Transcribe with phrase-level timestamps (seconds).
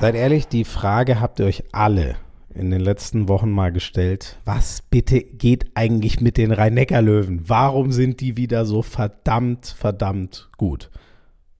[0.00, 2.16] Seid ehrlich, die Frage habt ihr euch alle
[2.54, 4.38] in den letzten Wochen mal gestellt.
[4.46, 7.42] Was bitte geht eigentlich mit den Rhein-Neckar-Löwen?
[7.46, 10.90] Warum sind die wieder so verdammt, verdammt gut?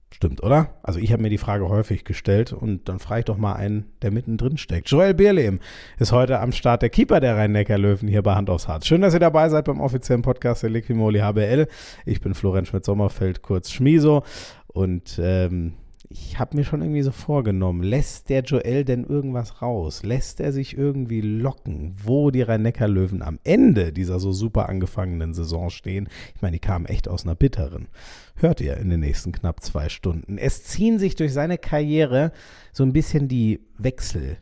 [0.09, 0.73] Stimmt, oder?
[0.81, 3.85] Also ich habe mir die Frage häufig gestellt und dann frage ich doch mal einen,
[4.01, 4.89] der mittendrin steckt.
[4.89, 5.59] Joel Bierlehm
[5.99, 8.87] ist heute am Start der Keeper der Rhein-Neckar-Löwen hier bei Hand aufs Harz.
[8.87, 11.67] Schön, dass ihr dabei seid beim offiziellen Podcast der Liquimoli HBL.
[12.07, 14.23] Ich bin Florian Schmidt-Sommerfeld, kurz Schmiso
[14.65, 15.73] und ähm,
[16.11, 20.03] ich habe mir schon irgendwie so vorgenommen, lässt der Joel denn irgendwas raus?
[20.03, 25.69] Lässt er sich irgendwie locken, wo die Rhein-Neckar-Löwen am Ende dieser so super angefangenen Saison
[25.69, 26.09] stehen?
[26.35, 27.87] Ich meine, die kamen echt aus einer bitteren.
[28.35, 30.37] Hört ihr in den nächsten knapp zwei Stunden.
[30.37, 32.31] Es ziehen sich durch seine Karriere
[32.73, 34.37] so ein bisschen die Wechsel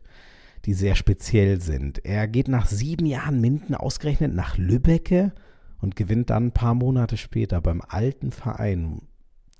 [0.66, 2.04] die sehr speziell sind.
[2.04, 5.32] Er geht nach sieben Jahren Minden ausgerechnet nach Lübbecke
[5.80, 9.00] und gewinnt dann ein paar Monate später beim alten Verein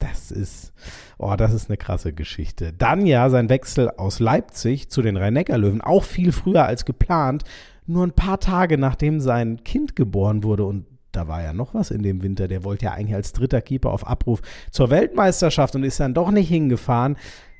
[0.00, 0.72] das ist,
[1.18, 2.72] oh, das ist eine krasse Geschichte.
[2.72, 7.44] Dann ja sein Wechsel aus Leipzig zu den Rhein-Neckar-Löwen, auch viel früher als geplant,
[7.86, 11.90] nur ein paar Tage nachdem sein Kind geboren wurde und da war ja noch was
[11.90, 12.46] in dem Winter.
[12.46, 16.30] Der wollte ja eigentlich als dritter Keeper auf Abruf zur Weltmeisterschaft und ist dann doch
[16.30, 17.16] nicht hingefahren.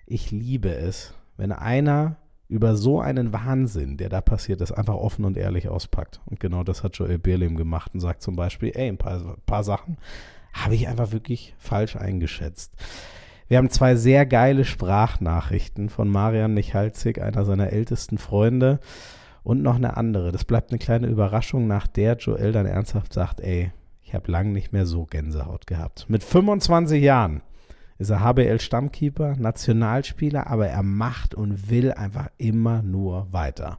[0.06, 2.16] Ich liebe es, wenn einer
[2.48, 6.20] über so einen Wahnsinn, der da passiert ist, einfach offen und ehrlich auspackt.
[6.26, 9.64] Und genau das hat Joel Bierlehm gemacht und sagt zum Beispiel, ey, ein paar, paar
[9.64, 9.98] Sachen
[10.52, 12.72] habe ich einfach wirklich falsch eingeschätzt.
[13.48, 18.78] Wir haben zwei sehr geile Sprachnachrichten von Marian Michalzig, einer seiner ältesten Freunde,
[19.42, 20.32] und noch eine andere.
[20.32, 24.50] Das bleibt eine kleine Überraschung, nach der Joel dann ernsthaft sagt, ey, ich habe lange
[24.50, 26.06] nicht mehr so Gänsehaut gehabt.
[26.08, 27.42] Mit 25 Jahren
[27.98, 33.78] ist er HBL-Stammkeeper, Nationalspieler, aber er macht und will einfach immer nur weiter.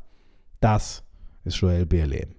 [0.59, 1.03] Das
[1.43, 2.35] ist Joel Bierlehm.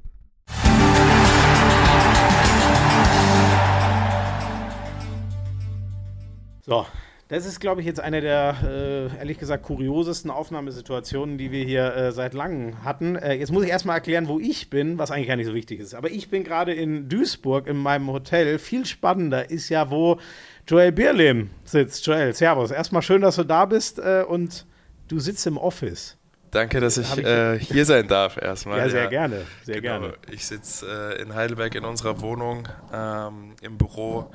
[6.65, 6.87] So,
[7.27, 11.93] das ist, glaube ich, jetzt eine der, äh, ehrlich gesagt, kuriosesten Aufnahmesituationen, die wir hier
[11.97, 13.17] äh, seit langem hatten.
[13.17, 15.81] Äh, jetzt muss ich erstmal erklären, wo ich bin, was eigentlich gar nicht so wichtig
[15.81, 15.95] ist.
[15.95, 18.61] Aber ich bin gerade in Duisburg in meinem Hotel.
[18.61, 20.21] Viel spannender ist ja, wo
[20.69, 22.07] Joel Bierlehm sitzt.
[22.07, 22.71] Joel, servus.
[22.71, 24.65] Erstmal schön, dass du da bist äh, und
[25.09, 26.17] du sitzt im Office.
[26.53, 28.79] Danke, dass ich, ich äh, hier sein darf erstmal.
[28.79, 29.09] Ja, sehr ja.
[29.09, 30.01] gerne, sehr genau.
[30.01, 30.15] gerne.
[30.31, 34.31] Ich sitze äh, in Heidelberg in unserer Wohnung ähm, im Büro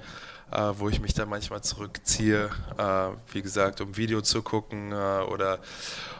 [0.51, 4.95] äh, wo ich mich dann manchmal zurückziehe, äh, wie gesagt, um Video zu gucken äh,
[4.95, 5.59] oder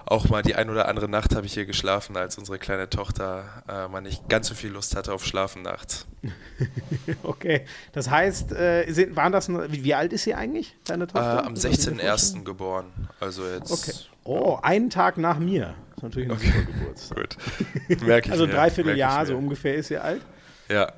[0.05, 3.63] auch mal die ein oder andere Nacht habe ich hier geschlafen, als unsere kleine Tochter
[3.67, 6.07] äh, mal nicht ganz so viel Lust hatte auf Schlafen nachts.
[7.23, 11.45] okay, das heißt, äh, sind, waren das, wie, alt ist sie eigentlich, deine Tochter?
[11.45, 12.43] Am 16.01.
[12.43, 12.85] geboren,
[13.19, 13.71] also jetzt.
[13.71, 13.93] Okay.
[14.23, 15.73] Oh, einen Tag nach mir.
[15.89, 16.51] Das ist natürlich ein okay.
[16.51, 17.17] super Geburtstag.
[17.87, 20.21] Gut, merke ich Also ein Dreivierteljahr, so ungefähr ist sie alt?
[20.69, 20.91] Ja.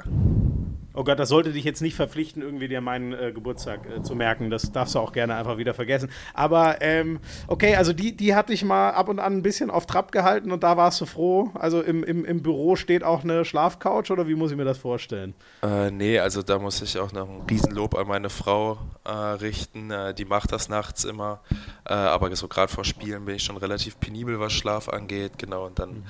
[0.93, 4.15] Oh Gott, das sollte dich jetzt nicht verpflichten, irgendwie dir meinen äh, Geburtstag äh, zu
[4.15, 4.49] merken.
[4.49, 6.09] Das darfst du auch gerne einfach wieder vergessen.
[6.33, 9.85] Aber ähm, okay, also die, die hatte ich mal ab und an ein bisschen auf
[9.85, 11.51] Trab gehalten und da warst du froh.
[11.53, 14.79] Also im, im, im Büro steht auch eine Schlafcouch oder wie muss ich mir das
[14.79, 15.35] vorstellen?
[15.61, 19.91] Äh, nee, also da muss ich auch noch ein Riesenlob an meine Frau äh, richten.
[19.91, 21.41] Äh, die macht das nachts immer.
[21.85, 25.33] Äh, aber so gerade vor Spielen bin ich schon relativ penibel, was Schlaf angeht.
[25.37, 25.89] Genau, und dann.
[25.89, 26.03] Mhm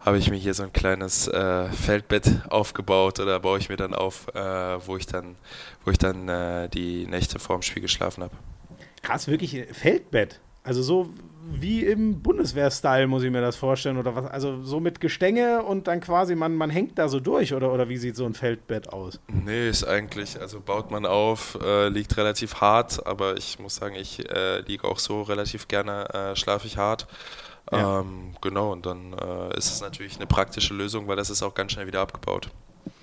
[0.00, 3.94] habe ich mir hier so ein kleines äh, Feldbett aufgebaut oder baue ich mir dann
[3.94, 4.40] auf, äh,
[4.86, 5.36] wo ich dann,
[5.84, 8.34] wo ich dann äh, die Nächte vorm Spiel geschlafen habe.
[9.02, 10.40] Krass, wirklich Feldbett.
[10.64, 11.10] Also so
[11.48, 14.26] wie im Bundeswehr-Style muss ich mir das vorstellen oder was?
[14.26, 17.88] Also so mit Gestänge und dann quasi man, man hängt da so durch oder, oder
[17.88, 19.20] wie sieht so ein Feldbett aus?
[19.28, 23.94] Nee, ist eigentlich, also baut man auf, äh, liegt relativ hart, aber ich muss sagen,
[23.94, 27.06] ich äh, liege auch so relativ gerne, äh, schlafe ich hart.
[27.72, 28.00] Ja.
[28.00, 31.54] Ähm, genau, und dann äh, ist es natürlich eine praktische Lösung, weil das ist auch
[31.54, 32.50] ganz schnell wieder abgebaut.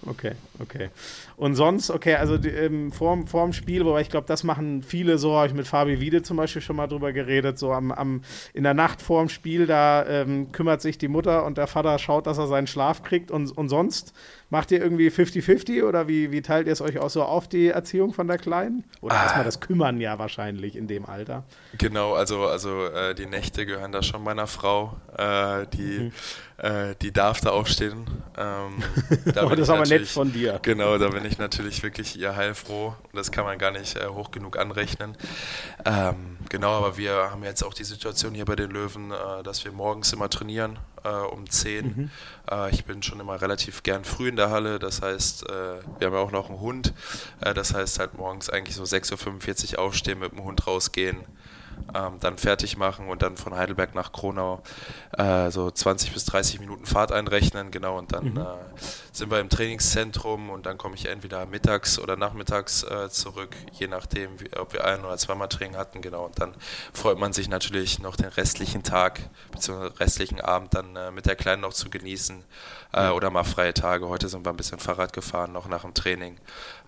[0.06, 0.90] Okay, okay.
[1.38, 5.18] Und sonst, okay, also die, ähm, vorm, vorm Spiel, wobei ich glaube, das machen viele
[5.18, 8.22] so, habe ich mit Fabi Wiede zum Beispiel schon mal drüber geredet, so am, am,
[8.54, 12.28] in der Nacht vorm Spiel, da ähm, kümmert sich die Mutter und der Vater schaut,
[12.28, 14.14] dass er seinen Schlaf kriegt und, und sonst
[14.54, 17.70] Macht ihr irgendwie 50-50 oder wie, wie teilt ihr es euch auch so auf, die
[17.70, 18.84] Erziehung von der Kleinen?
[19.02, 19.24] Oder ah.
[19.24, 21.44] erstmal das Kümmern ja wahrscheinlich in dem Alter?
[21.80, 24.96] Genau, also, also äh, die Nächte gehören da schon meiner Frau.
[25.18, 26.12] Äh, die, mhm.
[26.58, 28.06] äh, die darf da aufstehen.
[28.38, 28.84] Ähm,
[29.34, 30.60] da oh, das ist aber nett von dir.
[30.62, 32.96] Genau, da bin ich natürlich wirklich ihr heilfroh.
[33.14, 35.18] Das kann man gar nicht äh, hoch genug anrechnen.
[35.86, 39.64] Ähm, genau, aber wir haben jetzt auch die Situation hier bei den Löwen, äh, dass
[39.66, 41.86] wir morgens immer trainieren äh, um 10.
[41.86, 42.10] Mhm.
[42.50, 45.54] Äh, ich bin schon immer relativ gern früh in der Halle, das heißt, äh,
[46.00, 46.94] wir haben ja auch noch einen Hund,
[47.42, 51.18] äh, das heißt halt morgens eigentlich so 6.45 Uhr aufstehen, mit dem Hund rausgehen,
[51.94, 54.62] ähm, dann fertig machen und dann von Heidelberg nach Kronau
[55.18, 58.38] äh, so 20 bis 30 Minuten Fahrt einrechnen, genau, und dann mhm.
[58.38, 58.44] äh,
[59.12, 63.88] sind wir im Trainingszentrum und dann komme ich entweder mittags oder nachmittags äh, zurück, je
[63.88, 66.54] nachdem, wie, ob wir ein oder zweimal Training hatten, genau, und dann
[66.94, 69.20] freut man sich natürlich noch den restlichen Tag
[69.52, 69.88] bzw.
[70.00, 72.44] restlichen Abend dann äh, mit der Kleinen noch zu genießen
[72.94, 74.08] äh, oder mal freie Tage.
[74.08, 76.38] Heute sind wir ein bisschen Fahrrad gefahren, noch nach dem Training.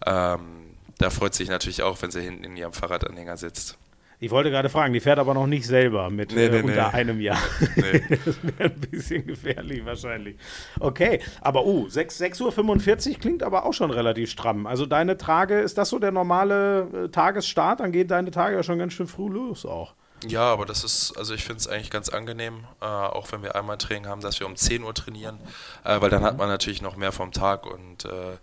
[0.05, 3.77] Ähm, da freut sich natürlich auch, wenn sie hinten in ihrem Fahrradanhänger sitzt.
[4.25, 6.87] Ich wollte gerade fragen, die fährt aber noch nicht selber mit nee, nee, äh, unter
[6.87, 6.97] nee.
[6.97, 7.37] einem Jahr.
[7.75, 8.01] Nee.
[8.25, 10.37] das wäre ein bisschen gefährlich wahrscheinlich.
[10.79, 14.65] Okay, aber uh, 6, 6.45 Uhr klingt aber auch schon relativ stramm.
[14.65, 17.81] Also deine Tage, ist das so der normale äh, Tagesstart?
[17.81, 19.93] Dann gehen deine Tage ja schon ganz schön früh los auch.
[20.29, 23.55] Ja, aber das ist, also ich finde es eigentlich ganz angenehm, äh, auch wenn wir
[23.55, 25.39] einmal Training haben, dass wir um 10 Uhr trainieren,
[25.83, 28.37] äh, weil dann hat man natürlich noch mehr vom Tag und äh,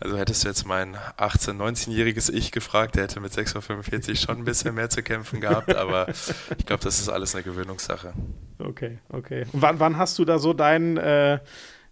[0.00, 4.38] also hättest du jetzt mein 18-, 19-jähriges Ich gefragt, der hätte mit 6.45 Uhr schon
[4.38, 6.08] ein bisschen mehr zu kämpfen gehabt, aber
[6.58, 8.12] ich glaube, das ist alles eine Gewöhnungssache.
[8.58, 9.46] Okay, okay.
[9.52, 11.38] Und wann, wann hast du da so deinen äh,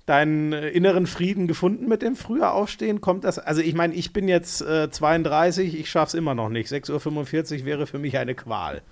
[0.06, 3.00] deinen inneren Frieden gefunden mit dem früher Aufstehen?
[3.00, 3.38] Kommt das?
[3.38, 6.70] Also ich meine, ich bin jetzt äh, 32, ich schaffe es immer noch nicht.
[6.70, 8.82] 6.45 Uhr wäre für mich eine Qual.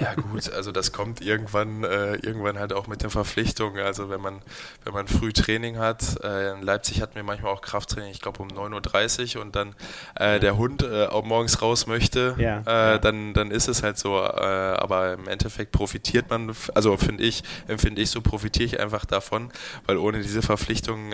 [0.00, 3.84] Ja gut, also das kommt irgendwann, äh, irgendwann halt auch mit den Verpflichtungen.
[3.84, 4.42] Also wenn man,
[4.84, 8.42] wenn man früh Training hat, äh, in Leipzig hatten wir manchmal auch Krafttraining, ich glaube
[8.42, 9.74] um 9.30 Uhr und dann
[10.14, 12.98] äh, der Hund äh, auch morgens raus möchte, ja, ja.
[12.98, 14.16] Dann, dann ist es halt so.
[14.16, 19.50] aber im Endeffekt profitiert man, also finde ich, empfinde ich so, profitiere ich einfach davon,
[19.86, 21.12] weil ohne diese Verpflichtung,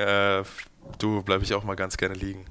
[0.99, 2.45] du bleibe ich auch mal ganz gerne liegen.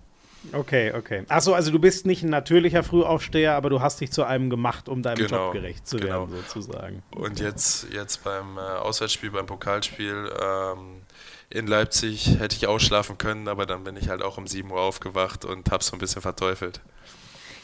[0.53, 1.23] Okay, okay.
[1.27, 4.87] Achso, also du bist nicht ein natürlicher Frühaufsteher, aber du hast dich zu einem gemacht,
[4.87, 6.29] um deinem genau, Job gerecht zu genau.
[6.29, 7.03] werden, sozusagen.
[7.11, 11.01] Und jetzt, jetzt beim äh, Auswärtsspiel, beim Pokalspiel ähm,
[11.49, 14.79] in Leipzig hätte ich ausschlafen können, aber dann bin ich halt auch um 7 Uhr
[14.79, 16.81] aufgewacht und hab's so ein bisschen verteufelt.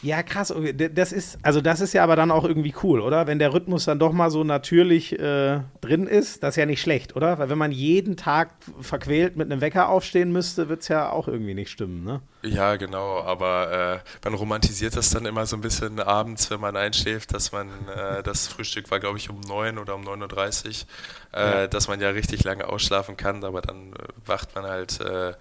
[0.04, 0.54] Ja, krass.
[0.94, 3.26] Das ist, also das ist ja aber dann auch irgendwie cool, oder?
[3.26, 6.82] Wenn der Rhythmus dann doch mal so natürlich äh, drin ist, das ist ja nicht
[6.82, 7.40] schlecht, oder?
[7.40, 8.50] Weil wenn man jeden Tag
[8.82, 12.22] verquält mit einem Wecker aufstehen müsste, wird es ja auch irgendwie nicht stimmen, ne?
[12.42, 16.76] Ja, genau, aber äh, man romantisiert das dann immer so ein bisschen abends, wenn man
[16.76, 21.40] einschläft, dass man, äh, das Frühstück war, glaube ich, um 9 oder um 9.30 Uhr,
[21.40, 21.68] äh, ja.
[21.68, 23.96] dass man ja richtig lange ausschlafen kann, aber dann äh,
[24.26, 25.32] wacht man halt äh,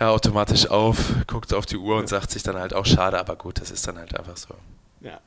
[0.00, 3.36] ja, automatisch auf, guckt auf die Uhr und sagt sich dann halt auch schade, aber
[3.36, 4.54] gut, das ist dann halt einfach so.
[5.00, 5.20] Ja.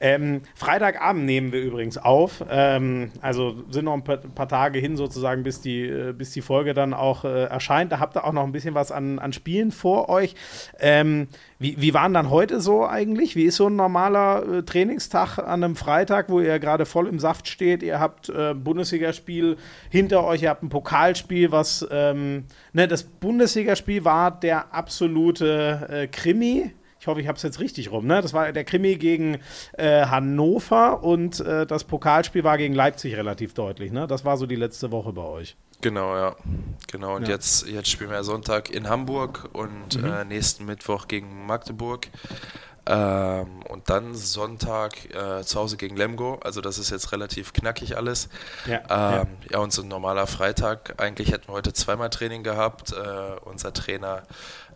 [0.00, 2.44] Ähm, Freitagabend nehmen wir übrigens auf.
[2.48, 6.42] Ähm, also sind noch ein paar, paar, Tage hin sozusagen, bis die, äh, bis die
[6.42, 7.90] Folge dann auch äh, erscheint.
[7.90, 10.36] Da habt ihr auch noch ein bisschen was an, an Spielen vor euch.
[10.78, 11.26] Ähm,
[11.58, 13.34] wie, wie waren dann heute so eigentlich?
[13.34, 17.18] Wie ist so ein normaler äh, Trainingstag an einem Freitag, wo ihr gerade voll im
[17.18, 17.82] Saft steht?
[17.82, 19.56] Ihr habt äh, Bundesligaspiel
[19.90, 26.06] hinter euch, ihr habt ein Pokalspiel, was ähm, ne, das Bundesligaspiel war der absolute äh,
[26.06, 26.70] Krimi
[27.06, 28.04] ich hoffe, ich habe es jetzt richtig rum.
[28.04, 28.20] Ne?
[28.20, 29.38] Das war der Krimi gegen
[29.74, 33.92] äh, Hannover und äh, das Pokalspiel war gegen Leipzig relativ deutlich.
[33.92, 34.08] Ne?
[34.08, 35.56] Das war so die letzte Woche bei euch.
[35.82, 36.34] Genau, ja.
[36.90, 37.14] Genau.
[37.14, 37.34] Und ja.
[37.34, 40.04] jetzt, jetzt spielen wir Sonntag in Hamburg und mhm.
[40.04, 42.08] äh, nächsten Mittwoch gegen Magdeburg.
[42.88, 46.38] Ähm, und dann Sonntag äh, zu Hause gegen Lemgo.
[46.42, 48.28] Also das ist jetzt relativ knackig alles.
[48.66, 49.26] Ja, ähm, ja.
[49.50, 50.94] ja und so ein normaler Freitag.
[50.98, 52.92] Eigentlich hätten wir heute zweimal Training gehabt.
[52.92, 54.22] Äh, unser Trainer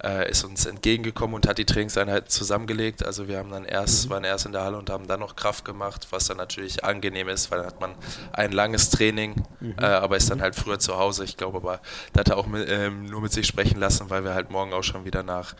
[0.02, 3.04] äh, ist uns entgegengekommen und hat die Trainingseinheit zusammengelegt.
[3.04, 4.10] Also wir haben dann erst, mhm.
[4.10, 7.28] waren erst in der Halle und haben dann noch Kraft gemacht, was dann natürlich angenehm
[7.28, 7.94] ist, weil dann hat man
[8.32, 9.76] ein langes Training, mhm.
[9.80, 11.24] äh, aber ist dann halt früher zu Hause.
[11.24, 11.80] Ich glaube aber,
[12.12, 14.72] da hat er auch mit, ähm, nur mit sich sprechen lassen, weil wir halt morgen
[14.72, 15.54] auch schon wieder nach,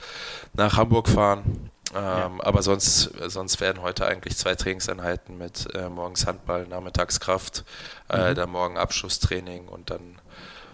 [0.54, 1.70] nach Hamburg fahren.
[1.94, 2.30] Ähm, ja.
[2.40, 7.64] Aber sonst, sonst werden heute eigentlich zwei Trainingseinheiten mit äh, morgens Handball, nachmittags Kraft,
[8.08, 8.34] äh, mhm.
[8.34, 10.18] dann morgen Abschusstraining und dann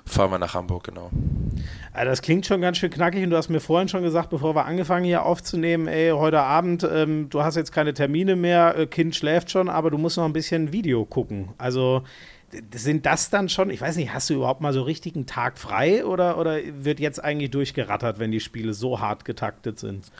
[0.04, 1.10] fahren wir nach Hamburg, genau.
[1.92, 4.54] Also das klingt schon ganz schön knackig und du hast mir vorhin schon gesagt, bevor
[4.54, 8.86] wir angefangen hier aufzunehmen, ey, heute Abend, ähm, du hast jetzt keine Termine mehr, äh,
[8.86, 11.48] Kind schläft schon, aber du musst noch ein bisschen Video gucken.
[11.58, 12.04] Also
[12.72, 15.58] sind das dann schon, ich weiß nicht, hast du überhaupt mal so richtig einen Tag
[15.58, 20.12] frei oder, oder wird jetzt eigentlich durchgerattert, wenn die Spiele so hart getaktet sind?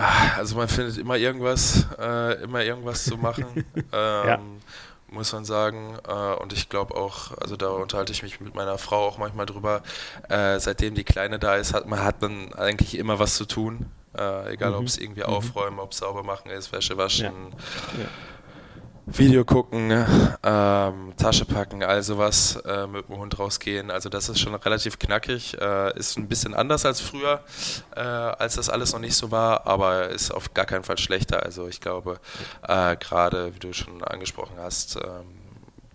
[0.00, 4.40] Ah, also man findet immer irgendwas, äh, immer irgendwas zu machen, ähm, ja.
[5.08, 5.98] muss man sagen.
[6.08, 9.44] Äh, und ich glaube auch, also da unterhalte ich mich mit meiner Frau auch manchmal
[9.44, 9.82] drüber.
[10.30, 13.90] Äh, seitdem die Kleine da ist, hat man, hat man eigentlich immer was zu tun.
[14.16, 14.76] Äh, egal, mhm.
[14.76, 15.34] ob es irgendwie mhm.
[15.34, 17.50] aufräumen, ob es sauber machen ist, Wäsche waschen.
[17.92, 18.04] Ja.
[18.04, 18.08] Ja
[19.12, 20.38] Video gucken, ne?
[20.42, 23.90] ähm, Tasche packen, all sowas, äh, mit dem Hund rausgehen.
[23.90, 25.60] Also das ist schon relativ knackig.
[25.60, 27.42] Äh, ist ein bisschen anders als früher,
[27.96, 31.42] äh, als das alles noch nicht so war, aber ist auf gar keinen Fall schlechter.
[31.42, 32.20] Also ich glaube,
[32.66, 35.26] äh, gerade wie du schon angesprochen hast, ähm,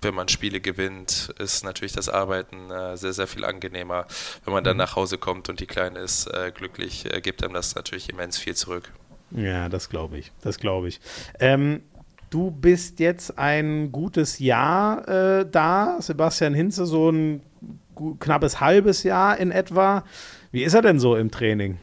[0.01, 4.05] wenn man Spiele gewinnt, ist natürlich das Arbeiten äh, sehr, sehr viel angenehmer.
[4.43, 4.83] Wenn man dann mhm.
[4.83, 8.55] nach Hause kommt und die Kleine ist äh, glücklich, gibt einem das natürlich immens viel
[8.55, 8.91] zurück.
[9.31, 10.31] Ja, das glaube ich.
[10.41, 10.99] Das glaube ich.
[11.39, 11.81] Ähm,
[12.35, 17.41] du bist jetzt ein gutes Jahr äh, da, Sebastian Hinze so ein
[18.19, 20.03] knappes halbes Jahr in etwa.
[20.51, 21.79] Wie ist er denn so im Training?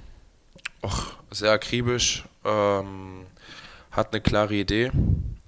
[0.84, 3.24] Och, sehr akribisch, ähm,
[3.92, 4.92] hat eine klare Idee,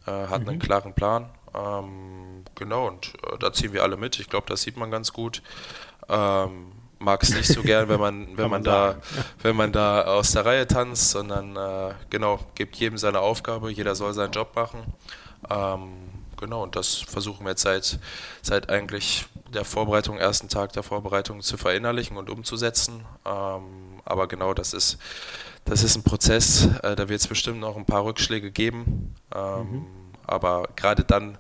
[0.07, 0.49] äh, hat mhm.
[0.49, 1.27] einen klaren Plan.
[1.55, 4.19] Ähm, genau, und äh, da ziehen wir alle mit.
[4.19, 5.43] Ich glaube, das sieht man ganz gut.
[6.09, 6.73] Ähm,
[7.05, 8.97] mag es nicht so gern, wenn man, wenn man, da,
[9.43, 13.95] wenn man da aus der Reihe tanzt, sondern äh, genau, gibt jedem seine Aufgabe, jeder
[13.95, 14.81] soll seinen Job machen.
[15.51, 15.93] Ähm,
[16.39, 17.99] genau, und das versuchen wir jetzt seit,
[18.43, 23.05] seit eigentlich der Vorbereitung, ersten Tag der Vorbereitung zu verinnerlichen und umzusetzen.
[23.25, 24.99] Ähm, aber genau, das ist,
[25.65, 29.15] das ist ein Prozess, äh, da wird es bestimmt noch ein paar Rückschläge geben.
[29.35, 29.87] Ähm, mhm.
[30.27, 31.39] Aber gerade dann,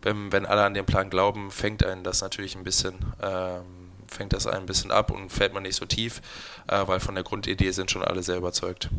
[0.00, 3.81] wenn, wenn alle an den Plan glauben, fängt einen das natürlich ein bisschen ähm,
[4.12, 6.20] fängt das ein bisschen ab und fällt man nicht so tief,
[6.68, 8.90] äh, weil von der Grundidee sind schon alle sehr überzeugt.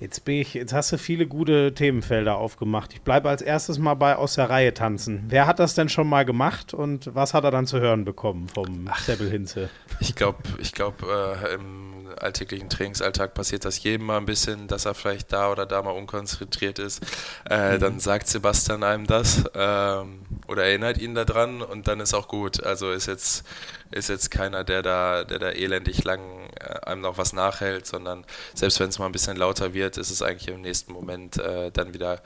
[0.00, 2.94] Jetzt, bin ich, jetzt hast du viele gute Themenfelder aufgemacht.
[2.94, 5.24] Ich bleibe als erstes mal bei aus der Reihe tanzen.
[5.28, 8.48] Wer hat das denn schon mal gemacht und was hat er dann zu hören bekommen
[8.48, 9.68] vom Seppel Hinze?
[10.00, 14.84] Ich glaube, ich glaube, äh, im alltäglichen Trainingsalltag passiert das jedem mal ein bisschen, dass
[14.84, 17.02] er vielleicht da oder da mal unkonzentriert ist.
[17.48, 17.80] Äh, mhm.
[17.80, 22.62] Dann sagt Sebastian einem das ähm, oder erinnert ihn daran und dann ist auch gut.
[22.62, 23.44] Also ist jetzt,
[23.90, 26.20] ist jetzt keiner, der da, der da elendig lang
[26.60, 28.24] äh, einem noch was nachhält, sondern
[28.54, 31.70] selbst wenn es mal ein bisschen lauter wird, ist es eigentlich im nächsten Moment äh,
[31.70, 32.22] dann wieder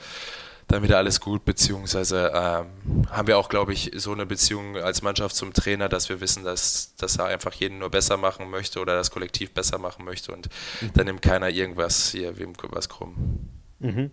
[0.68, 5.02] dann wieder alles gut, beziehungsweise ähm, haben wir auch, glaube ich, so eine Beziehung als
[5.02, 8.80] Mannschaft zum Trainer, dass wir wissen, dass, dass er einfach jeden nur besser machen möchte
[8.80, 10.48] oder das Kollektiv besser machen möchte und
[10.80, 10.92] mhm.
[10.94, 13.48] dann nimmt keiner irgendwas hier wem was krumm.
[13.84, 14.10] Mhm.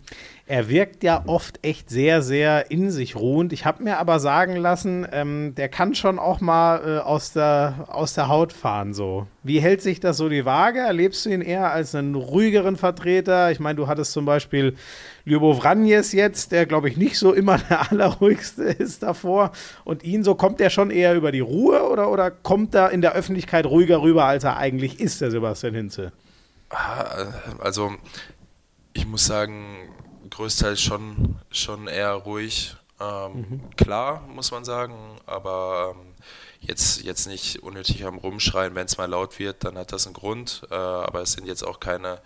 [0.48, 3.54] Er wirkt ja oft echt sehr, sehr in sich ruhend.
[3.54, 7.88] Ich habe mir aber sagen lassen, ähm, der kann schon auch mal äh, aus, der,
[7.88, 8.94] aus der Haut fahren.
[8.94, 9.28] So.
[9.44, 10.80] Wie hält sich das so die Waage?
[10.80, 13.50] Erlebst du ihn eher als einen ruhigeren Vertreter?
[13.52, 14.76] Ich meine, du hattest zum Beispiel
[15.24, 19.54] Ljubo Vranjes jetzt, der glaube ich nicht so immer der allerruhigste ist davor.
[19.86, 23.00] Und ihn, so kommt er schon eher über die Ruhe oder, oder kommt er in
[23.00, 26.12] der Öffentlichkeit ruhiger rüber, als er eigentlich ist, der Sebastian Hinze?
[26.70, 27.28] Ah,
[27.60, 27.94] also
[28.94, 29.90] ich muss sagen,
[30.30, 32.76] größtenteils schon, schon eher ruhig.
[33.00, 33.76] Ähm, mhm.
[33.76, 34.96] Klar, muss man sagen,
[35.26, 36.14] aber ähm,
[36.60, 38.76] jetzt, jetzt nicht unnötig am Rumschreien.
[38.76, 40.62] Wenn es mal laut wird, dann hat das einen Grund.
[40.70, 42.20] Äh, aber es sind jetzt auch keine,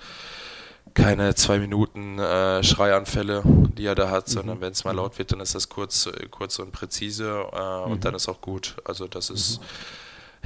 [0.93, 4.31] keine zwei Minuten äh, Schreianfälle, die er da hat, mhm.
[4.31, 4.99] sondern wenn es mal mhm.
[4.99, 7.93] laut wird, dann ist das kurz, kurz und präzise äh, mhm.
[7.93, 8.75] und dann ist auch gut.
[8.83, 9.59] Also das ist.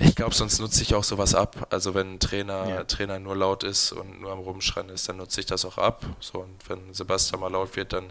[0.01, 1.68] Ich glaube, sonst nutze ich auch sowas ab.
[1.72, 2.84] Also wenn ein Trainer, ja.
[2.86, 6.06] Trainer nur laut ist und nur am Rumschreien ist, dann nutze ich das auch ab.
[6.20, 8.06] So, und wenn Sebastian mal laut wird, dann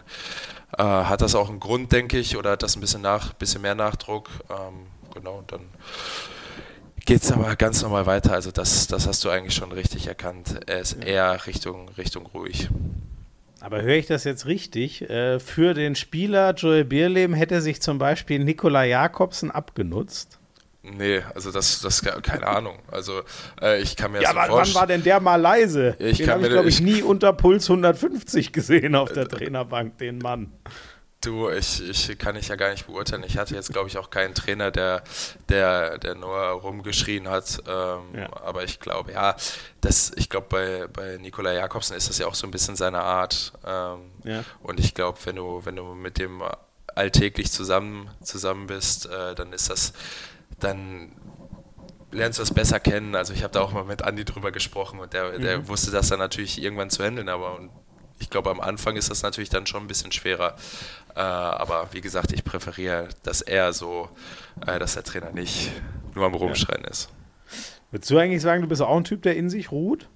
[0.77, 3.61] äh, hat das auch einen Grund, denke ich, oder hat das ein bisschen nach, bisschen
[3.61, 4.29] mehr Nachdruck.
[4.49, 5.61] Ähm, genau, und dann
[7.05, 8.33] geht es aber ganz normal weiter.
[8.33, 10.59] Also das, das hast du eigentlich schon richtig erkannt.
[10.67, 11.07] Er ist ja.
[11.07, 12.69] eher Richtung, Richtung ruhig.
[13.61, 15.09] Aber höre ich das jetzt richtig?
[15.09, 20.38] Äh, für den Spieler Joel Bierlehm hätte sich zum Beispiel Nikola Jakobsen abgenutzt?
[20.81, 22.79] Nee, also das, das keine Ahnung.
[22.89, 23.21] Also
[23.61, 25.95] äh, ich kann mir ja, so wann, wann war denn der mal leise?
[25.99, 29.97] Ich den habe ich, glaube ich, nie unter Puls 150 gesehen auf der äh, Trainerbank,
[29.97, 30.53] den Mann.
[31.21, 33.25] Du, ich, ich kann ich ja gar nicht beurteilen.
[33.27, 35.03] Ich hatte jetzt, glaube ich, auch keinen Trainer, der,
[35.49, 37.61] der, der nur rumgeschrien hat.
[37.67, 38.29] Ähm, ja.
[38.41, 39.35] Aber ich glaube, ja,
[39.81, 43.01] das, ich glaube, bei, bei Nikola Jakobsen ist das ja auch so ein bisschen seine
[43.01, 43.51] Art.
[43.67, 44.45] Ähm, ja.
[44.63, 46.41] Und ich glaube, wenn du, wenn du mit dem
[46.95, 49.91] alltäglich zusammen, zusammen bist, äh, dann ist das
[50.59, 51.11] dann
[52.11, 53.15] lernst du es besser kennen.
[53.15, 55.67] Also ich habe da auch mal mit Andi drüber gesprochen und der, der mhm.
[55.67, 57.59] wusste das dann natürlich irgendwann zu handeln, aber
[58.19, 60.55] ich glaube am Anfang ist das natürlich dann schon ein bisschen schwerer.
[61.15, 64.09] Äh, aber wie gesagt, ich präferiere das eher so,
[64.65, 65.71] äh, dass der Trainer nicht
[66.15, 66.89] nur am Rumschreien ja.
[66.89, 67.09] ist.
[67.91, 70.07] Würdest du eigentlich sagen, du bist auch ein Typ, der in sich ruht?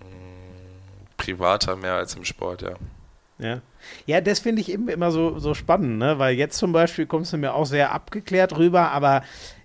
[0.00, 2.74] Mm, privater mehr als im Sport, ja.
[3.38, 3.60] Ja.
[4.06, 6.18] Ja, das finde ich immer so, so spannend, ne?
[6.18, 9.22] Weil jetzt zum Beispiel kommst du mir auch sehr abgeklärt rüber, aber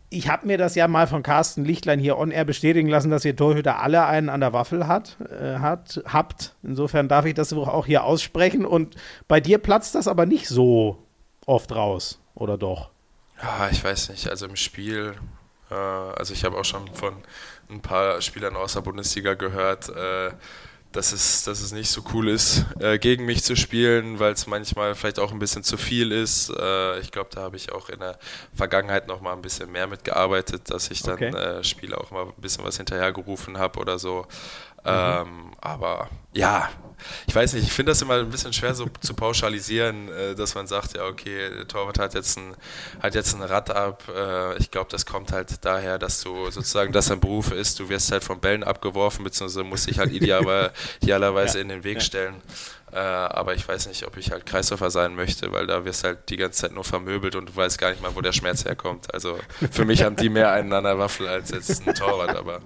[0.10, 3.26] ich habe mir das ja mal von Carsten Lichtlein hier on air bestätigen lassen, dass
[3.26, 6.56] ihr Torhüter alle einen an der Waffel hat, äh, hat, habt.
[6.64, 8.66] Insofern darf ich das auch hier aussprechen.
[8.66, 8.96] Und
[9.28, 11.04] bei dir platzt das aber nicht so
[11.46, 12.90] oft raus, oder doch?
[13.42, 14.30] Ja, ich weiß nicht.
[14.30, 15.14] Also im Spiel,
[15.70, 17.14] äh, also ich habe auch schon von
[17.70, 20.32] ein paar Spielern aus der Bundesliga gehört, äh,
[20.92, 24.48] dass es, dass es nicht so cool ist, äh, gegen mich zu spielen, weil es
[24.48, 26.50] manchmal vielleicht auch ein bisschen zu viel ist.
[26.50, 28.18] Äh, ich glaube, da habe ich auch in der
[28.56, 31.28] Vergangenheit noch mal ein bisschen mehr mitgearbeitet, dass ich dann okay.
[31.28, 34.26] äh, Spiele auch mal ein bisschen was hinterhergerufen habe oder so.
[34.86, 36.70] Ähm, aber ja,
[37.28, 40.56] ich weiß nicht, ich finde das immer ein bisschen schwer so zu pauschalisieren, äh, dass
[40.56, 42.56] man sagt, ja, okay, der Torwart hat jetzt ein,
[43.02, 44.04] hat jetzt ein Rad ab.
[44.14, 47.90] Äh, ich glaube, das kommt halt daher, dass du sozusagen, dass dein Beruf ist, du
[47.90, 50.72] wirst halt von Bällen abgeworfen, beziehungsweise musst dich halt idealerweise,
[51.02, 51.62] idealerweise ja.
[51.64, 52.02] in den Weg ja.
[52.02, 52.36] stellen.
[52.92, 56.30] Äh, aber ich weiß nicht, ob ich halt Kreisläufer sein möchte, weil da wirst halt
[56.30, 59.14] die ganze Zeit nur vermöbelt und du weißt gar nicht mal, wo der Schmerz herkommt.
[59.14, 59.38] Also
[59.72, 62.62] für mich haben die mehr einen an der Waffel als jetzt ein Torwart, aber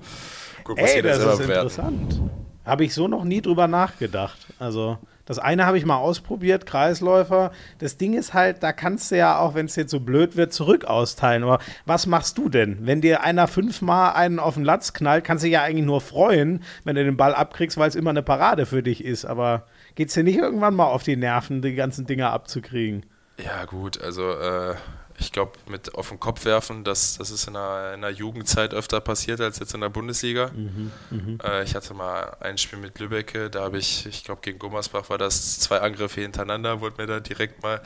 [0.64, 2.22] guck, was Ey, das ist interessant.
[2.66, 4.48] Habe ich so noch nie drüber nachgedacht.
[4.58, 7.52] Also das eine habe ich mal ausprobiert, Kreisläufer.
[7.80, 10.52] Das Ding ist halt, da kannst du ja auch, wenn es jetzt so blöd wird,
[10.52, 11.44] zurück austeilen.
[11.44, 12.80] Aber was machst du denn?
[12.82, 16.02] Wenn dir einer fünfmal einen auf den Latz knallt, kannst du dich ja eigentlich nur
[16.02, 19.24] freuen, wenn du den Ball abkriegst, weil es immer eine Parade für dich ist.
[19.24, 19.66] Aber
[19.96, 23.06] geht es dir nicht irgendwann mal auf die Nerven, die ganzen Dinger abzukriegen?
[23.44, 24.76] Ja, gut, also äh,
[25.20, 28.74] ich glaube, mit auf den Kopf werfen, das, das ist in der, in der Jugendzeit
[28.74, 30.50] öfter passiert als jetzt in der Bundesliga.
[30.54, 31.44] Mhm, mh.
[31.44, 35.10] äh, ich hatte mal ein Spiel mit Lübbecke, da habe ich, ich glaube, gegen Gummersbach
[35.10, 37.82] war das zwei Angriffe hintereinander, wurde mir da direkt mal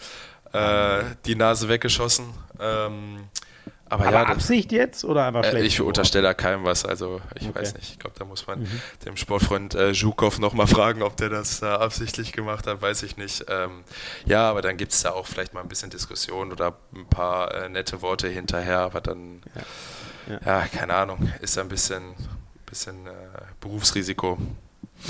[0.54, 2.26] äh, die Nase weggeschossen.
[2.60, 3.30] Ähm,
[3.90, 5.66] aber, aber ja, Absicht jetzt oder einfach äh, schlecht?
[5.68, 6.86] ich unterstelle da keinem was.
[6.86, 7.60] Also ich okay.
[7.60, 7.92] weiß nicht.
[7.92, 8.82] Ich glaube, da muss man mhm.
[9.06, 13.18] dem Sportfreund äh, Zhukov nochmal fragen, ob der das äh, absichtlich gemacht hat, weiß ich
[13.18, 13.46] nicht.
[13.50, 13.84] Ähm,
[14.26, 17.54] ja, aber dann gibt es da auch vielleicht mal ein bisschen Diskussion oder ein paar
[17.54, 19.42] äh, nette Worte hinterher, aber dann,
[20.28, 20.62] ja, ja.
[20.62, 22.14] ja keine Ahnung, ist ein bisschen,
[22.66, 23.10] bisschen äh,
[23.62, 24.38] Berufsrisiko.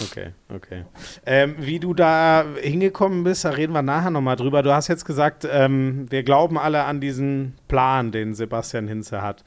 [0.03, 0.83] Okay, okay.
[1.25, 4.61] Ähm, wie du da hingekommen bist, da reden wir nachher nochmal drüber.
[4.61, 9.43] Du hast jetzt gesagt, ähm, wir glauben alle an diesen Plan, den Sebastian Hinze hat.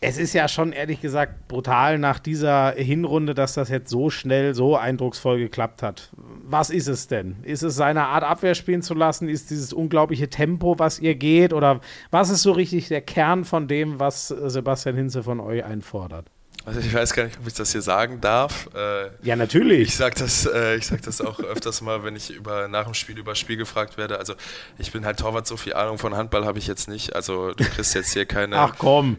[0.00, 4.54] Es ist ja schon ehrlich gesagt brutal nach dieser Hinrunde, dass das jetzt so schnell,
[4.54, 6.10] so eindrucksvoll geklappt hat.
[6.16, 7.36] Was ist es denn?
[7.42, 9.28] Ist es seine Art Abwehr spielen zu lassen?
[9.30, 11.54] Ist dieses unglaubliche Tempo, was ihr geht?
[11.54, 16.30] Oder was ist so richtig der Kern von dem, was Sebastian Hinze von euch einfordert?
[16.66, 18.70] Also ich weiß gar nicht, ob ich das hier sagen darf.
[18.74, 19.88] Äh, ja, natürlich.
[19.88, 23.18] Ich sage das, äh, sag das auch öfters mal, wenn ich über, nach dem Spiel
[23.18, 24.18] über das Spiel gefragt werde.
[24.18, 24.34] Also
[24.78, 27.14] ich bin halt Torwart, so viel Ahnung von Handball habe ich jetzt nicht.
[27.14, 28.74] Also du kriegst jetzt hier keine, Ach,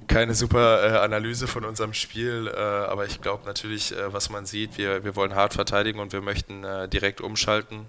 [0.08, 2.52] keine super äh, Analyse von unserem Spiel.
[2.52, 6.14] Äh, aber ich glaube natürlich, äh, was man sieht, wir, wir wollen hart verteidigen und
[6.14, 7.86] wir möchten äh, direkt umschalten.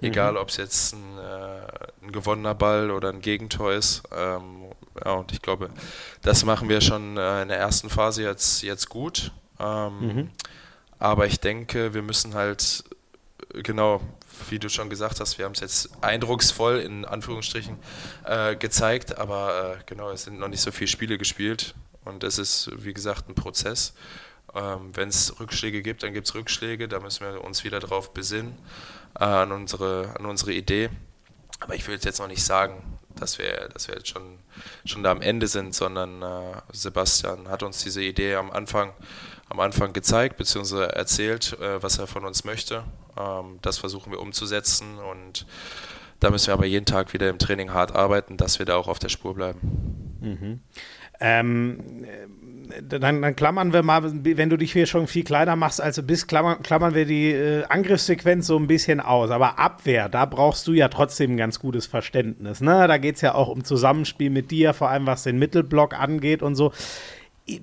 [0.00, 0.38] Egal, mhm.
[0.38, 1.18] ob es jetzt ein,
[2.02, 4.04] ein, gewonnener Ball oder ein Gegentor ist.
[4.16, 4.67] Ähm,
[5.04, 5.70] ja, und ich glaube,
[6.22, 9.32] das machen wir schon äh, in der ersten Phase jetzt, jetzt gut.
[9.58, 10.30] Ähm, mhm.
[10.98, 12.84] Aber ich denke, wir müssen halt,
[13.54, 14.00] äh, genau,
[14.50, 17.76] wie du schon gesagt hast, wir haben es jetzt eindrucksvoll in Anführungsstrichen
[18.24, 22.38] äh, gezeigt, aber äh, genau, es sind noch nicht so viele Spiele gespielt und es
[22.38, 23.94] ist, wie gesagt, ein Prozess.
[24.54, 28.14] Ähm, Wenn es Rückschläge gibt, dann gibt es Rückschläge, da müssen wir uns wieder drauf
[28.14, 28.56] besinnen,
[29.18, 30.90] äh, an, unsere, an unsere Idee.
[31.60, 34.38] Aber ich würde jetzt noch nicht sagen, dass wir, dass wir jetzt schon,
[34.84, 38.92] schon da am Ende sind, sondern äh, Sebastian hat uns diese Idee am Anfang,
[39.48, 40.84] am Anfang gezeigt bzw.
[40.86, 42.84] erzählt, äh, was er von uns möchte.
[43.18, 45.46] Ähm, das versuchen wir umzusetzen und
[46.20, 48.88] da müssen wir aber jeden Tag wieder im Training hart arbeiten, dass wir da auch
[48.88, 49.60] auf der Spur bleiben.
[50.20, 50.60] Mhm.
[51.20, 51.78] Ähm,
[52.82, 56.02] dann, dann, klammern wir mal, wenn du dich hier schon viel kleiner machst, als du
[56.02, 59.30] bist, klammern, klammern wir die äh, Angriffssequenz so ein bisschen aus.
[59.30, 62.60] Aber Abwehr, da brauchst du ja trotzdem ein ganz gutes Verständnis.
[62.60, 62.86] Ne?
[62.86, 66.42] Da geht es ja auch um Zusammenspiel mit dir, vor allem was den Mittelblock angeht
[66.42, 66.72] und so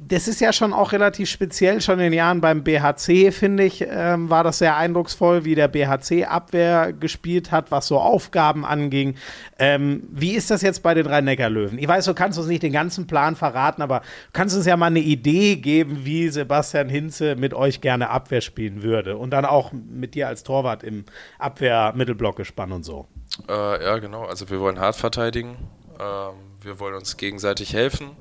[0.07, 1.79] das ist ja schon auch relativ speziell.
[1.79, 5.67] Schon in den Jahren beim BHC, finde ich, ähm, war das sehr eindrucksvoll, wie der
[5.67, 9.15] BHC Abwehr gespielt hat, was so Aufgaben anging.
[9.59, 11.77] Ähm, wie ist das jetzt bei den Rhein-Neckar-Löwen?
[11.77, 14.01] Ich weiß, du kannst uns nicht den ganzen Plan verraten, aber
[14.33, 18.81] kannst uns ja mal eine Idee geben, wie Sebastian Hinze mit euch gerne Abwehr spielen
[18.81, 19.17] würde.
[19.17, 21.05] Und dann auch mit dir als Torwart im
[21.37, 23.07] Abwehr-Mittelblock gespannt und so.
[23.47, 24.23] Äh, ja, genau.
[24.23, 25.57] Also wir wollen hart verteidigen.
[25.99, 28.11] Ähm, wir wollen uns gegenseitig helfen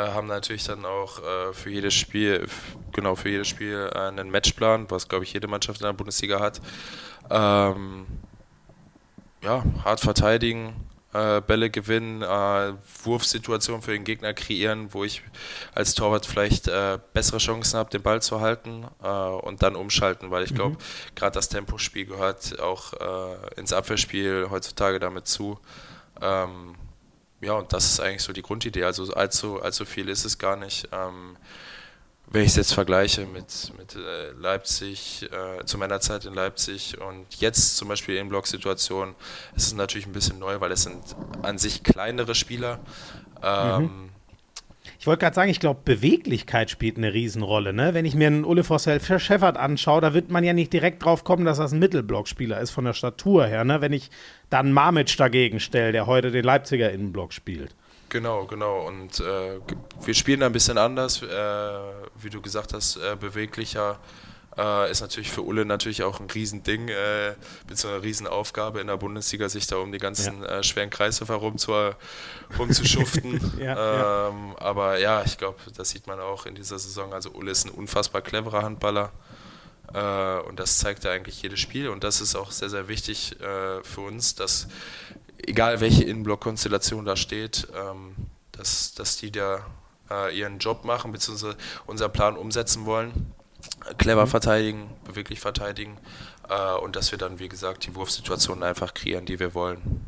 [0.00, 2.46] haben natürlich dann auch äh, für jedes Spiel,
[2.92, 6.40] genau für jedes Spiel äh, einen Matchplan, was glaube ich jede Mannschaft in der Bundesliga
[6.40, 6.60] hat.
[7.30, 8.06] Ähm,
[9.42, 10.74] ja, hart verteidigen,
[11.12, 12.72] äh, Bälle gewinnen, äh,
[13.04, 15.22] Wurfsituationen für den Gegner kreieren, wo ich
[15.74, 20.30] als Torwart vielleicht äh, bessere Chancen habe, den Ball zu halten äh, und dann umschalten,
[20.30, 21.14] weil ich glaube, mhm.
[21.14, 25.58] gerade das Tempospiel gehört auch äh, ins Abwehrspiel heutzutage damit zu.
[26.20, 26.74] Ähm,
[27.44, 28.84] ja, und das ist eigentlich so die Grundidee.
[28.84, 30.88] Also allzu, allzu viel ist es gar nicht.
[30.92, 31.36] Ähm,
[32.26, 36.98] wenn ich es jetzt vergleiche mit, mit äh, Leipzig, äh, zu meiner Zeit in Leipzig
[37.00, 39.14] und jetzt zum Beispiel in Blocksituationen,
[39.54, 41.02] ist es natürlich ein bisschen neu, weil es sind
[41.42, 42.80] an sich kleinere Spieler.
[43.42, 44.10] Ähm, mhm.
[45.04, 47.74] Ich wollte gerade sagen, ich glaube, Beweglichkeit spielt eine Riesenrolle.
[47.74, 47.92] Ne?
[47.92, 51.24] Wenn ich mir einen Ulle Vossel Scheffert anschaue, da wird man ja nicht direkt drauf
[51.24, 53.64] kommen, dass das ein Mittelblockspieler ist von der Statur her.
[53.64, 53.82] Ne?
[53.82, 54.10] Wenn ich
[54.48, 57.74] dann Mamic dagegen stelle, der heute den Leipziger Innenblock spielt.
[58.08, 58.86] Genau, genau.
[58.86, 59.60] Und äh,
[60.06, 61.26] wir spielen da ein bisschen anders, äh,
[62.22, 63.98] wie du gesagt hast, äh, beweglicher.
[64.56, 67.34] Äh, ist natürlich für Ulle natürlich auch ein Riesending, äh,
[67.68, 70.58] mit einer Riesenaufgabe in der Bundesliga, sich da um die ganzen ja.
[70.58, 71.72] äh, schweren Kreisläufer rumzu,
[72.58, 73.40] rumzuschuften.
[73.58, 74.64] ja, ähm, ja.
[74.64, 77.12] Aber ja, ich glaube, das sieht man auch in dieser Saison.
[77.12, 79.10] Also Ulle ist ein unfassbar cleverer Handballer.
[79.92, 81.88] Äh, und das zeigt er eigentlich jedes Spiel.
[81.88, 84.68] Und das ist auch sehr, sehr wichtig äh, für uns, dass
[85.44, 88.14] egal welche Innenblock-Konstellation da steht, ähm,
[88.52, 89.66] dass, dass die da
[90.10, 93.34] äh, ihren Job machen, beziehungsweise unseren Plan umsetzen wollen
[93.98, 94.30] clever mhm.
[94.30, 95.96] verteidigen, beweglich verteidigen
[96.48, 100.04] äh, und dass wir dann, wie gesagt, die Wurfsituationen einfach kreieren, die wir wollen.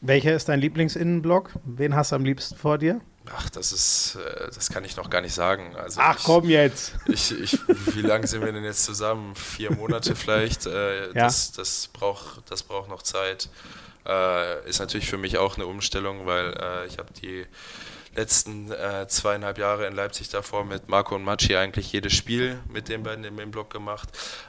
[0.00, 1.50] Welcher ist dein Lieblingsinnenblock?
[1.64, 3.00] Wen hast du am liebsten vor dir?
[3.36, 5.76] Ach, das ist, äh, das kann ich noch gar nicht sagen.
[5.76, 6.94] Also Ach, ich, komm jetzt.
[7.06, 7.58] Ich, ich,
[7.94, 9.34] wie lange sind wir denn jetzt zusammen?
[9.34, 10.66] Vier Monate vielleicht.
[10.66, 11.12] Äh, ja.
[11.12, 13.48] das, das, braucht, das braucht noch Zeit.
[14.06, 17.44] Äh, ist natürlich für mich auch eine Umstellung, weil äh, ich habe die
[18.18, 22.88] letzten äh, zweieinhalb Jahre in Leipzig davor mit Marco und Machi eigentlich jedes Spiel mit
[22.88, 24.08] den beiden im Block gemacht.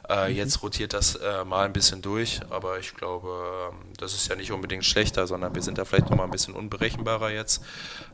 [0.10, 0.36] Äh, mhm.
[0.36, 4.36] Jetzt rotiert das äh, mal ein bisschen durch, aber ich glaube, ähm, das ist ja
[4.36, 7.63] nicht unbedingt schlechter, sondern wir sind da vielleicht nochmal ein bisschen unberechenbarer jetzt.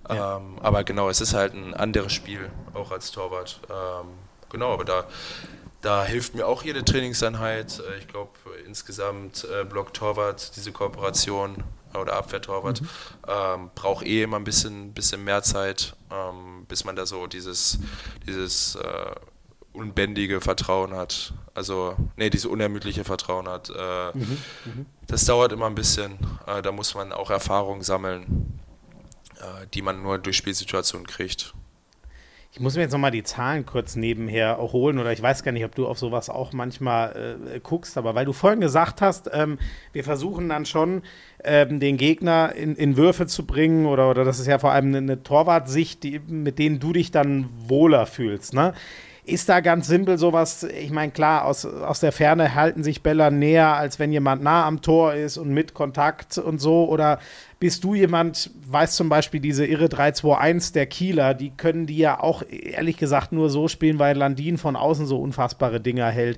[0.10, 0.38] Ja.
[0.38, 3.62] Ähm, aber genau, es ist halt ein anderes Spiel, auch als Torwart.
[3.70, 4.10] Ähm,
[4.50, 5.08] genau, aber da
[5.82, 7.80] da hilft mir auch jede Trainingseinheit.
[7.80, 8.32] Äh, ich glaube,
[8.66, 11.64] insgesamt äh, Block Torwart, diese Kooperation
[12.00, 12.90] oder Abwehrtorwart, mhm.
[13.28, 17.80] ähm, braucht eh immer ein bisschen, bisschen mehr Zeit, ähm, bis man da so dieses,
[18.26, 19.16] dieses äh,
[19.74, 21.34] unbändige Vertrauen hat.
[21.54, 23.70] Also, nee, dieses unermüdliche Vertrauen hat.
[23.70, 24.38] Äh, mhm.
[24.66, 24.86] Mhm.
[25.08, 26.18] Das dauert immer ein bisschen.
[26.48, 28.60] Äh, da muss man auch Erfahrungen sammeln,
[29.40, 31.54] äh, die man nur durch Spielsituationen kriegt.
[32.56, 35.66] Ich muss mir jetzt nochmal die Zahlen kurz nebenher holen oder ich weiß gar nicht,
[35.66, 39.58] ob du auf sowas auch manchmal äh, guckst, aber weil du vorhin gesagt hast, ähm,
[39.92, 41.02] wir versuchen dann schon
[41.44, 44.88] ähm, den Gegner in, in, Würfe zu bringen oder, oder das ist ja vor allem
[44.88, 48.54] eine, eine Torwartsicht, die, mit denen du dich dann wohler fühlst.
[48.54, 48.74] Ne?
[49.26, 53.32] Ist da ganz simpel sowas, ich meine, klar, aus, aus der Ferne halten sich Bälle
[53.32, 57.20] näher, als wenn jemand nah am Tor ist und mit Kontakt und so oder
[57.60, 62.20] bist du jemand, weißt zum Beispiel diese irre 3-2-1 der Kieler, die können die ja
[62.20, 66.38] auch ehrlich gesagt nur so spielen, weil Landin von außen so unfassbare Dinger hält.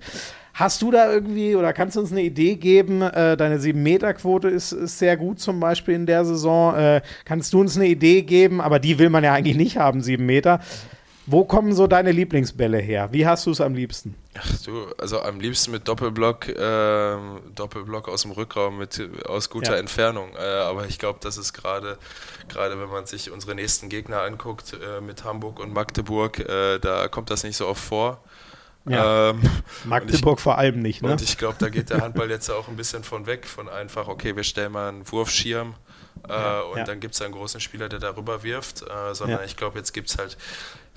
[0.53, 3.03] Hast du da irgendwie oder kannst du uns eine Idee geben?
[3.03, 6.75] Äh, deine 7-Meter-Quote ist, ist, sehr gut zum Beispiel in der Saison.
[6.75, 8.59] Äh, kannst du uns eine Idee geben?
[8.59, 10.59] Aber die will man ja eigentlich nicht haben, 7 Meter.
[11.29, 13.09] Wo kommen so deine Lieblingsbälle her?
[13.11, 14.15] Wie hast du es am liebsten?
[14.39, 17.17] Ach du, also am liebsten mit Doppelblock, äh,
[17.53, 19.79] Doppelblock aus dem Rückraum mit aus guter ja.
[19.79, 20.29] Entfernung.
[20.37, 21.97] Äh, aber ich glaube, das ist gerade,
[22.47, 27.09] gerade wenn man sich unsere nächsten Gegner anguckt äh, mit Hamburg und Magdeburg, äh, da
[27.09, 28.23] kommt das nicht so oft vor.
[28.87, 29.31] Ja.
[29.31, 29.41] Ähm,
[29.83, 31.11] Magdeburg ich, vor allem nicht, ne?
[31.11, 34.07] Und ich glaube, da geht der Handball jetzt auch ein bisschen von weg, von einfach,
[34.07, 35.75] okay, wir stellen mal einen Wurfschirm
[36.29, 36.83] ja, äh, und ja.
[36.85, 40.09] dann gibt es einen großen Spieler, der darüber wirft, äh, sondern ich glaube, jetzt gibt
[40.09, 40.37] es halt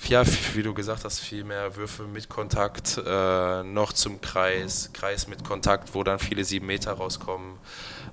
[0.08, 5.28] ja, wie du gesagt hast, viel mehr Würfe mit Kontakt, äh, noch zum Kreis, Kreis
[5.28, 7.58] mit Kontakt, wo dann viele sieben Meter rauskommen.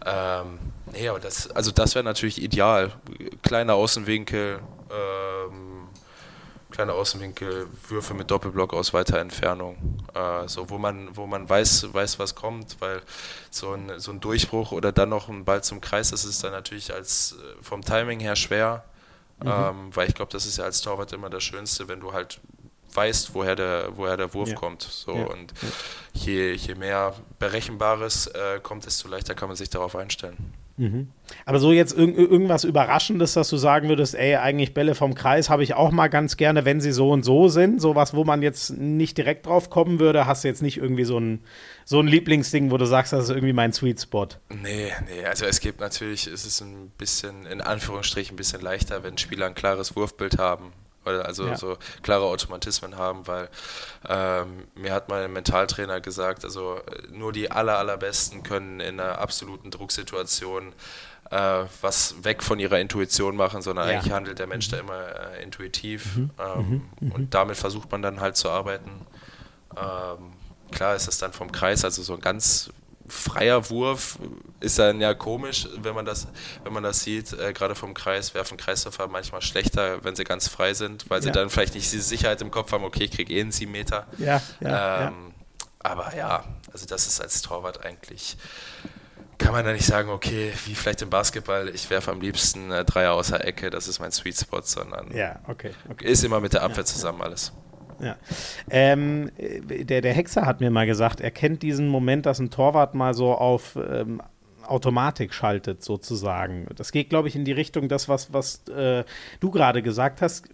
[0.06, 0.60] Ähm,
[0.92, 2.92] nee, das, also das wäre natürlich ideal.
[3.42, 4.60] Kleiner Außenwinkel,
[4.92, 5.88] ähm,
[6.72, 9.78] kleiner Außenwinkel, Würfe mit Doppelblock aus weiter Entfernung.
[10.14, 13.02] Äh, so, wo man, wo man weiß, weiß, was kommt, weil
[13.50, 16.52] so ein, so ein Durchbruch oder dann noch ein Ball zum Kreis, das ist dann
[16.52, 18.84] natürlich als äh, vom Timing her schwer.
[19.44, 19.48] Mhm.
[19.50, 22.40] Ähm, weil ich glaube, das ist ja als Torwart immer das Schönste, wenn du halt
[22.94, 24.56] weißt, woher der, woher der Wurf ja.
[24.56, 24.82] kommt.
[24.82, 25.26] So ja.
[25.26, 25.70] und ja.
[26.14, 30.54] Je, je mehr Berechenbares äh, kommt, desto leichter kann man sich darauf einstellen.
[30.78, 31.08] Mhm.
[31.46, 35.50] Aber so jetzt irg irgendwas Überraschendes, dass du sagen würdest, ey, eigentlich Bälle vom Kreis
[35.50, 37.82] habe ich auch mal ganz gerne, wenn sie so und so sind.
[37.82, 41.20] Sowas, wo man jetzt nicht direkt drauf kommen würde, hast du jetzt nicht irgendwie so
[41.20, 41.40] ein,
[41.84, 44.28] so ein Lieblingsding, wo du sagst, das ist irgendwie mein Sweet Spot.
[44.50, 49.04] Nee, nee, also es gibt natürlich, es ist ein bisschen, in Anführungsstrichen, ein bisschen leichter,
[49.04, 50.72] wenn Spieler ein klares Wurfbild haben
[51.08, 51.58] also ja.
[51.58, 53.50] so klare Automatismen haben, weil
[54.08, 56.80] ähm, mir hat mein Mentaltrainer gesagt, also
[57.12, 60.74] nur die aller, allerbesten können in einer absoluten Drucksituation
[61.32, 63.96] äh, was weg von ihrer Intuition machen, sondern ja.
[63.96, 66.30] eigentlich handelt der Mensch da immer äh, intuitiv mhm.
[66.40, 66.90] Ähm, mhm.
[67.00, 67.12] mhm.
[67.12, 68.92] und damit versucht man dann halt zu arbeiten.
[69.76, 70.34] Ähm,
[70.72, 72.70] klar ist das dann vom Kreis, also so ein ganz
[73.08, 74.20] freier Wurf
[74.60, 76.28] ist dann ja komisch, wenn man das,
[76.64, 77.34] wenn man das sieht.
[77.34, 81.30] Äh, Gerade vom Kreis werfen Kreisläufer manchmal schlechter, wenn sie ganz frei sind, weil sie
[81.30, 81.34] ja.
[81.34, 84.08] dann vielleicht nicht diese Sicherheit im Kopf haben, okay, ich kriege eh einen 7 Meter.
[84.18, 85.34] Ja, ja, ähm.
[85.80, 86.44] Aber ja,
[86.74, 88.38] also das ist als Torwart eigentlich,
[89.38, 92.84] kann man da nicht sagen, okay, wie vielleicht im Basketball, ich werfe am liebsten äh,
[92.84, 95.14] Dreier außer Ecke, das ist mein Sweet Spot, sondern
[95.48, 96.08] okay, okay.
[96.08, 97.54] ist immer mit der Abwehr zusammen alles.
[98.00, 98.16] Ja.
[98.70, 102.96] Ähm, der, der Hexer hat mir mal gesagt, er kennt diesen Moment, dass ein Torwart
[102.96, 104.22] mal so auf, ähm,
[104.70, 106.68] Automatik schaltet, sozusagen.
[106.76, 109.04] Das geht, glaube ich, in die Richtung, das, was, was äh,
[109.40, 110.46] du gerade gesagt hast.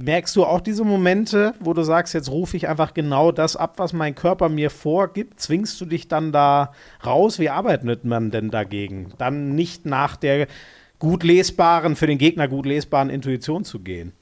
[0.00, 3.74] Merkst du auch diese Momente, wo du sagst, jetzt rufe ich einfach genau das ab,
[3.78, 5.40] was mein Körper mir vorgibt?
[5.40, 6.72] Zwingst du dich dann da
[7.04, 7.38] raus?
[7.38, 9.12] Wie arbeitet man denn dagegen?
[9.18, 10.46] Dann nicht nach der
[10.98, 14.12] gut lesbaren, für den Gegner gut lesbaren Intuition zu gehen?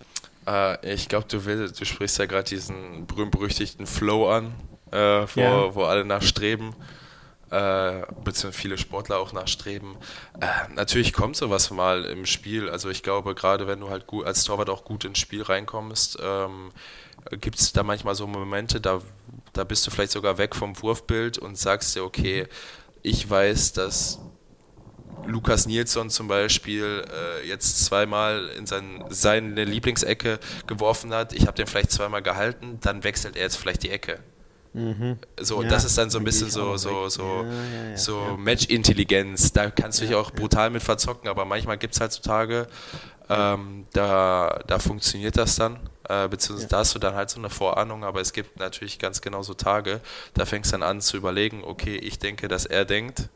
[0.47, 4.55] Äh, ich glaube, du, du sprichst ja gerade diesen berühmt-berüchtigten Flow an,
[4.91, 5.75] äh, wo, ja.
[5.75, 6.75] wo alle nachstreben.
[7.49, 9.97] Äh, beziehungsweise viele Sportler auch nachstreben.
[10.41, 12.69] Äh, natürlich kommt sowas mal im Spiel.
[12.69, 16.19] Also ich glaube, gerade wenn du halt gut, als Torwart auch gut ins Spiel reinkommst,
[16.21, 16.73] ähm,
[17.41, 19.01] gibt es da manchmal so Momente, da,
[19.53, 22.49] da bist du vielleicht sogar weg vom Wurfbild und sagst dir, okay,
[23.03, 24.19] ich weiß, dass
[25.27, 31.57] Lukas Nilsson zum Beispiel äh, jetzt zweimal in sein, seine Lieblingsecke geworfen hat, ich habe
[31.57, 34.21] den vielleicht zweimal gehalten, dann wechselt er jetzt vielleicht die Ecke.
[34.77, 35.19] Mhm.
[35.41, 39.53] So, ja, das ist dann so ein bisschen so, so, so, ja, ja, so Match-Intelligenz.
[39.53, 42.67] Da kannst du dich auch brutal mit verzocken, aber manchmal gibt es halt so Tage,
[43.31, 45.79] ähm, da, da funktioniert das dann.
[46.09, 49.23] Äh, beziehungsweise da hast du dann halt so eine Vorahnung, aber es gibt natürlich ganz
[49.23, 50.01] genau so Tage,
[50.35, 53.31] da fängst du dann an zu überlegen, okay, ich denke, dass er denkt,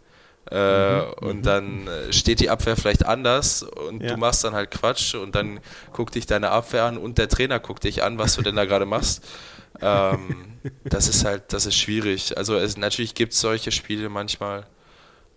[0.50, 1.12] äh, mhm.
[1.20, 4.10] Und dann äh, steht die Abwehr vielleicht anders und ja.
[4.10, 5.60] du machst dann halt Quatsch und dann
[5.92, 8.64] guckt dich deine Abwehr an und der Trainer guckt dich an, was du denn da
[8.64, 9.24] gerade machst.
[9.82, 12.36] Ähm, das ist halt, das ist schwierig.
[12.36, 14.66] Also es, natürlich gibt es solche Spiele manchmal,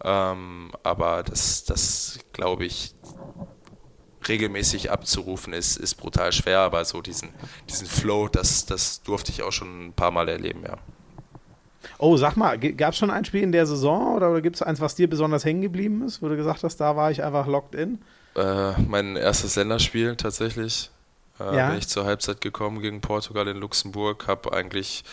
[0.04, 2.94] ähm, aber das, das glaube ich,
[4.28, 7.30] regelmäßig abzurufen ist, ist brutal schwer, aber so diesen,
[7.70, 10.78] diesen Flow, das, das durfte ich auch schon ein paar Mal erleben, ja.
[11.98, 14.62] Oh, sag mal, gab es schon ein Spiel in der Saison oder, oder gibt es
[14.62, 17.48] eins, was dir besonders hängen geblieben ist, wo du gesagt hast, da war ich einfach
[17.48, 18.00] locked in?
[18.36, 20.90] Äh, mein erstes Länderspiel tatsächlich.
[21.40, 21.70] Äh, ja.
[21.70, 25.04] Bin ich zur Halbzeit gekommen gegen Portugal in Luxemburg, habe eigentlich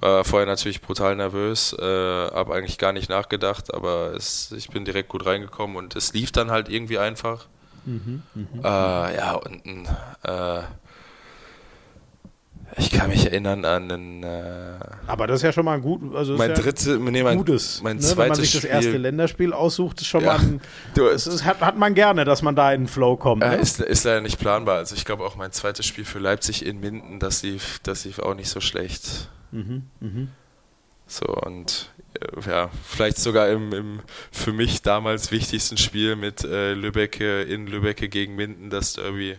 [0.00, 4.84] war vorher natürlich brutal nervös, äh, habe eigentlich gar nicht nachgedacht, aber es, ich bin
[4.84, 7.46] direkt gut reingekommen und es lief dann halt irgendwie einfach.
[7.84, 8.60] Mhm, mh.
[8.62, 9.88] äh, ja, und ein
[10.22, 10.62] äh,
[12.76, 14.22] ich kann mich erinnern an einen.
[14.22, 17.38] Äh, aber das ist ja schon mal ein gut, also mein ja dritte, nee, mein,
[17.38, 18.02] gutes, mein ne?
[18.02, 19.00] zweites Wenn man sich das erste Spiel.
[19.00, 20.60] Länderspiel aussucht, ist schon ja, mal ein,
[20.94, 23.42] das ist, hat, hat man gerne, dass man da in den Flow kommt.
[23.42, 23.56] Äh, ne?
[23.56, 24.76] ist, ist leider nicht planbar.
[24.76, 28.18] Also ich glaube auch mein zweites Spiel für Leipzig in Minden, das lief, das lief
[28.20, 29.28] auch nicht so schlecht.
[29.50, 30.28] Mhm, mh.
[31.06, 36.74] So und äh, ja, vielleicht sogar im, im für mich damals wichtigsten Spiel mit äh,
[36.74, 39.36] Lübbecke in Lübbecke gegen Minden, das Derby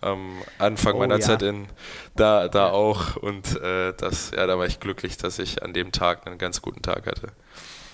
[0.00, 1.20] am Anfang oh, meiner ja.
[1.20, 1.66] Zeit in
[2.14, 5.92] da, da auch und äh, das, ja, da war ich glücklich, dass ich an dem
[5.92, 7.32] Tag einen ganz guten Tag hatte.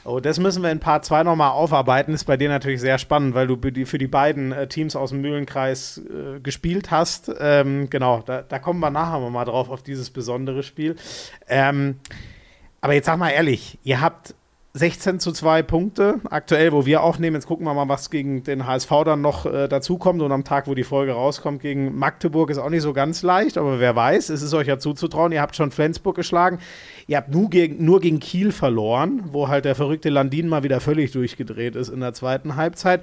[0.07, 2.13] Oh, das müssen wir in Part 2 nochmal aufarbeiten.
[2.13, 5.23] Ist bei dir natürlich sehr spannend, weil du für die beiden äh, Teams aus dem
[5.23, 7.33] Mühlenkreis äh, gespielt hast.
[7.39, 10.97] Ähm, genau, da, da, kommen wir nachher mal drauf, auf dieses besondere Spiel.
[11.49, 12.01] Ähm,
[12.83, 14.35] aber jetzt sag mal ehrlich, ihr habt
[14.77, 17.37] 16 zu 2 Punkte aktuell, wo wir aufnehmen.
[17.37, 20.21] Jetzt gucken wir mal, was gegen den HSV dann noch äh, dazukommt.
[20.21, 23.57] Und am Tag, wo die Folge rauskommt, gegen Magdeburg ist auch nicht so ganz leicht.
[23.57, 25.31] Aber wer weiß, es ist euch ja zuzutrauen.
[25.31, 26.59] Ihr habt schon Flensburg geschlagen.
[27.07, 30.81] Ihr habt nur gegen, nur gegen Kiel verloren, wo halt der verrückte Landin mal wieder
[30.81, 33.03] völlig durchgedreht ist in der zweiten Halbzeit.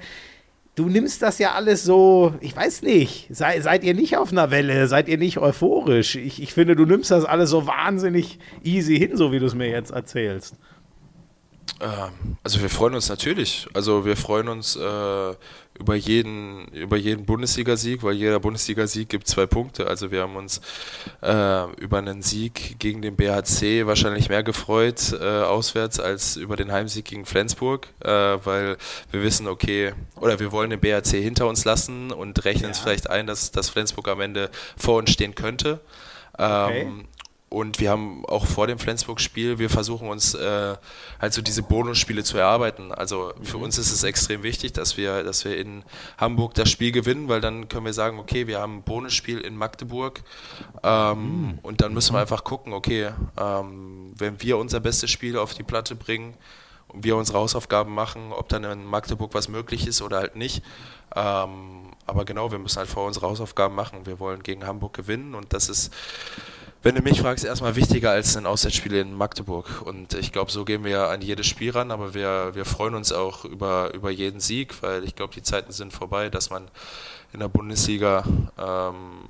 [0.74, 4.50] Du nimmst das ja alles so, ich weiß nicht, sei, seid ihr nicht auf einer
[4.50, 6.16] Welle, seid ihr nicht euphorisch?
[6.16, 9.54] Ich, ich finde, du nimmst das alles so wahnsinnig easy hin, so wie du es
[9.54, 10.56] mir jetzt erzählst.
[11.80, 13.66] Ähm, also wir freuen uns natürlich.
[13.74, 15.34] Also wir freuen uns äh,
[15.78, 19.86] über jeden, über jeden Bundesligasieg, weil jeder Bundesligasieg gibt zwei Punkte.
[19.86, 20.60] Also wir haben uns
[21.22, 26.70] äh, über einen Sieg gegen den BHC wahrscheinlich mehr gefreut äh, auswärts als über den
[26.70, 28.76] Heimsieg gegen Flensburg, äh, weil
[29.10, 32.70] wir wissen, okay, oder wir wollen den BHC hinter uns lassen und rechnen ja.
[32.70, 35.80] es vielleicht ein, dass, dass Flensburg am Ende vor uns stehen könnte.
[36.34, 36.82] Okay.
[36.82, 37.06] Ähm,
[37.52, 40.74] und wir haben auch vor dem Flensburg-Spiel, wir versuchen uns äh,
[41.20, 42.92] halt so diese Bonusspiele zu erarbeiten.
[42.92, 43.64] Also für mhm.
[43.64, 45.84] uns ist es extrem wichtig, dass wir, dass wir in
[46.16, 49.54] Hamburg das Spiel gewinnen, weil dann können wir sagen, okay, wir haben ein Bonusspiel in
[49.54, 50.22] Magdeburg
[50.82, 51.58] ähm, mhm.
[51.60, 55.62] und dann müssen wir einfach gucken, okay, ähm, wenn wir unser bestes Spiel auf die
[55.62, 56.34] Platte bringen
[56.88, 60.64] und wir unsere Hausaufgaben machen, ob dann in Magdeburg was möglich ist oder halt nicht.
[61.14, 64.06] Ähm, aber genau, wir müssen halt vor unsere Hausaufgaben machen.
[64.06, 65.92] Wir wollen gegen Hamburg gewinnen und das ist
[66.82, 69.82] wenn du mich fragst, erstmal wichtiger als ein Auswärtsspiel in Magdeburg.
[69.84, 73.12] Und ich glaube, so gehen wir an jedes Spiel ran, aber wir, wir freuen uns
[73.12, 76.68] auch über, über jeden Sieg, weil ich glaube, die Zeiten sind vorbei, dass man
[77.32, 78.24] in der Bundesliga
[78.58, 79.28] ähm,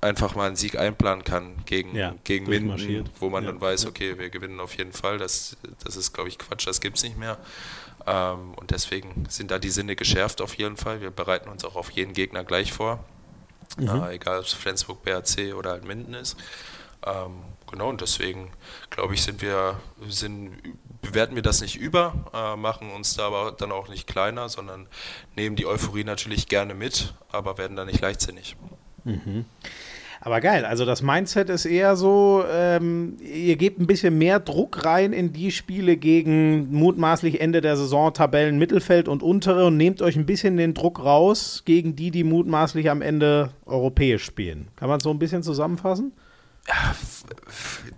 [0.00, 3.86] einfach mal einen Sieg einplanen kann gegen, ja, gegen Minden, wo man ja, dann weiß,
[3.86, 5.18] okay, wir gewinnen auf jeden Fall.
[5.18, 7.38] Das, das ist, glaube ich, Quatsch, das gibt es nicht mehr.
[8.06, 11.00] Ähm, und deswegen sind da die Sinne geschärft auf jeden Fall.
[11.00, 13.04] Wir bereiten uns auch auf jeden Gegner gleich vor.
[13.76, 13.88] Mhm.
[13.88, 16.36] Äh, egal ob es Flensburg, BRC oder halt Minden ist.
[17.04, 18.50] Ähm, genau, und deswegen
[18.90, 20.52] glaube ich, sind wir sind
[21.02, 24.88] bewerten wir das nicht über, äh, machen uns da aber dann auch nicht kleiner, sondern
[25.36, 28.56] nehmen die Euphorie natürlich gerne mit, aber werden da nicht leichtsinnig.
[29.04, 29.44] Mhm.
[30.26, 34.84] Aber geil, also das Mindset ist eher so, ähm, ihr gebt ein bisschen mehr Druck
[34.84, 40.02] rein in die Spiele gegen mutmaßlich Ende der Saison Tabellen Mittelfeld und untere und nehmt
[40.02, 44.66] euch ein bisschen den Druck raus gegen die, die mutmaßlich am Ende europäisch spielen.
[44.74, 46.10] Kann man so ein bisschen zusammenfassen?
[46.68, 46.96] Ja,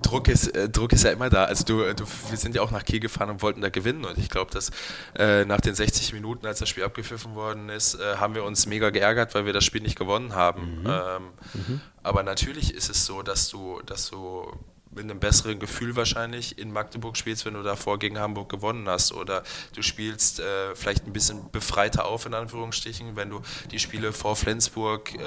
[0.03, 1.45] Druck ist, äh, Druck ist ja immer da.
[1.45, 4.05] Also du, du, wir sind ja auch nach Kiel gefahren und wollten da gewinnen.
[4.05, 4.71] Und ich glaube, dass
[5.17, 8.67] äh, nach den 60 Minuten, als das Spiel abgepfiffen worden ist, äh, haben wir uns
[8.67, 10.81] mega geärgert, weil wir das Spiel nicht gewonnen haben.
[10.81, 10.87] Mhm.
[10.87, 11.23] Ähm,
[11.55, 11.81] mhm.
[12.03, 14.53] Aber natürlich ist es so, dass du, dass du
[14.91, 19.13] mit einem besseren Gefühl wahrscheinlich in Magdeburg spielst, wenn du davor gegen Hamburg gewonnen hast.
[19.13, 19.43] Oder
[19.75, 24.37] du spielst äh, vielleicht ein bisschen befreiter auf, in Anführungsstrichen, wenn du die Spiele vor
[24.37, 25.19] Flensburg äh,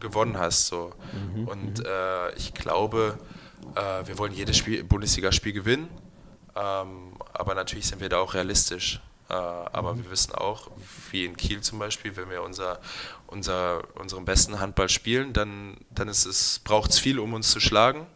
[0.00, 0.66] gewonnen hast.
[0.66, 0.92] So.
[1.12, 1.84] Mhm, Und mhm.
[1.86, 3.18] äh, ich glaube,
[3.74, 5.88] äh, wir wollen jedes Spiel, Bundesligaspiel gewinnen.
[6.56, 9.00] Ähm, aber natürlich sind wir da auch realistisch.
[9.28, 10.04] Äh, aber mhm.
[10.04, 10.70] wir wissen auch,
[11.10, 12.80] wie in Kiel zum Beispiel, wenn wir unser,
[13.26, 17.60] unser, unseren besten Handball spielen, dann, dann ist es, braucht es viel, um uns zu
[17.60, 18.06] schlagen.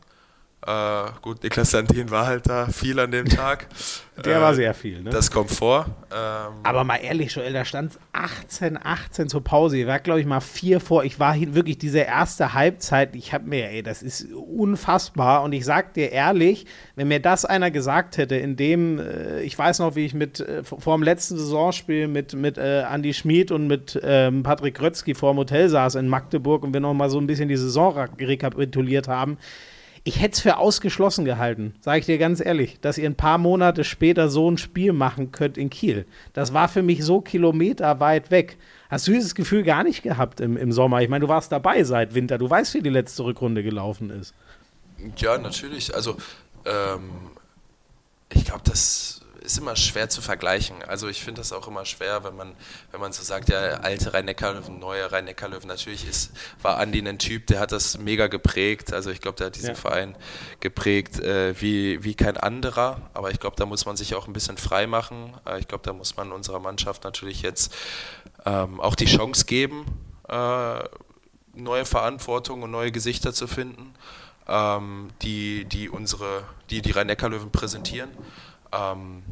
[0.64, 3.66] Äh, gut, Niklas Sandin war halt da viel an dem Tag.
[4.24, 5.10] Der äh, war sehr viel, ne?
[5.10, 5.86] Das kommt vor.
[6.12, 9.78] Ähm, Aber mal ehrlich, Joel, da stand 18, 18 zur Pause.
[9.78, 11.02] Ich war, glaube ich, mal vier vor.
[11.02, 13.16] Ich war hier wirklich diese erste Halbzeit.
[13.16, 15.42] Ich habe mir, ey, das ist unfassbar.
[15.42, 19.58] Und ich sag dir ehrlich, wenn mir das einer gesagt hätte, in dem, äh, ich
[19.58, 23.50] weiß noch, wie ich mit äh, vor dem letzten Saisonspiel mit, mit äh, Andy Schmid
[23.50, 27.10] und mit ähm, Patrick Grötzky vor dem Hotel saß in Magdeburg und wir noch mal
[27.10, 29.38] so ein bisschen die Saison rekapituliert haben
[30.04, 33.38] ich hätte es für ausgeschlossen gehalten, sage ich dir ganz ehrlich, dass ihr ein paar
[33.38, 36.06] Monate später so ein Spiel machen könnt in Kiel.
[36.32, 38.58] Das war für mich so kilometerweit weg.
[38.90, 41.02] Hast du dieses Gefühl gar nicht gehabt im, im Sommer?
[41.02, 42.36] Ich meine, du warst dabei seit Winter.
[42.38, 44.34] Du weißt, wie die letzte Rückrunde gelaufen ist.
[45.18, 45.94] Ja, natürlich.
[45.94, 46.16] Also,
[46.64, 47.10] ähm,
[48.32, 50.82] ich glaube, das ist immer schwer zu vergleichen.
[50.86, 52.54] Also ich finde das auch immer schwer, wenn man,
[52.90, 55.68] wenn man so sagt, ja, alte Rhein-Neckar-Löwen, neue Rhein-Neckar-Löwen.
[55.68, 58.92] Natürlich ist, war Andi ein Typ, der hat das mega geprägt.
[58.92, 59.74] Also ich glaube, der hat diesen ja.
[59.74, 60.16] Verein
[60.60, 63.00] geprägt äh, wie, wie kein anderer.
[63.14, 65.34] Aber ich glaube, da muss man sich auch ein bisschen frei machen.
[65.46, 67.74] Äh, ich glaube, da muss man unserer Mannschaft natürlich jetzt
[68.44, 69.84] ähm, auch die Chance geben,
[70.28, 70.84] äh,
[71.54, 73.94] neue Verantwortung und neue Gesichter zu finden.
[74.48, 78.10] Ähm, die, die unsere, die die Rhein-Neckar-Löwen präsentieren.
[78.72, 79.22] Ähm,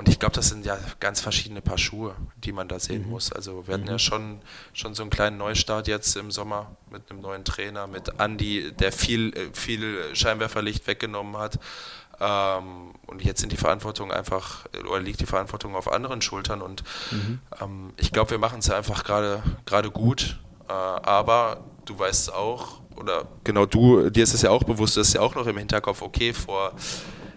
[0.00, 3.10] und ich glaube, das sind ja ganz verschiedene Paar Schuhe, die man da sehen mhm.
[3.10, 3.32] muss.
[3.32, 3.90] Also wir hatten mhm.
[3.90, 4.40] ja schon,
[4.72, 8.92] schon so einen kleinen Neustart jetzt im Sommer mit einem neuen Trainer, mit Andy, der
[8.92, 11.58] viel, äh, viel Scheinwerferlicht weggenommen hat.
[12.18, 16.62] Ähm, und jetzt sind die Verantwortung einfach, oder liegt die Verantwortung auf anderen Schultern.
[16.62, 17.40] Und mhm.
[17.60, 20.38] ähm, ich glaube, wir machen es einfach gerade gut.
[20.66, 25.00] Äh, aber du weißt auch, oder genau du, dir ist es ja auch bewusst, du
[25.00, 26.72] hast ja auch noch im Hinterkopf, okay, vor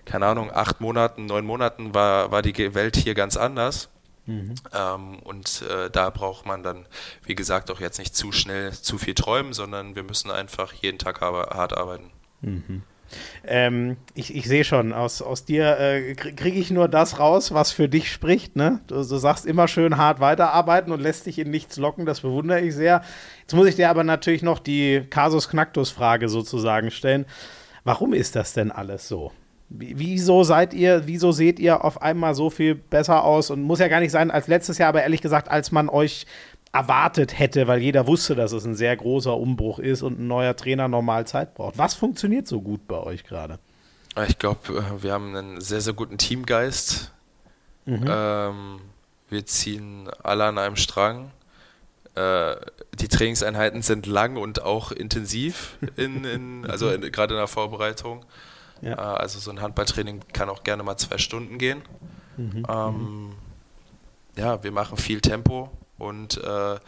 [0.06, 3.90] keine Ahnung, acht Monaten, neun Monaten war, war die Welt hier ganz anders.
[4.26, 4.56] Mhm.
[4.74, 6.86] Ähm, und äh, da braucht man dann,
[7.26, 10.98] wie gesagt, auch jetzt nicht zu schnell zu viel träumen, sondern wir müssen einfach jeden
[10.98, 12.10] Tag hart arbeiten.
[12.42, 12.84] Mhm.
[13.46, 17.72] Ähm, ich, ich sehe schon, aus, aus dir äh, kriege ich nur das raus, was
[17.72, 18.56] für dich spricht.
[18.56, 18.80] Ne?
[18.88, 22.62] Du, du, sagst immer schön hart weiterarbeiten und lässt dich in nichts locken, das bewundere
[22.62, 23.04] ich sehr.
[23.42, 27.26] Jetzt muss ich dir aber natürlich noch die Kasus Knacktus-Frage sozusagen stellen.
[27.84, 29.32] Warum ist das denn alles so?
[29.76, 33.50] Wieso seid ihr, wieso seht ihr auf einmal so viel besser aus?
[33.50, 36.28] Und muss ja gar nicht sein als letztes Jahr, aber ehrlich gesagt, als man euch
[36.72, 40.56] erwartet hätte, weil jeder wusste, dass es ein sehr großer Umbruch ist und ein neuer
[40.56, 41.78] Trainer normal Zeit braucht.
[41.78, 43.58] Was funktioniert so gut bei euch gerade?
[44.28, 47.12] Ich glaube, äh, wir haben einen sehr, sehr guten Teamgeist.
[47.86, 48.06] Mhm.
[48.08, 48.80] Ähm,
[49.30, 51.32] wir ziehen alle an einem Strang.
[52.16, 52.56] Äh,
[53.00, 58.24] die Trainingseinheiten sind lang und auch intensiv, in, in also gerade in der Vorbereitung.
[58.84, 58.94] Ja.
[58.94, 61.82] Äh, also so ein Handballtraining kann auch gerne mal zwei Stunden gehen.
[62.38, 62.66] Mhm.
[62.70, 63.32] Ähm,
[64.36, 66.80] ja, wir machen viel Tempo und äh,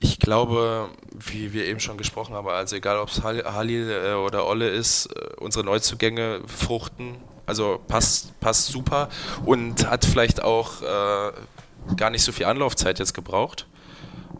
[0.00, 4.46] ich glaube, wie wir eben schon gesprochen haben, also egal ob es Halil äh, oder
[4.46, 7.16] Olle ist, äh, unsere Neuzugänge fruchten.
[7.46, 9.08] Also passt, passt super
[9.44, 11.32] und hat vielleicht auch äh,
[11.96, 13.66] gar nicht so viel Anlaufzeit jetzt gebraucht.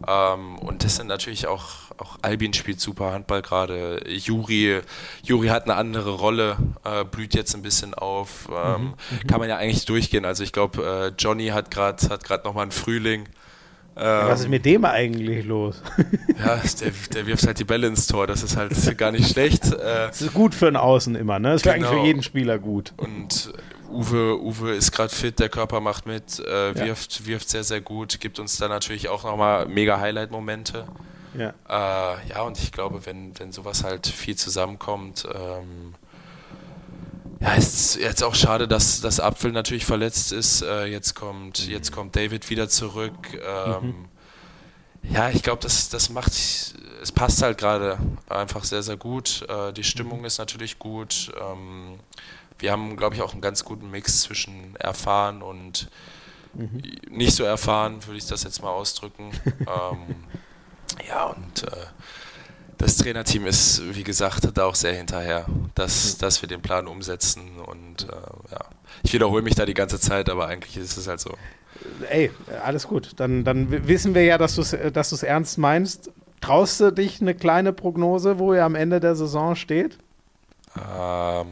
[0.07, 4.03] Ähm, und das sind natürlich auch, auch Albin spielt super Handball gerade.
[4.09, 4.81] Juri,
[5.23, 8.49] Juri hat eine andere Rolle, äh, blüht jetzt ein bisschen auf.
[8.51, 9.27] Ähm, mhm, mhm.
[9.27, 10.25] kann man ja eigentlich durchgehen.
[10.25, 13.29] Also ich glaube, äh, Johnny hat gerade hat gerade nochmal einen Frühling.
[14.01, 15.83] Ähm, Was ist mit dem eigentlich los?
[16.39, 19.65] ja, der, der, wirft halt die Bälle ins Tor, das ist halt gar nicht schlecht.
[19.79, 21.53] Äh, das ist gut für einen Außen immer, ne?
[21.53, 21.75] Das genau.
[21.75, 22.93] eigentlich für jeden Spieler gut.
[22.97, 23.53] Und
[23.91, 27.27] Uwe, Uwe ist gerade fit, der Körper macht mit, äh, wirft, ja.
[27.27, 30.85] wirft sehr, sehr gut, gibt uns dann natürlich auch nochmal mega Highlight-Momente.
[31.35, 31.55] Ja.
[31.69, 35.95] Äh, ja, und ich glaube, wenn, wenn sowas halt viel zusammenkommt, ähm,
[37.41, 40.63] Ja, ist jetzt auch schade, dass das Apfel natürlich verletzt ist.
[40.63, 43.15] Äh, jetzt kommt, jetzt kommt David wieder zurück.
[43.35, 44.05] Ähm, mhm.
[45.03, 47.99] Ja, ich glaube, das, das macht, es passt halt gerade
[48.29, 49.47] einfach sehr, sehr gut.
[49.49, 50.25] Äh, die Stimmung mhm.
[50.25, 51.33] ist natürlich gut.
[51.41, 52.01] Ähm,
[52.59, 55.89] wir haben, glaube ich, auch einen ganz guten Mix zwischen erfahren und
[56.55, 56.83] mhm.
[57.09, 59.31] nicht so erfahren, würde ich das jetzt mal ausdrücken.
[59.61, 60.17] ähm,
[61.09, 61.71] ja, und äh,
[62.79, 66.19] das Trainerteam ist, wie gesagt, da auch sehr hinterher, dass, mhm.
[66.21, 67.59] dass wir den Plan umsetzen.
[67.67, 68.61] Und äh, ja,
[69.03, 71.35] ich wiederhole mich da die ganze Zeit, aber eigentlich ist es halt so.
[72.09, 72.31] Ey,
[72.65, 73.13] alles gut.
[73.17, 76.11] Dann, dann wissen wir ja, dass du es dass ernst meinst.
[76.41, 79.99] Traust du dich eine kleine Prognose, wo ihr am Ende der Saison steht?
[80.77, 81.47] Ähm,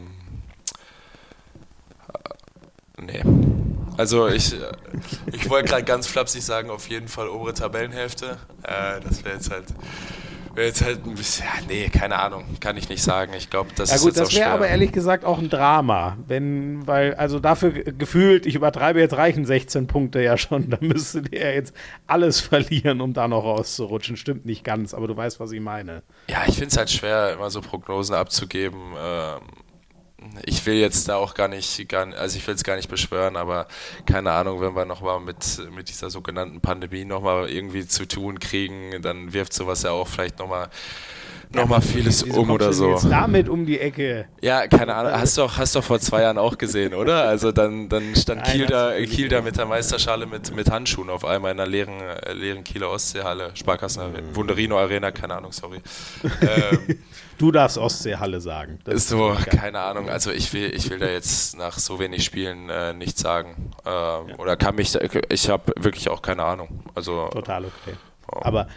[2.98, 3.55] äh, nee.
[3.96, 4.54] Also ich,
[5.32, 8.38] ich wollte gerade ganz flapsig sagen, auf jeden Fall obere Tabellenhälfte.
[8.62, 9.66] Äh, das wäre jetzt halt
[10.56, 13.34] Wäre jetzt halt ein bisschen, ja, nee, keine Ahnung, kann ich nicht sagen.
[13.36, 16.86] Ich glaube, das ja, gut, ist das wäre aber ehrlich gesagt auch ein Drama, wenn,
[16.86, 21.52] weil, also dafür gefühlt, ich übertreibe jetzt reichen 16 Punkte ja schon, da müsstet ihr
[21.52, 21.74] jetzt
[22.06, 24.16] alles verlieren, um da noch rauszurutschen.
[24.16, 26.02] Stimmt nicht ganz, aber du weißt, was ich meine.
[26.30, 28.80] Ja, ich finde es halt schwer, immer so Prognosen abzugeben.
[28.98, 29.40] Ähm
[30.44, 33.36] ich will jetzt da auch gar nicht, gar, also ich will es gar nicht beschwören,
[33.36, 33.66] aber
[34.06, 35.36] keine Ahnung, wenn wir nochmal mit,
[35.74, 40.38] mit dieser sogenannten Pandemie nochmal irgendwie zu tun kriegen, dann wirft sowas ja auch vielleicht
[40.38, 40.68] nochmal
[41.56, 42.90] nochmal vieles um oder so.
[42.90, 44.28] Jetzt damit um die Ecke.
[44.40, 45.12] Ja, keine Ahnung.
[45.12, 47.24] Hast du doch, hast doch vor zwei Jahren auch gesehen, oder?
[47.24, 51.10] Also dann, dann stand Nein, Kiel, da, Kiel da mit der Meisterschale mit, mit Handschuhen
[51.10, 54.36] auf einmal in einer leeren, äh, leeren Kieler Ostseehalle, Sparkassen, mhm.
[54.36, 55.80] Wunderino Arena, keine Ahnung, sorry.
[56.22, 56.98] ähm,
[57.38, 58.78] du darfst Ostseehalle sagen.
[58.84, 60.08] Das ist so, keine Ahnung.
[60.08, 63.72] Also ich will, ich will da jetzt nach so wenig Spielen äh, nichts sagen.
[63.84, 64.38] Ähm, ja.
[64.38, 64.96] Oder kann mich,
[65.30, 66.84] ich habe wirklich auch keine Ahnung.
[66.94, 67.96] Also, Total okay.
[68.32, 68.40] Oh.
[68.42, 68.68] Aber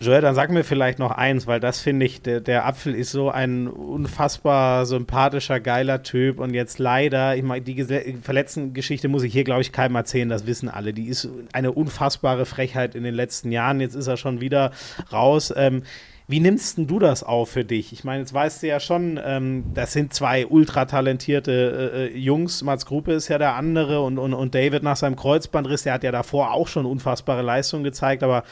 [0.00, 3.10] Joel, dann sag mir vielleicht noch eins, weil das finde ich, der, der, Apfel ist
[3.10, 7.84] so ein unfassbar sympathischer, geiler Typ und jetzt leider, ich meine, die
[8.22, 10.92] verletzten Geschichte muss ich hier, glaube ich, keinem erzählen, das wissen alle.
[10.92, 13.80] Die ist eine unfassbare Frechheit in den letzten Jahren.
[13.80, 14.70] Jetzt ist er schon wieder
[15.12, 15.52] raus.
[15.56, 15.82] Ähm,
[16.30, 17.92] wie nimmst du das auf für dich?
[17.92, 22.16] Ich meine, jetzt weißt du ja schon, ähm, das sind zwei ultra talentierte äh, äh,
[22.18, 22.62] Jungs.
[22.62, 26.04] Mats Gruppe ist ja der andere und, und, und David nach seinem Kreuzbandriss, der hat
[26.04, 28.44] ja davor auch schon unfassbare Leistungen gezeigt, aber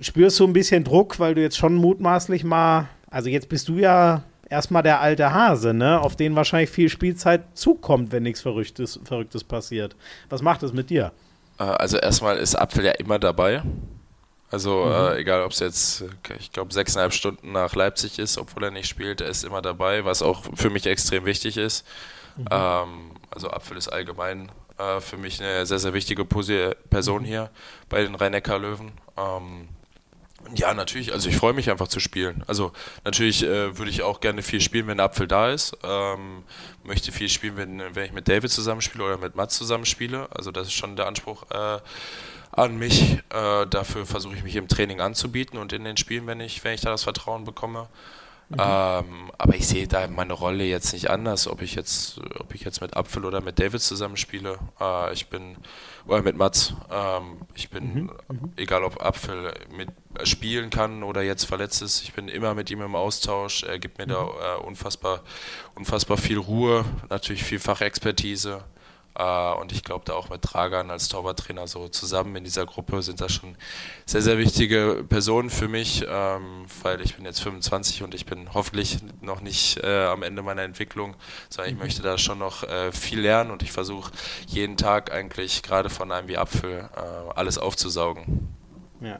[0.00, 3.76] spürst du ein bisschen Druck, weil du jetzt schon mutmaßlich mal, also jetzt bist du
[3.78, 9.00] ja erstmal der alte Hase, ne, auf den wahrscheinlich viel Spielzeit zukommt, wenn nichts Verrücktes,
[9.04, 9.96] Verrücktes passiert.
[10.28, 11.12] Was macht es mit dir?
[11.58, 13.62] Äh, also erstmal ist Apfel ja immer dabei.
[14.50, 14.92] Also mhm.
[14.92, 16.04] äh, egal, ob es jetzt,
[16.38, 20.04] ich glaube, sechseinhalb Stunden nach Leipzig ist, obwohl er nicht spielt, er ist immer dabei,
[20.04, 21.86] was auch für mich extrem wichtig ist.
[22.36, 22.46] Mhm.
[22.50, 27.50] Ähm, also Apfel ist allgemein äh, für mich eine sehr, sehr wichtige Person hier
[27.88, 28.92] bei den Rhein-Neckar-Löwen.
[29.16, 29.68] Ähm,
[30.54, 31.12] ja, natürlich.
[31.12, 32.44] Also ich freue mich einfach zu spielen.
[32.46, 32.72] Also
[33.04, 35.76] natürlich äh, würde ich auch gerne viel spielen, wenn Apfel da ist.
[35.82, 36.44] Ähm,
[36.84, 40.28] möchte viel spielen, wenn, wenn ich mit David zusammenspiele oder mit Mats zusammenspiele.
[40.34, 41.78] Also das ist schon der Anspruch äh,
[42.52, 43.18] an mich.
[43.30, 46.74] Äh, dafür versuche ich mich im Training anzubieten und in den Spielen, wenn ich, wenn
[46.74, 47.88] ich da das Vertrauen bekomme.
[48.50, 48.56] Mhm.
[48.58, 52.62] Ähm, aber ich sehe da meine Rolle jetzt nicht anders, ob ich jetzt, ob ich
[52.62, 54.58] jetzt mit Apfel oder mit David zusammenspiele.
[54.80, 55.56] Äh, ich bin,
[56.06, 58.10] oder mit Mats, ähm, ich bin, mhm.
[58.28, 58.52] mhm.
[58.56, 59.88] egal ob Apfel mit
[60.18, 63.62] äh, spielen kann oder jetzt verletzt ist, ich bin immer mit ihm im Austausch.
[63.62, 64.10] Er gibt mir mhm.
[64.10, 65.20] da äh, unfassbar,
[65.74, 68.64] unfassbar viel Ruhe, natürlich viel Fachexpertise.
[69.18, 73.02] Uh, und ich glaube, da auch mit Dragan als Torwarttrainer so zusammen in dieser Gruppe
[73.02, 73.56] sind das schon
[74.06, 78.54] sehr, sehr wichtige Personen für mich, ähm, weil ich bin jetzt 25 und ich bin
[78.54, 81.14] hoffentlich noch nicht äh, am Ende meiner Entwicklung,
[81.50, 81.82] sondern ich mhm.
[81.82, 84.10] möchte da schon noch äh, viel lernen und ich versuche
[84.46, 88.48] jeden Tag eigentlich gerade von einem wie Apfel äh, alles aufzusaugen.
[89.02, 89.18] Ja,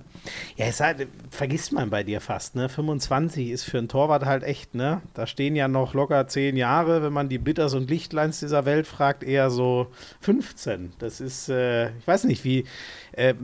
[0.57, 2.68] ja es halt, vergisst man bei dir fast, ne?
[2.68, 5.03] 25 ist für einen Torwart halt echt, ne?
[5.14, 8.87] Da stehen ja noch locker zehn Jahre, wenn man die Bitters und Lichtleins dieser Welt
[8.87, 9.89] fragt, eher so
[10.20, 10.93] 15.
[10.99, 12.64] Das ist, äh, ich weiß nicht, wie,
[13.12, 13.35] äh,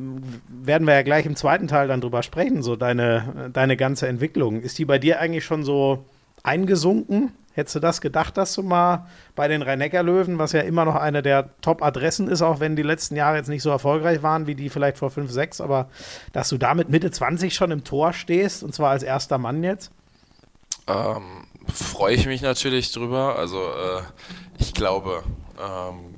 [0.48, 4.60] werden wir ja gleich im zweiten Teil dann drüber sprechen, so deine, deine ganze Entwicklung.
[4.60, 6.04] Ist die bei dir eigentlich schon so
[6.42, 7.32] eingesunken?
[7.58, 11.22] Hättest du das gedacht, dass du mal bei den Rhein-Neckar-Löwen, was ja immer noch eine
[11.22, 14.70] der Top-Adressen ist, auch wenn die letzten Jahre jetzt nicht so erfolgreich waren wie die
[14.70, 15.88] vielleicht vor 5, 6, aber
[16.32, 19.90] dass du damit Mitte 20 schon im Tor stehst und zwar als erster Mann jetzt?
[20.86, 23.36] Ähm, Freue ich mich natürlich drüber.
[23.36, 24.02] Also äh,
[24.60, 25.24] ich glaube,
[25.60, 26.14] ähm,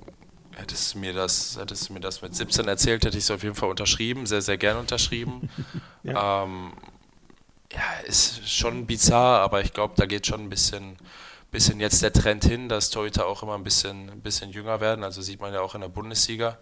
[0.56, 3.42] hättest du mir das, hättest du mir das mit 17 erzählt, hätte ich es auf
[3.42, 5.48] jeden Fall unterschrieben, sehr, sehr gern unterschrieben.
[6.02, 6.44] ja.
[6.44, 6.72] Ähm,
[7.72, 10.96] ja, ist schon bizarr, aber ich glaube, da geht schon ein bisschen
[11.50, 15.04] bisschen jetzt der Trend hin, dass Torhüter auch immer ein bisschen, ein bisschen jünger werden.
[15.04, 16.58] Also sieht man ja auch in der Bundesliga.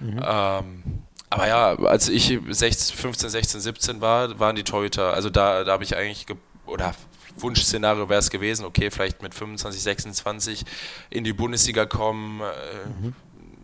[0.00, 0.20] Mhm.
[0.22, 0.82] Ähm,
[1.30, 5.72] aber ja, als ich 16, 15, 16, 17 war, waren die Torhüter, also da, da
[5.72, 6.26] habe ich eigentlich
[6.66, 6.94] oder
[7.38, 10.64] Wunschszenario wäre es gewesen, okay, vielleicht mit 25, 26
[11.10, 13.14] in die Bundesliga kommen, äh, mhm.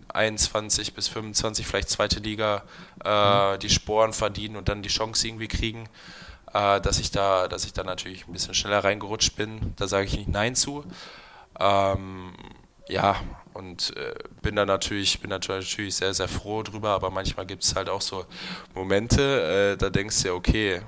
[0.08, 2.64] 21 bis 25, vielleicht zweite Liga,
[3.04, 3.58] äh, mhm.
[3.60, 5.88] die Sporen verdienen und dann die Chance irgendwie kriegen.
[6.54, 9.72] Äh, dass ich da, dass ich da natürlich ein bisschen schneller reingerutscht bin.
[9.76, 10.84] Da sage ich nicht Nein zu.
[11.58, 12.32] Ähm,
[12.88, 13.16] ja,
[13.54, 17.74] und äh, bin da natürlich, bin natürlich sehr, sehr froh drüber, aber manchmal gibt es
[17.74, 18.26] halt auch so
[18.74, 20.82] Momente, äh, da denkst du ja, okay,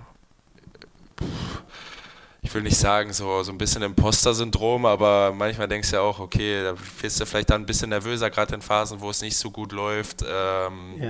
[2.42, 6.18] ich will nicht sagen, so, so ein bisschen Imposter-Syndrom, aber manchmal denkst du ja auch,
[6.18, 9.36] okay, da wirst du vielleicht dann ein bisschen nervöser, gerade in Phasen, wo es nicht
[9.36, 10.22] so gut läuft.
[10.22, 11.08] Ähm, ja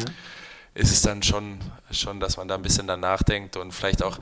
[0.74, 1.60] ist es dann schon,
[1.92, 4.18] schon, dass man da ein bisschen danach denkt und vielleicht auch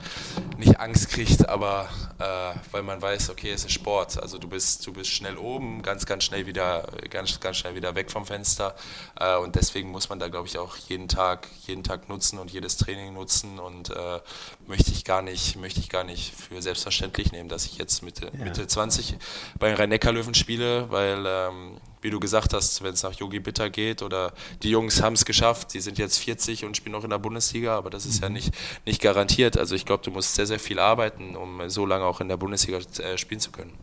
[0.57, 1.89] nicht Angst kriegt, aber
[2.19, 4.21] äh, weil man weiß, okay, es ist Sport.
[4.21, 7.95] Also du bist, du bist schnell oben, ganz, ganz schnell wieder, ganz, ganz schnell wieder
[7.95, 8.75] weg vom Fenster.
[9.19, 12.51] Äh, und deswegen muss man da, glaube ich, auch jeden Tag, jeden Tag nutzen und
[12.51, 13.57] jedes Training nutzen.
[13.57, 14.19] Und äh,
[14.67, 18.31] möchte ich gar nicht, möchte ich gar nicht für selbstverständlich nehmen, dass ich jetzt Mitte,
[18.31, 18.43] ja.
[18.43, 19.17] Mitte 20
[19.57, 23.69] bei den Rhein-Neckar-Löwen spiele, weil ähm, wie du gesagt hast, wenn es nach Yogi Bitter
[23.69, 27.09] geht oder die Jungs haben es geschafft, die sind jetzt 40 und spielen noch in
[27.09, 28.35] der Bundesliga, aber das ist ja mhm.
[28.35, 28.53] nicht,
[28.85, 29.57] nicht garantiert.
[29.57, 32.37] Also ich glaube, du musst sehr, sehr viel arbeiten, um so lange auch in der
[32.37, 33.73] Bundesliga äh, spielen zu können.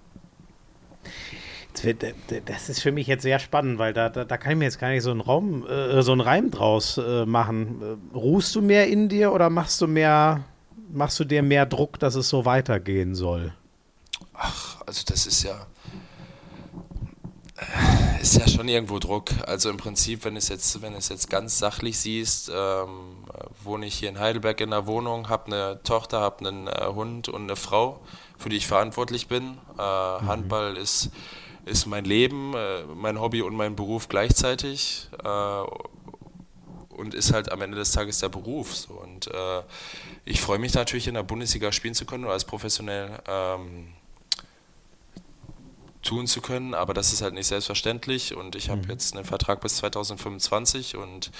[2.47, 4.81] Das ist für mich jetzt sehr spannend, weil da, da, da kann ich mir jetzt
[4.81, 7.99] gar nicht so einen Raum, äh, so einen Reim draus äh, machen.
[8.13, 10.45] Ruhst du mehr in dir oder machst du mehr,
[10.93, 13.55] machst du dir mehr Druck, dass es so weitergehen soll?
[14.35, 15.67] Ach, also das ist ja,
[18.21, 19.31] ist ja schon irgendwo Druck.
[19.47, 23.25] Also im Prinzip, wenn es jetzt, wenn es jetzt ganz sachlich siehst, ähm,
[23.63, 27.29] wohne ich hier in Heidelberg in einer Wohnung, habe eine Tochter, habe einen äh, Hund
[27.29, 28.01] und eine Frau,
[28.39, 29.59] für die ich verantwortlich bin.
[29.79, 30.27] Äh, mhm.
[30.27, 31.11] Handball ist,
[31.65, 35.09] ist mein Leben, äh, mein Hobby und mein Beruf gleichzeitig.
[35.23, 35.63] Äh,
[37.01, 38.77] und ist halt am Ende des Tages der Beruf.
[38.77, 38.93] So.
[38.93, 39.63] Und äh,
[40.27, 43.89] ich freue mich natürlich in der Bundesliga spielen zu können oder als professionell ähm,
[46.03, 48.91] tun zu können, aber das ist halt nicht selbstverständlich und ich habe mhm.
[48.91, 51.31] jetzt einen Vertrag bis 2025 und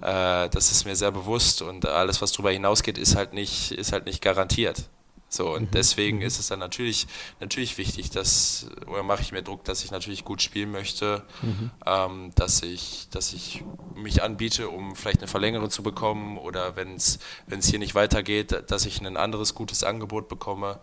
[0.00, 3.92] äh, das ist mir sehr bewusst und alles, was darüber hinausgeht, ist halt nicht, ist
[3.92, 4.88] halt nicht garantiert.
[5.28, 5.70] So, und mhm.
[5.72, 6.22] deswegen mhm.
[6.22, 7.08] ist es dann natürlich,
[7.40, 11.70] natürlich wichtig, dass, oder mache ich mir Druck, dass ich natürlich gut spielen möchte, mhm.
[11.84, 13.64] ähm, dass, ich, dass ich
[13.94, 17.18] mich anbiete, um vielleicht eine Verlängerung zu bekommen oder wenn es
[17.62, 20.78] hier nicht weitergeht, dass ich ein anderes gutes Angebot bekomme.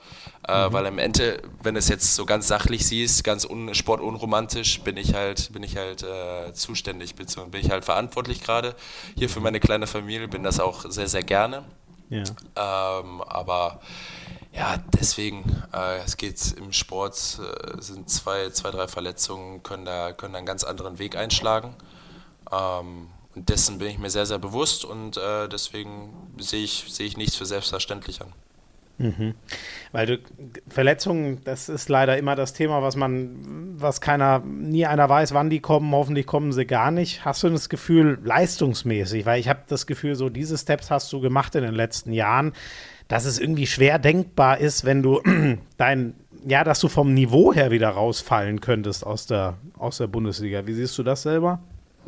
[0.48, 0.74] Äh, mhm.
[0.74, 5.14] Weil am Ende, wenn es jetzt so ganz sachlich siehst, ganz un, sportunromantisch, bin ich
[5.14, 8.76] halt, bin ich halt äh, zuständig, bin ich halt verantwortlich gerade
[9.16, 11.64] hier für meine kleine Familie, bin das auch sehr, sehr gerne.
[12.14, 13.00] Ja.
[13.00, 13.80] Ähm, aber
[14.54, 20.12] ja, deswegen, äh, es geht im Sport, äh, sind zwei, zwei, drei Verletzungen, können da,
[20.14, 21.76] können da einen ganz anderen Weg einschlagen.
[22.52, 27.08] Ähm, und dessen bin ich mir sehr, sehr bewusst und äh, deswegen sehe ich, sehe
[27.08, 28.32] ich nichts für selbstverständlich an.
[28.98, 29.34] Mhm.
[29.92, 30.20] Weil du
[30.68, 35.50] Verletzungen, das ist leider immer das Thema, was man, was keiner, nie einer weiß, wann
[35.50, 35.92] die kommen.
[35.94, 37.26] Hoffentlich kommen sie gar nicht.
[37.26, 41.22] Hast du das Gefühl, leistungsmäßig, weil ich habe das Gefühl, so diese Steps hast du
[41.22, 42.54] gemacht in den letzten Jahren
[43.08, 45.22] dass es irgendwie schwer denkbar ist, wenn du
[45.78, 46.16] dein,
[46.48, 50.66] ja, dass du vom Niveau her wieder rausfallen könntest aus der, aus der Bundesliga.
[50.66, 51.60] Wie siehst du das selber?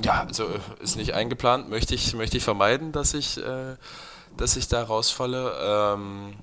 [0.01, 3.75] Ja, also äh, ist nicht eingeplant, möchte ich, möchte ich vermeiden, dass ich, äh,
[4.35, 5.53] dass ich da rausfalle.
[5.63, 6.33] Ähm,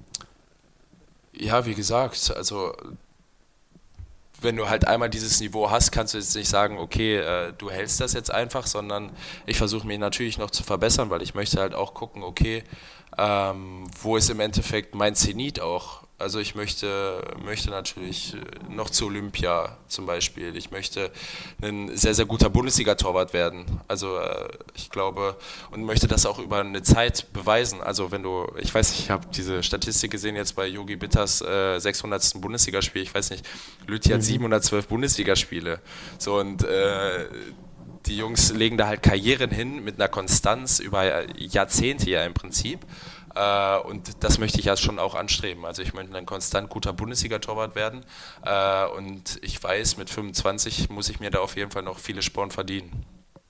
[1.43, 2.75] ja, wie gesagt, also
[4.41, 7.71] wenn du halt einmal dieses Niveau hast, kannst du jetzt nicht sagen, okay, äh, du
[7.71, 9.11] hältst das jetzt einfach, sondern
[9.47, 12.65] ich versuche mich natürlich noch zu verbessern, weil ich möchte halt auch gucken, okay,
[13.19, 16.03] ähm, wo ist im Endeffekt mein Zenit auch?
[16.23, 18.39] Also ich möchte, möchte natürlich äh,
[18.73, 20.57] noch zu Olympia zum Beispiel.
[20.57, 21.11] Ich möchte
[21.61, 23.81] ein sehr, sehr guter Bundesliga-Torwart werden.
[23.89, 25.37] Also äh, ich glaube
[25.73, 27.81] und möchte das auch über eine Zeit beweisen.
[27.81, 31.43] Also wenn du, ich weiß nicht, ich habe diese Statistik gesehen jetzt bei Yogi Bitters
[31.43, 32.41] äh, 600.
[32.41, 33.03] Bundesligaspiel.
[33.03, 33.45] Ich weiß nicht,
[33.89, 34.89] Lüthi hat 712 mhm.
[34.89, 35.81] Bundesligaspiele.
[36.19, 37.27] So und äh,
[38.07, 42.81] die Jungs legen da halt Karrieren hin mit einer Konstanz über Jahrzehnte ja im Prinzip.
[43.35, 45.65] Äh, und das möchte ich ja schon auch anstreben.
[45.65, 48.05] Also ich möchte ein konstant guter Bundesliga-Torwart werden.
[48.45, 52.23] Äh, und ich weiß, mit 25 muss ich mir da auf jeden Fall noch viele
[52.23, 53.05] Sporen verdienen.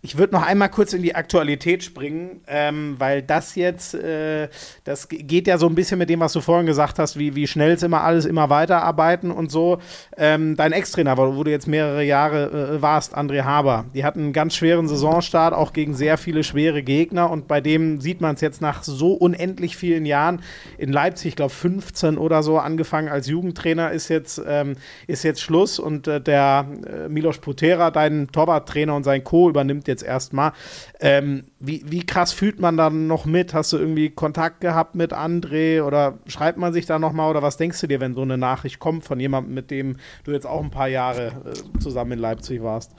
[0.05, 4.49] Ich würde noch einmal kurz in die Aktualität springen, ähm, weil das jetzt, äh,
[4.83, 7.47] das geht ja so ein bisschen mit dem, was du vorhin gesagt hast, wie, wie
[7.47, 9.79] schnell es immer alles immer weiterarbeiten und so.
[10.17, 14.33] Ähm, dein Ex-Trainer, wo du jetzt mehrere Jahre äh, warst, André Haber, die hatten einen
[14.33, 18.41] ganz schweren Saisonstart, auch gegen sehr viele schwere Gegner und bei dem sieht man es
[18.41, 20.43] jetzt nach so unendlich vielen Jahren
[20.79, 24.75] in Leipzig, ich glaube 15 oder so, angefangen als Jugendtrainer, ist jetzt, ähm,
[25.07, 29.49] ist jetzt Schluss und äh, der äh, Milos Putera, dein Torwarttrainer und sein Co.
[29.49, 30.53] übernimmt jetzt jetzt erstmal.
[31.01, 33.55] Ähm, wie, wie krass fühlt man dann noch mit?
[33.55, 37.57] Hast du irgendwie Kontakt gehabt mit André oder schreibt man sich da nochmal oder was
[37.57, 40.63] denkst du dir, wenn so eine Nachricht kommt von jemandem, mit dem du jetzt auch
[40.63, 42.93] ein paar Jahre äh, zusammen in Leipzig warst?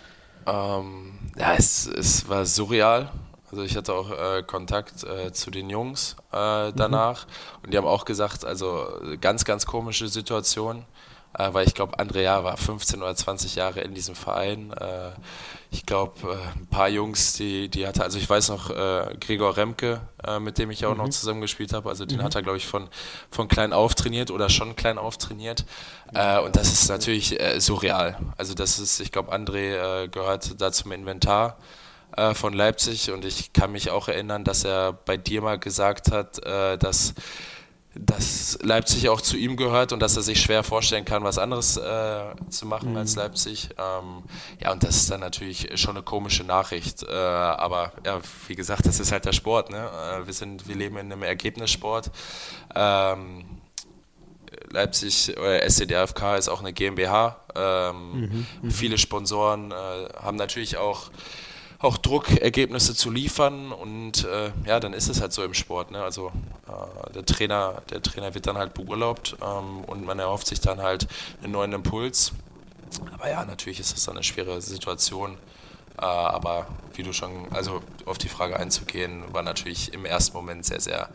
[0.45, 3.11] Ähm, ja, es, es war surreal.
[3.51, 7.31] Also ich hatte auch äh, Kontakt äh, zu den Jungs äh, danach mhm.
[7.63, 8.87] und die haben auch gesagt, also
[9.21, 10.85] ganz, ganz komische Situation,
[11.37, 14.73] äh, weil ich glaube, Andrea war 15 oder 20 Jahre in diesem Verein.
[15.73, 18.69] Äh, ich glaube, äh, ein paar Jungs, die, die hatte, also ich weiß noch,
[19.19, 20.01] Gregor Remke,
[20.39, 20.97] mit dem ich auch mhm.
[20.97, 22.23] noch zusammengespielt habe, also den mhm.
[22.23, 22.87] hat er, glaube ich, von,
[23.29, 25.65] von klein auf trainiert oder schon klein auf trainiert.
[26.07, 28.17] und das ist natürlich surreal.
[28.37, 31.57] Also das ist, ich glaube, André gehört da zum Inventar
[32.15, 36.11] äh, von Leipzig und ich kann mich auch erinnern, dass er bei dir mal gesagt
[36.11, 37.15] hat, äh, dass,
[37.95, 41.77] dass Leipzig auch zu ihm gehört und dass er sich schwer vorstellen kann, was anderes
[41.77, 42.97] äh, zu machen mhm.
[42.97, 43.69] als Leipzig.
[43.77, 44.23] Ähm,
[44.59, 47.03] ja, und das ist dann natürlich schon eine komische Nachricht.
[47.03, 49.69] Äh, aber ja, wie gesagt, das ist halt der Sport.
[49.69, 49.77] Ne?
[49.77, 52.09] Äh, wir, sind, wir leben in einem Ergebnissport.
[52.73, 53.45] Ähm,
[54.71, 57.37] Leipzig oder SCDFK ist auch eine GmbH.
[57.55, 59.75] Ähm, mhm, mhm, viele Sponsoren äh,
[60.19, 61.11] haben natürlich auch
[61.83, 65.91] auch Druck, Ergebnisse zu liefern und äh, ja, dann ist es halt so im Sport.
[65.91, 66.01] Ne?
[66.01, 66.31] Also
[66.67, 70.81] äh, der Trainer, der Trainer wird dann halt beurlaubt ähm, und man erhofft sich dann
[70.81, 71.07] halt
[71.43, 72.31] einen neuen Impuls.
[73.11, 75.33] Aber ja, natürlich ist das dann eine schwere Situation.
[75.97, 80.63] Äh, aber wie du schon, also auf die Frage einzugehen, war natürlich im ersten Moment
[80.63, 81.09] sehr, sehr,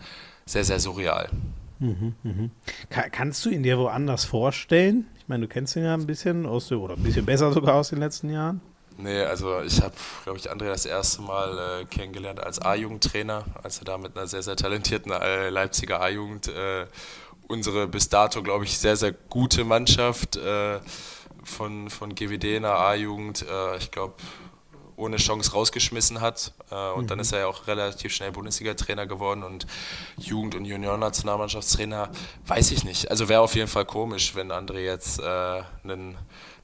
[0.44, 1.30] sehr, sehr surreal.
[1.78, 2.50] Mhm, mh.
[2.90, 5.06] Kann, kannst du ihn dir woanders vorstellen?
[5.18, 7.88] Ich meine, du kennst ihn ja ein bisschen aus, oder ein bisschen besser sogar aus
[7.88, 8.60] den letzten Jahren.
[9.00, 9.94] Nee, also ich habe,
[10.24, 14.26] glaube ich, André das erste Mal äh, kennengelernt als A-Jugendtrainer, als er da mit einer
[14.26, 16.86] sehr, sehr talentierten äh, Leipziger A-Jugend äh,
[17.46, 20.80] unsere bis dato, glaube ich, sehr, sehr gute Mannschaft äh,
[21.44, 24.14] von, von GWD in der A-Jugend, äh, ich glaube,
[24.96, 26.52] ohne Chance rausgeschmissen hat.
[26.72, 27.06] Äh, und mhm.
[27.06, 29.68] dann ist er ja auch relativ schnell Bundesliga-Trainer geworden und
[30.16, 32.10] Jugend- und Junioren-Nationalmannschaftstrainer,
[32.48, 33.12] weiß ich nicht.
[33.12, 36.18] Also wäre auf jeden Fall komisch, wenn André jetzt einen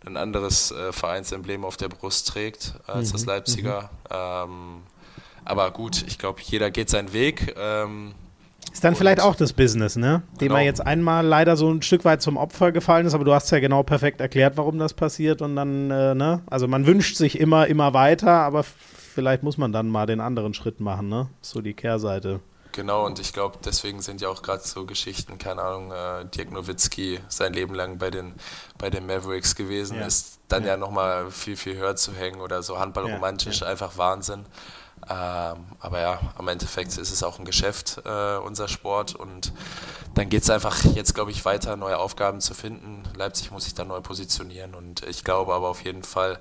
[0.06, 3.12] ein anderes äh, Vereinsemblem auf der Brust trägt als mhm.
[3.12, 3.90] das Leipziger.
[4.10, 4.48] Mhm.
[4.50, 4.82] Ähm,
[5.44, 7.54] aber gut, ich glaube, jeder geht seinen Weg.
[7.58, 8.14] Ähm,
[8.72, 10.22] ist dann vielleicht auch das Business, ne?
[10.40, 10.56] Dem genau.
[10.56, 13.50] er jetzt einmal leider so ein Stück weit zum Opfer gefallen ist, aber du hast
[13.50, 16.42] ja genau perfekt erklärt, warum das passiert und dann, äh, ne?
[16.46, 20.54] Also man wünscht sich immer, immer weiter, aber vielleicht muss man dann mal den anderen
[20.54, 21.28] Schritt machen, ne?
[21.40, 22.40] So die Kehrseite.
[22.74, 26.50] Genau, und ich glaube, deswegen sind ja auch gerade so Geschichten, keine Ahnung, äh, Dirk
[26.50, 28.34] Nowitzki sein Leben lang bei den,
[28.78, 30.06] bei den Mavericks gewesen ja.
[30.06, 33.96] ist, dann ja, ja nochmal viel, viel höher zu hängen oder so handballromantisch, ja, einfach
[33.96, 34.44] Wahnsinn.
[35.08, 39.14] Ähm, aber ja, am Endeffekt ist es auch ein Geschäft, äh, unser Sport.
[39.14, 39.52] Und
[40.14, 43.04] dann geht es einfach jetzt, glaube ich, weiter, neue Aufgaben zu finden.
[43.14, 44.74] Leipzig muss sich da neu positionieren.
[44.74, 46.40] Und ich glaube aber auf jeden Fall,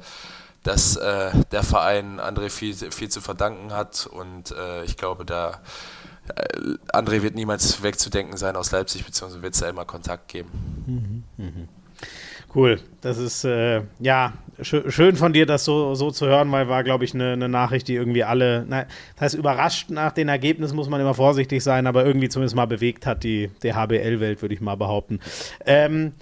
[0.63, 4.07] dass äh, der Verein André viel, viel zu verdanken hat.
[4.07, 5.61] Und äh, ich glaube, da
[6.91, 10.49] André wird niemals wegzudenken sein aus Leipzig, beziehungsweise wird es da immer Kontakt geben.
[11.37, 11.51] Mhm, mh.
[12.55, 16.69] Cool, das ist äh, ja sch schön von dir, das so, so zu hören, weil
[16.69, 20.29] war, glaube ich, eine ne Nachricht, die irgendwie alle, na, das heißt, überrascht nach den
[20.29, 24.41] Ergebnissen muss man immer vorsichtig sein, aber irgendwie zumindest mal bewegt hat die, die HBL-Welt,
[24.41, 25.19] würde ich mal behaupten.
[25.65, 26.13] Ähm,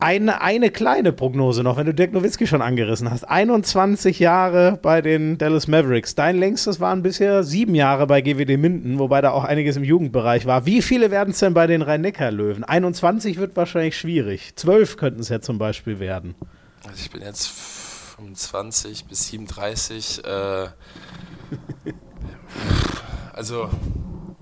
[0.00, 3.24] eine, eine kleine Prognose noch, wenn du Dirk Nowitzki schon angerissen hast.
[3.24, 6.14] 21 Jahre bei den Dallas Mavericks.
[6.14, 10.46] Dein längstes waren bisher sieben Jahre bei GWD Minden, wobei da auch einiges im Jugendbereich
[10.46, 10.66] war.
[10.66, 12.64] Wie viele werden es denn bei den Rhein-Neckar-Löwen?
[12.64, 14.56] 21 wird wahrscheinlich schwierig.
[14.56, 16.34] 12 könnten es ja zum Beispiel werden.
[16.84, 17.48] Also ich bin jetzt
[18.16, 20.24] 25 bis 37.
[20.24, 20.28] Äh,
[23.34, 23.68] also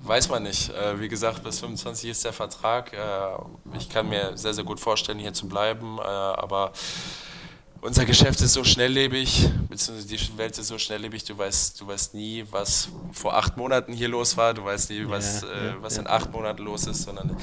[0.09, 0.71] weiß man nicht.
[0.71, 2.93] Äh, wie gesagt, bis 25 ist der Vertrag.
[2.93, 6.73] Äh, ich kann mir sehr, sehr gut vorstellen, hier zu bleiben, äh, aber
[7.81, 12.15] unser Geschäft ist so schnelllebig, beziehungsweise die Welt ist so schnelllebig, du weißt, du weißt
[12.15, 15.97] nie, was vor acht Monaten hier los war, du weißt nie, was, ja, ja, was
[15.97, 17.37] in acht Monaten los ist, sondern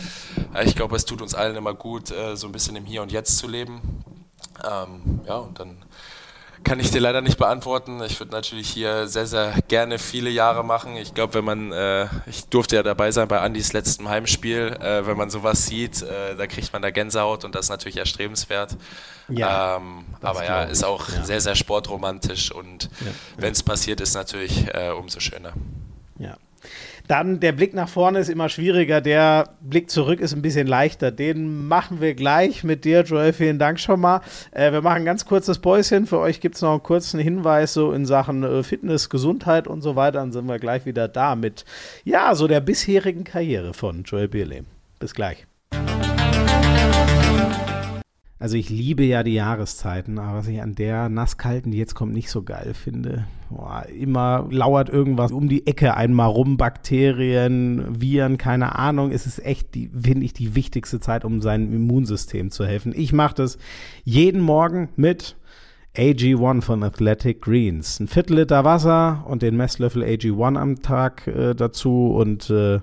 [0.65, 3.37] ich glaube, es tut uns allen immer gut, so ein bisschen im Hier und Jetzt
[3.37, 4.03] zu leben.
[4.61, 5.77] Ähm, ja, und dann
[6.65, 8.01] kann ich dir leider nicht beantworten.
[8.03, 10.97] Ich würde natürlich hier sehr, sehr gerne viele Jahre machen.
[10.97, 15.07] Ich glaube, wenn man, äh, ich durfte ja dabei sein bei Andys letztem Heimspiel, äh,
[15.07, 18.75] wenn man sowas sieht, äh, da kriegt man da Gänsehaut und das ist natürlich erstrebenswert.
[19.29, 21.23] Ja, ähm, aber ja, ist auch ja.
[21.23, 25.53] sehr, sehr sportromantisch und ja, wenn es passiert, ist natürlich äh, umso schöner.
[26.19, 26.37] Ja.
[27.07, 31.11] Dann der Blick nach vorne ist immer schwieriger, der Blick zurück ist ein bisschen leichter.
[31.11, 33.33] Den machen wir gleich mit dir, Joel.
[33.33, 34.21] Vielen Dank schon mal.
[34.51, 36.07] Äh, wir machen ein ganz kurzes Päuschen.
[36.07, 39.81] Für euch gibt es noch einen kurzen Hinweis so in Sachen äh, Fitness, Gesundheit und
[39.81, 40.19] so weiter.
[40.19, 41.65] Dann sind wir gleich wieder da mit,
[42.03, 44.65] ja, so der bisherigen Karriere von Joel Bierlehm.
[44.99, 45.45] Bis gleich.
[48.37, 52.13] Also ich liebe ja die Jahreszeiten, aber was ich an der nasskalten, die jetzt kommt,
[52.13, 53.25] nicht so geil finde.
[53.49, 59.11] Boah, immer lauert irgendwas um die Ecke einmal rum, Bakterien, Viren, keine Ahnung.
[59.11, 62.91] Es ist echt, finde ich, die wichtigste Zeit, um seinem Immunsystem zu helfen.
[62.93, 63.57] Ich mache das
[64.03, 65.37] jeden Morgen mit
[65.95, 68.01] AG1 von Athletic Greens.
[68.01, 72.81] Ein Viertel Liter Wasser und den Messlöffel AG1 am Tag äh, dazu und äh,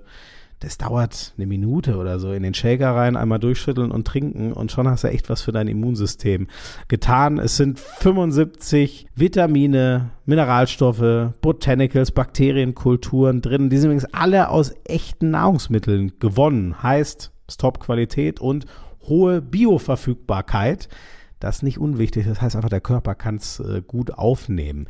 [0.63, 2.33] das dauert eine Minute oder so.
[2.33, 5.53] In den Shaker rein, einmal durchschütteln und trinken und schon hast du echt was für
[5.53, 6.47] dein Immunsystem
[6.89, 7.39] getan.
[7.39, 13.71] Es sind 75 Vitamine, Mineralstoffe, Botanicals, Bakterienkulturen drin.
[13.71, 16.83] Die sind übrigens alle aus echten Nahrungsmitteln gewonnen.
[16.83, 18.67] Heißt, Top-Qualität und
[19.03, 20.89] hohe Bioverfügbarkeit.
[21.41, 22.27] Das ist nicht unwichtig.
[22.27, 24.87] Das heißt einfach, der Körper kann es äh, gut aufnehmen.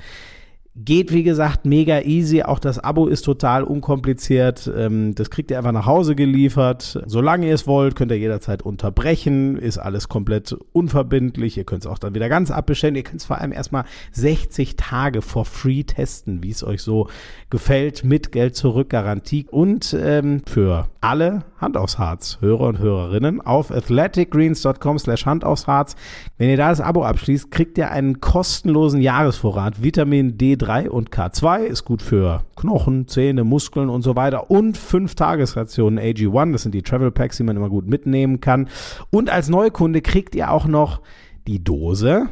[0.75, 2.45] Geht, wie gesagt, mega easy.
[2.45, 4.73] Auch das Abo ist total unkompliziert.
[4.75, 6.99] Ähm, das kriegt ihr einfach nach Hause geliefert.
[7.05, 9.59] Solange ihr es wollt, könnt ihr jederzeit unterbrechen.
[9.59, 11.59] Ist alles komplett unverbindlich.
[11.59, 12.97] Ihr könnt es auch dann wieder ganz abbestellen.
[12.97, 17.09] Ihr könnt es vor allem erstmal 60 Tage for free testen, wie es euch so
[17.51, 18.03] gefällt.
[18.03, 19.45] Mit Geld zurück Garantie.
[19.51, 25.66] Und ähm, für alle Hand aufs Harz, Hörer und Hörerinnen, auf athleticgreens.com slash Hand aufs
[25.66, 25.97] Harz.
[26.39, 31.11] Wenn ihr da das Abo abschließt, kriegt ihr einen kostenlosen Jahresvorrat Vitamin D3 3 und
[31.11, 34.51] K2 ist gut für Knochen, Zähne, Muskeln und so weiter.
[34.51, 38.69] Und fünf Tagesrationen AG1, das sind die Travel Packs, die man immer gut mitnehmen kann.
[39.11, 41.01] Und als Neukunde kriegt ihr auch noch
[41.49, 42.29] die Dose,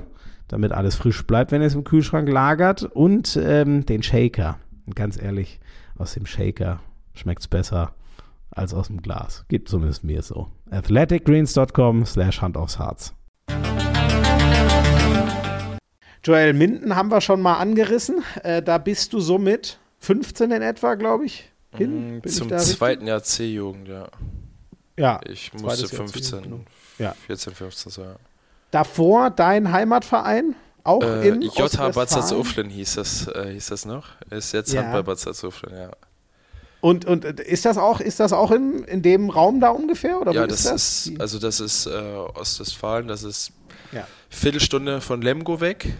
[0.46, 2.84] damit alles frisch bleibt, wenn ihr es im Kühlschrank lagert.
[2.84, 4.58] Und ähm, den Shaker.
[4.86, 5.58] Und ganz ehrlich,
[5.98, 6.80] aus dem Shaker
[7.14, 7.92] schmeckt es besser
[8.50, 9.44] als aus dem Glas.
[9.48, 10.48] Gibt zumindest mir so.
[10.70, 13.14] athleticgreens.com slash Hand aufs Harz.
[16.22, 18.22] Joel Minden haben wir schon mal angerissen.
[18.42, 22.18] Äh, da bist du somit 15 in etwa, glaube ich, hin.
[22.18, 24.08] Mm, zum zweiten Jahr C-Jugend, ja.
[24.98, 25.20] Ja.
[25.26, 26.60] Ich musste 15, genau.
[26.98, 27.14] ja.
[27.26, 28.16] 14, 15 sein.
[28.70, 30.54] Davor dein Heimatverein?
[30.84, 34.08] Auch äh, in JH Bad Salzuflen hieß das, äh, hieß das noch.
[34.30, 34.82] Ist jetzt ja.
[34.82, 35.90] Handball Bad Salzuflen, ja.
[36.80, 40.18] Und, und ist das auch, ist das auch in, in dem Raum da ungefähr?
[40.18, 41.06] Oder ja, das ist, das?
[41.06, 43.52] ist also das ist äh, Ostwestfalen, das ist
[43.92, 44.06] ja.
[44.30, 45.92] Viertelstunde von Lemgo weg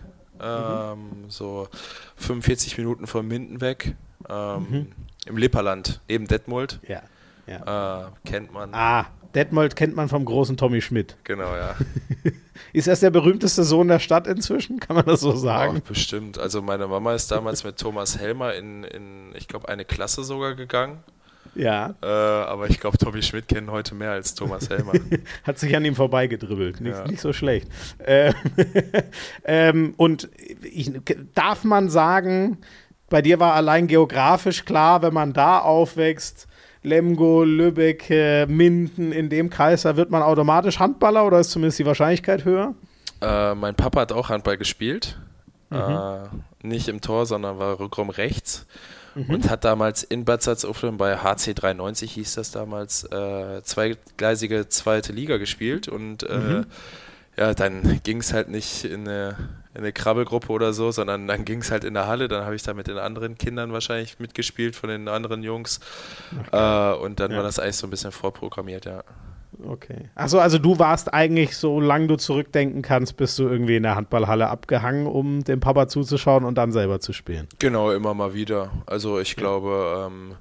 [0.43, 1.69] ähm, so
[2.17, 3.95] 45 Minuten von Minden weg,
[4.29, 4.87] ähm, mhm.
[5.27, 6.81] im Lipperland, neben Detmold.
[6.87, 7.03] Ja.
[7.47, 8.07] ja.
[8.07, 8.75] Äh, kennt man.
[8.75, 11.17] Ah, Detmold kennt man vom großen Tommy Schmidt.
[11.25, 11.77] Genau, ja.
[12.73, 14.81] ist das der berühmteste Sohn der Stadt inzwischen?
[14.81, 15.83] Kann man das so sagen?
[15.85, 16.39] Oh, bestimmt.
[16.39, 20.55] Also meine Mama ist damals mit Thomas Helmer in, in ich glaube, eine Klasse sogar
[20.55, 21.03] gegangen.
[21.55, 21.95] Ja.
[22.03, 24.93] Äh, aber ich glaube, Tommy Schmidt kennen heute mehr als Thomas Helmer.
[25.45, 26.81] Hat sich an ihm vorbeigedribbelt.
[26.81, 27.07] Nicht, ja.
[27.07, 27.69] nicht so schlecht.
[28.05, 28.35] Ähm,
[29.45, 30.29] ähm, und
[30.63, 30.93] ich,
[31.35, 32.59] darf man sagen,
[33.09, 36.47] bei dir war allein geografisch klar, wenn man da aufwächst,
[36.83, 38.09] Lemgo, Lübeck,
[38.49, 42.75] Minden, in dem Kreis, da wird man automatisch Handballer oder ist zumindest die Wahrscheinlichkeit höher?
[43.21, 45.19] Äh, mein Papa hat auch Handball gespielt.
[45.69, 45.77] Mhm.
[45.77, 48.67] Äh, nicht im Tor, sondern war Rückraum rechts
[49.15, 49.31] mhm.
[49.35, 55.13] und hat damals in Bad Salzuflen bei HC 93 hieß das damals äh, zweigleisige zweite
[55.13, 56.67] Liga gespielt und äh, mhm.
[57.37, 59.37] ja, dann ging es halt nicht in eine,
[59.75, 62.29] in eine Krabbelgruppe oder so, sondern dann ging es halt in der Halle.
[62.29, 65.81] Dann habe ich da mit den anderen Kindern wahrscheinlich mitgespielt von den anderen Jungs
[66.53, 67.37] äh, und dann ja.
[67.37, 69.05] war das eigentlich so ein bisschen vorprogrammiert, ja.
[69.67, 70.09] Okay.
[70.15, 74.49] Achso, also du warst eigentlich, solange du zurückdenken kannst, bist du irgendwie in der Handballhalle
[74.49, 77.49] abgehangen, um dem Papa zuzuschauen und dann selber zu spielen.
[77.59, 78.71] Genau, immer mal wieder.
[78.87, 80.37] Also ich glaube, ähm,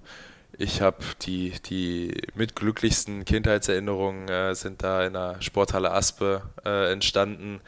[0.57, 7.61] ich habe die, die mitglücklichsten Kindheitserinnerungen äh, sind da in der Sporthalle Aspe äh, entstanden.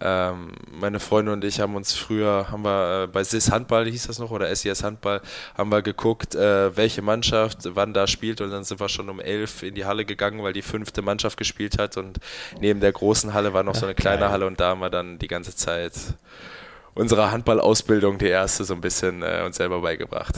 [0.00, 4.06] Ähm, meine Freunde und ich haben uns früher, haben wir äh, bei SIS Handball, hieß
[4.06, 5.20] das noch, oder SIS Handball,
[5.56, 8.40] haben wir geguckt, äh, welche Mannschaft wann da spielt.
[8.40, 11.36] Und dann sind wir schon um elf in die Halle gegangen, weil die fünfte Mannschaft
[11.36, 11.96] gespielt hat.
[11.96, 12.18] Und
[12.60, 14.46] neben der großen Halle war noch so eine kleine Halle.
[14.46, 15.92] Und da haben wir dann die ganze Zeit
[16.94, 20.34] unsere Handballausbildung, die erste, so ein bisschen äh, uns selber beigebracht.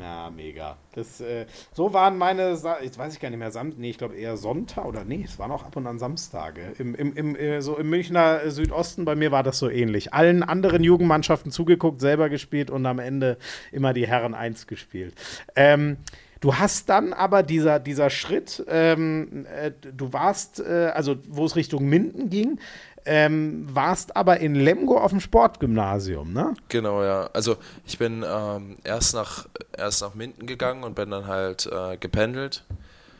[0.00, 0.76] Ja, mega.
[0.94, 2.50] Das, äh, so waren meine,
[2.82, 5.38] jetzt weiß ich gar nicht mehr, Sam nee, ich glaube eher Sonntag oder nee, es
[5.38, 6.60] waren auch ab und an Samstage.
[6.78, 10.14] Im, im, im, äh, so im Münchner Südosten, bei mir war das so ähnlich.
[10.14, 13.36] Allen anderen Jugendmannschaften zugeguckt, selber gespielt und am Ende
[13.72, 15.14] immer die Herren 1 gespielt.
[15.54, 15.98] Ähm,
[16.40, 21.56] Du hast dann aber dieser, dieser Schritt, ähm, äh, du warst, äh, also wo es
[21.56, 22.58] Richtung Minden ging,
[23.06, 26.54] ähm, warst aber in Lemgo auf dem Sportgymnasium, ne?
[26.68, 27.30] Genau, ja.
[27.32, 29.46] Also ich bin ähm, erst, nach,
[29.76, 32.64] erst nach Minden gegangen und bin dann halt äh, gependelt.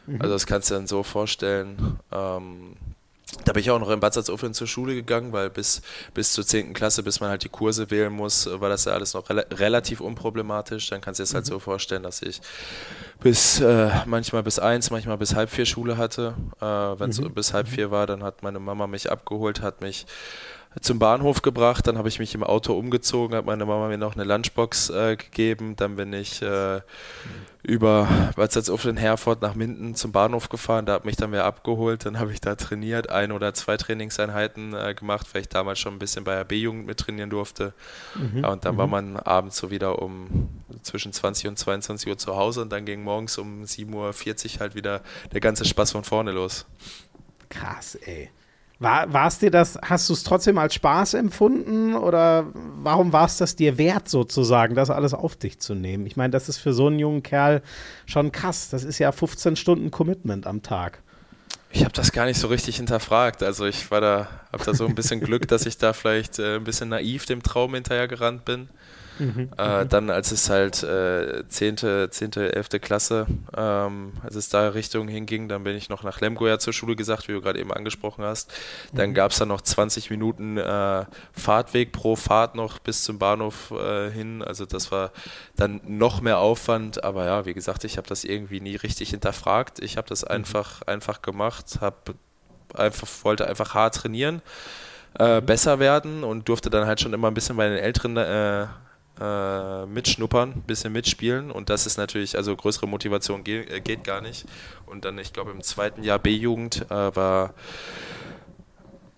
[0.07, 0.20] Mhm.
[0.20, 1.99] Also das kannst du dir dann so vorstellen.
[2.12, 2.76] Ähm,
[3.45, 5.83] Da bin ich auch noch in Bad Salzuflen zur Schule gegangen, weil bis,
[6.14, 6.74] bis zur 10.
[6.74, 10.01] Klasse, bis man halt die Kurse wählen muss, war das ja alles noch rel relativ
[10.01, 10.91] unproblematisch.
[10.91, 11.51] Dann kannst du dir das halt mhm.
[11.51, 12.41] so vorstellen, dass ich
[13.20, 16.35] bis äh, manchmal bis eins, manchmal bis halb vier Schule hatte.
[16.61, 17.35] Äh, Wenn es mhm.
[17.35, 20.07] bis halb vier war, dann hat meine Mama mich abgeholt, hat mich
[20.81, 24.14] zum Bahnhof gebracht, dann habe ich mich im Auto umgezogen, hat meine Mama mir noch
[24.14, 26.81] eine Lunchbox äh, gegeben, dann bin ich äh,
[27.67, 32.07] über Bad Salzuflen Herford nach Minden zum Bahnhof gefahren, da hat mich dann wer abgeholt,
[32.07, 35.95] dann habe ich da trainiert, ein oder zwei Trainingseinheiten äh, gemacht, weil ich damals schon
[35.95, 37.75] ein bisschen bei der B-Jugend mit trainieren durfte
[38.14, 38.45] mhm.
[38.45, 38.79] ja, und dann mhm.
[38.79, 40.49] war man abends so wieder um
[40.83, 44.77] zwischen 20 und 22 Uhr zu Hause und dann ging morgens um 7.40 Uhr halt
[44.77, 45.03] wieder
[45.33, 46.67] der ganze Spaß von vorne los.
[47.49, 48.31] Krass, ey.
[48.79, 53.39] War es dir das, hast du es trotzdem als Spaß empfunden oder warum war es
[53.39, 56.05] das dir wert, sozusagen, das alles auf dich zu nehmen?
[56.05, 57.62] Ich meine, das ist für so einen jungen Kerl
[58.05, 58.68] schon krass.
[58.68, 61.01] Das ist ja 15 Stunden Commitment am Tag.
[61.70, 63.43] Ich habe das gar nicht so richtig hinterfragt.
[63.43, 66.57] Also ich war da, habe da so ein bisschen Glück, dass ich da vielleicht äh,
[66.57, 68.68] ein bisschen naiv dem Traum hinterhergerannt bin.
[69.19, 69.89] Mhm, äh, mhm.
[69.89, 72.69] dann, als es halt äh, 10., 10., 11.
[72.81, 76.97] Klasse, ähm, als es da Richtung hinging, dann bin ich noch nach Lemgoya zur Schule
[76.97, 78.53] gesagt, wie du gerade eben angesprochen hast.
[78.93, 79.14] Dann mhm.
[79.14, 84.11] gab es dann noch 20 Minuten äh, Fahrtweg pro Fahrt noch bis zum Bahnhof äh,
[84.11, 84.43] hin.
[84.43, 85.12] Also das war
[85.57, 87.05] dann noch mehr Aufwand.
[87.05, 89.79] Aber ja, wie gesagt, ich habe das irgendwie nie richtig hinterfragt.
[89.81, 90.31] Ich habe das mhm.
[90.31, 92.14] einfach, einfach gemacht, hab
[92.75, 94.43] einfach, wollte einfach hart trainieren.
[95.19, 95.47] Äh, mhm.
[95.47, 98.67] besser werden und durfte dann halt schon immer ein bisschen bei den älteren äh,
[99.21, 104.21] äh, mitschnuppern, bisschen mitspielen und das ist natürlich, also größere Motivation geht, äh, geht gar
[104.21, 104.47] nicht.
[104.87, 107.55] Und dann, ich glaube, im zweiten Jahr B-Jugend äh, war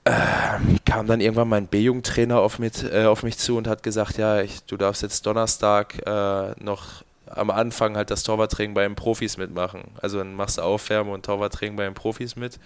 [0.05, 4.41] äh, kam dann irgendwann mein B-Jugendtrainer auf, äh, auf mich zu und hat gesagt, ja,
[4.41, 9.37] ich, du darfst jetzt Donnerstag äh, noch am Anfang halt das Torwarttraining bei den Profis
[9.37, 9.83] mitmachen.
[10.01, 12.59] Also dann machst du Aufwärmen und Torwarttraining bei den Profis mit.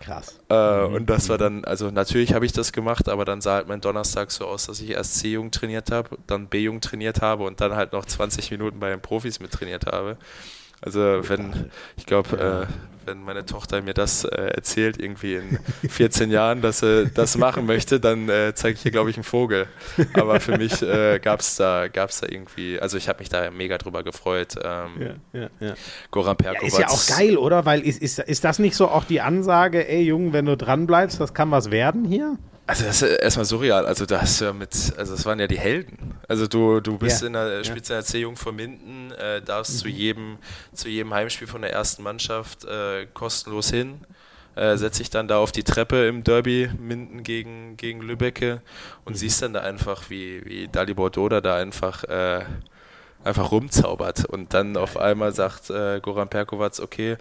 [0.00, 0.40] Krass.
[0.48, 0.84] Äh.
[0.84, 3.82] Und das war dann, also natürlich habe ich das gemacht, aber dann sah halt mein
[3.82, 7.74] Donnerstag so aus, dass ich erst C-Jugend trainiert habe, dann B-Jugend trainiert habe und dann
[7.74, 10.16] halt noch 20 Minuten bei den Profis mit trainiert habe.
[10.80, 12.72] Also wenn, ich glaube, äh,
[13.06, 15.58] wenn meine Tochter mir das äh, erzählt, irgendwie in
[15.88, 19.24] 14 Jahren, dass sie das machen möchte, dann äh, zeige ich ihr, glaube ich, einen
[19.24, 19.66] Vogel.
[20.14, 23.50] Aber für mich äh, gab es da, gab's da irgendwie, also ich habe mich da
[23.50, 24.54] mega drüber gefreut.
[24.62, 25.74] Ähm, ja, ja, ja.
[26.10, 26.62] Goran Perkovac.
[26.62, 27.64] Ja, ist ja auch geil, oder?
[27.64, 30.86] Weil ist, ist, ist das nicht so auch die Ansage, ey Junge, wenn du dran
[30.86, 32.38] bleibst, das kann was werden hier?
[32.70, 33.84] Also das ist erstmal surreal.
[33.84, 36.14] Also da hast du ja mit, also das waren ja die Helden.
[36.28, 37.26] Also du, du bist ja.
[37.26, 39.78] in der Spitze der C-Jung von Minden, äh, darfst mhm.
[39.78, 40.38] zu jedem,
[40.72, 44.02] zu jedem Heimspiel von der ersten Mannschaft äh, kostenlos hin.
[44.54, 48.62] Äh, setzt dich dann da auf die Treppe im Derby Minden gegen, gegen Lübbecke
[49.04, 49.18] und mhm.
[49.18, 52.44] siehst dann da einfach, wie, wie Dalibor Doda da einfach, äh,
[53.24, 57.16] einfach rumzaubert und dann auf einmal sagt äh, Goran Perkovac, okay,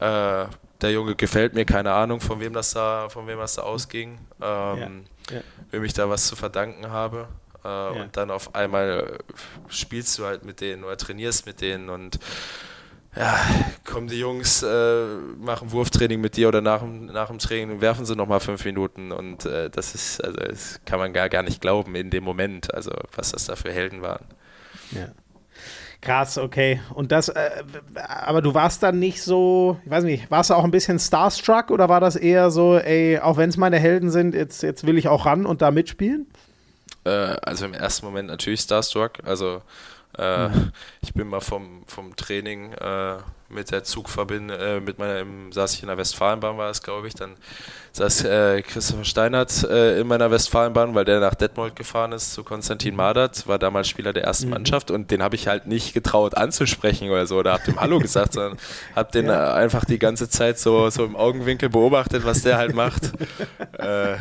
[0.00, 0.46] äh,
[0.84, 4.18] der Junge gefällt mir, keine Ahnung, von wem das da, von wem das da ausging,
[4.40, 5.40] ähm, ja, ja.
[5.70, 7.28] wem ich da was zu verdanken habe.
[7.64, 7.88] Äh, ja.
[7.90, 9.18] Und dann auf einmal
[9.68, 12.18] spielst du halt mit denen oder trainierst mit denen und
[13.16, 13.40] ja,
[13.84, 15.04] kommen die Jungs, äh,
[15.38, 19.46] machen Wurftraining mit dir oder nach, nach dem Training werfen sie nochmal fünf Minuten und
[19.46, 22.90] äh, das ist, also das kann man gar, gar nicht glauben in dem Moment, also
[23.14, 24.24] was das da für Helden waren.
[24.90, 25.08] Ja.
[26.00, 26.80] Krass, okay.
[26.92, 27.50] Und das, äh,
[27.94, 31.70] aber du warst dann nicht so, ich weiß nicht, warst du auch ein bisschen starstruck
[31.70, 34.98] oder war das eher so, ey, auch wenn es meine Helden sind, jetzt, jetzt will
[34.98, 36.26] ich auch ran und da mitspielen?
[37.04, 39.18] Äh, also im ersten Moment natürlich starstruck.
[39.24, 39.62] Also
[40.18, 40.72] äh, mhm.
[41.00, 43.16] ich bin mal vom, vom Training äh,
[43.48, 47.06] mit der Zugverbindung, äh, mit meiner, im, saß ich in der Westfalenbahn, war es, glaube
[47.06, 47.36] ich, dann
[47.92, 52.42] saß äh, Christopher Steinert äh, in meiner Westfalenbahn, weil der nach Detmold gefahren ist zu
[52.42, 54.54] Konstantin Madert, war damals Spieler der ersten mhm.
[54.54, 57.98] Mannschaft und den habe ich halt nicht getraut anzusprechen oder so, oder hab dem Hallo
[57.98, 58.58] gesagt, sondern
[58.96, 59.52] hab den ja.
[59.52, 63.12] äh, einfach die ganze Zeit so, so im Augenwinkel beobachtet, was der halt macht.
[63.78, 64.16] Äh,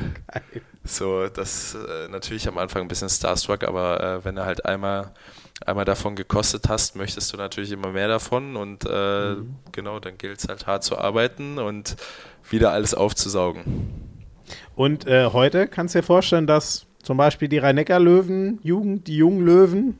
[0.83, 1.77] so, das
[2.09, 5.11] natürlich am Anfang ein bisschen Starstruck, aber wenn er halt einmal
[5.65, 9.55] einmal davon gekostet hast, möchtest du natürlich immer mehr davon und äh, mhm.
[9.71, 11.95] genau, dann gilt es halt hart zu arbeiten und
[12.49, 13.63] wieder alles aufzusaugen.
[14.75, 19.45] Und äh, heute kannst du dir vorstellen, dass zum Beispiel die Rhein-Neckar-Löwen, Jugend, die jungen
[19.45, 19.97] Löwen,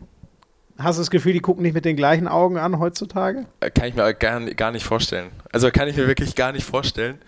[0.77, 3.45] hast du das Gefühl, die gucken nicht mit den gleichen Augen an heutzutage?
[3.59, 5.31] Äh, kann ich mir gar, gar nicht vorstellen.
[5.51, 7.19] Also kann ich mir wirklich gar nicht vorstellen.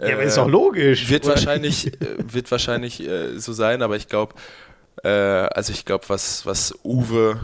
[0.00, 1.08] Ja, aber äh, ist doch logisch.
[1.10, 1.34] Wird oder?
[1.34, 4.34] wahrscheinlich, äh, wird wahrscheinlich äh, so sein, aber ich glaube,
[5.04, 7.38] äh, also ich glaube, was, was Uwe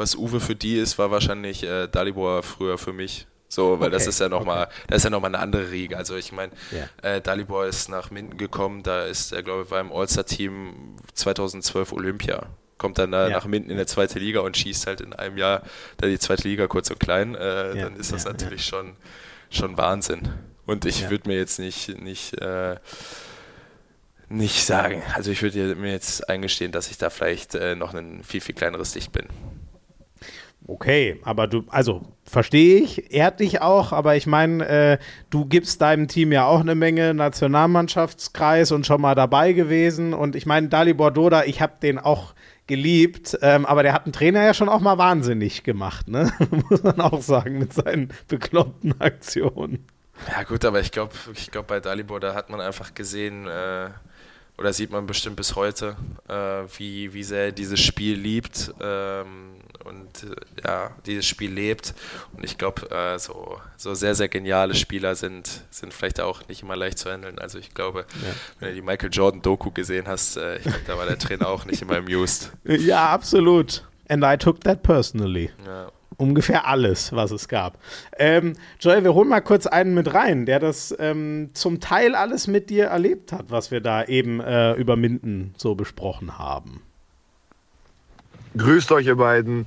[0.00, 3.28] was Uwe für die ist, war wahrscheinlich äh, Dalibor früher für mich.
[3.48, 4.74] So, weil okay, das ist ja nochmal, okay.
[4.86, 5.96] das ist ja nochmal eine andere Riege.
[5.96, 7.16] Also ich meine, yeah.
[7.16, 11.92] äh, Dalibor ist nach Minden gekommen, da ist er, glaube ich, war im All-Star-Team 2012
[11.92, 12.46] Olympia.
[12.78, 13.36] Kommt dann da ja.
[13.36, 15.62] nach Minden in der zweite Liga und schießt halt in einem Jahr
[15.96, 18.96] da die zweite Liga kurz und klein, äh, ja, dann ist das ja, natürlich Schon,
[19.50, 20.28] schon Wahnsinn.
[20.64, 22.76] Und ich würde mir jetzt nicht, nicht, äh,
[24.28, 28.22] nicht sagen, also ich würde mir jetzt eingestehen, dass ich da vielleicht äh, noch ein
[28.22, 29.26] viel, viel kleineres Licht bin.
[30.70, 34.98] Okay, aber du, also verstehe ich, ehrt dich auch, aber ich meine, äh,
[35.28, 40.14] du gibst deinem Team ja auch eine Menge Nationalmannschaftskreis und schon mal dabei gewesen.
[40.14, 42.34] Und ich meine, Dalibor Doda, ich habe den auch
[42.68, 46.32] geliebt, ähm, aber der hat einen Trainer ja schon auch mal wahnsinnig gemacht, ne?
[46.70, 49.84] Muss man auch sagen, mit seinen bekloppten Aktionen.
[50.28, 53.88] Ja, gut, aber ich glaube, ich glaub, bei Dalibor, da hat man einfach gesehen, äh,
[54.56, 55.96] oder sieht man bestimmt bis heute,
[56.28, 58.72] äh, wie, wie sehr er dieses Spiel liebt.
[58.80, 59.49] Ähm,
[59.84, 61.94] und äh, ja, dieses Spiel lebt.
[62.36, 66.62] Und ich glaube, äh, so, so sehr, sehr geniale Spieler sind, sind vielleicht auch nicht
[66.62, 67.38] immer leicht zu handeln.
[67.38, 68.28] Also ich glaube, ja.
[68.58, 71.64] wenn du die Michael Jordan-Doku gesehen hast, äh, ich glaube, da war der Trainer auch
[71.64, 72.52] nicht immer amused.
[72.80, 73.84] Ja, absolut.
[74.08, 75.50] And I took that personally.
[75.66, 75.90] Ja.
[76.16, 77.78] Ungefähr alles, was es gab.
[78.18, 82.46] Ähm, Joel, wir holen mal kurz einen mit rein, der das ähm, zum Teil alles
[82.46, 86.82] mit dir erlebt hat, was wir da eben äh, über Minden so besprochen haben.
[88.56, 89.66] Grüßt euch, ihr beiden.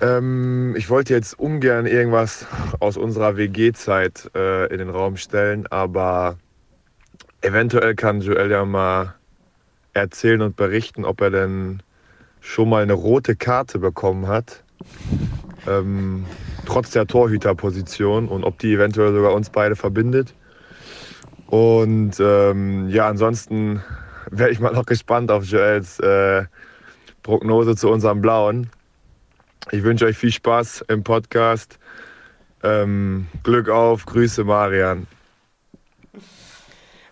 [0.00, 2.46] Ähm, ich wollte jetzt ungern irgendwas
[2.80, 6.38] aus unserer WG-Zeit äh, in den Raum stellen, aber
[7.42, 9.14] eventuell kann Joel ja mal
[9.92, 11.82] erzählen und berichten, ob er denn
[12.40, 14.62] schon mal eine rote Karte bekommen hat,
[15.66, 16.24] ähm,
[16.64, 20.34] trotz der Torhüterposition und ob die eventuell sogar uns beide verbindet.
[21.46, 23.82] Und ähm, ja, ansonsten
[24.30, 26.44] wäre ich mal noch gespannt auf Joels äh,
[27.26, 28.70] Prognose zu unserem Blauen.
[29.72, 31.80] Ich wünsche euch viel Spaß im Podcast.
[32.62, 35.08] Ähm, Glück auf, Grüße Marian.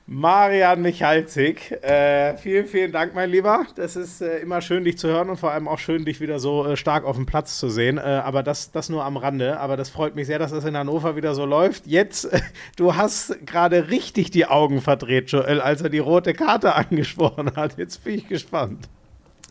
[0.07, 3.67] Marian Michalzig, äh, vielen, vielen Dank, mein Lieber.
[3.75, 6.39] Das ist äh, immer schön, dich zu hören und vor allem auch schön, dich wieder
[6.39, 7.99] so äh, stark auf dem Platz zu sehen.
[7.99, 9.59] Äh, aber das, das nur am Rande.
[9.59, 11.89] Aber das freut mich sehr, dass das in Hannover wieder so läuft.
[11.89, 12.29] Jetzt,
[12.77, 17.79] du hast gerade richtig die Augen verdreht, Joel, als er die rote Karte angesprochen hat.
[17.79, 18.89] Jetzt bin ich gespannt.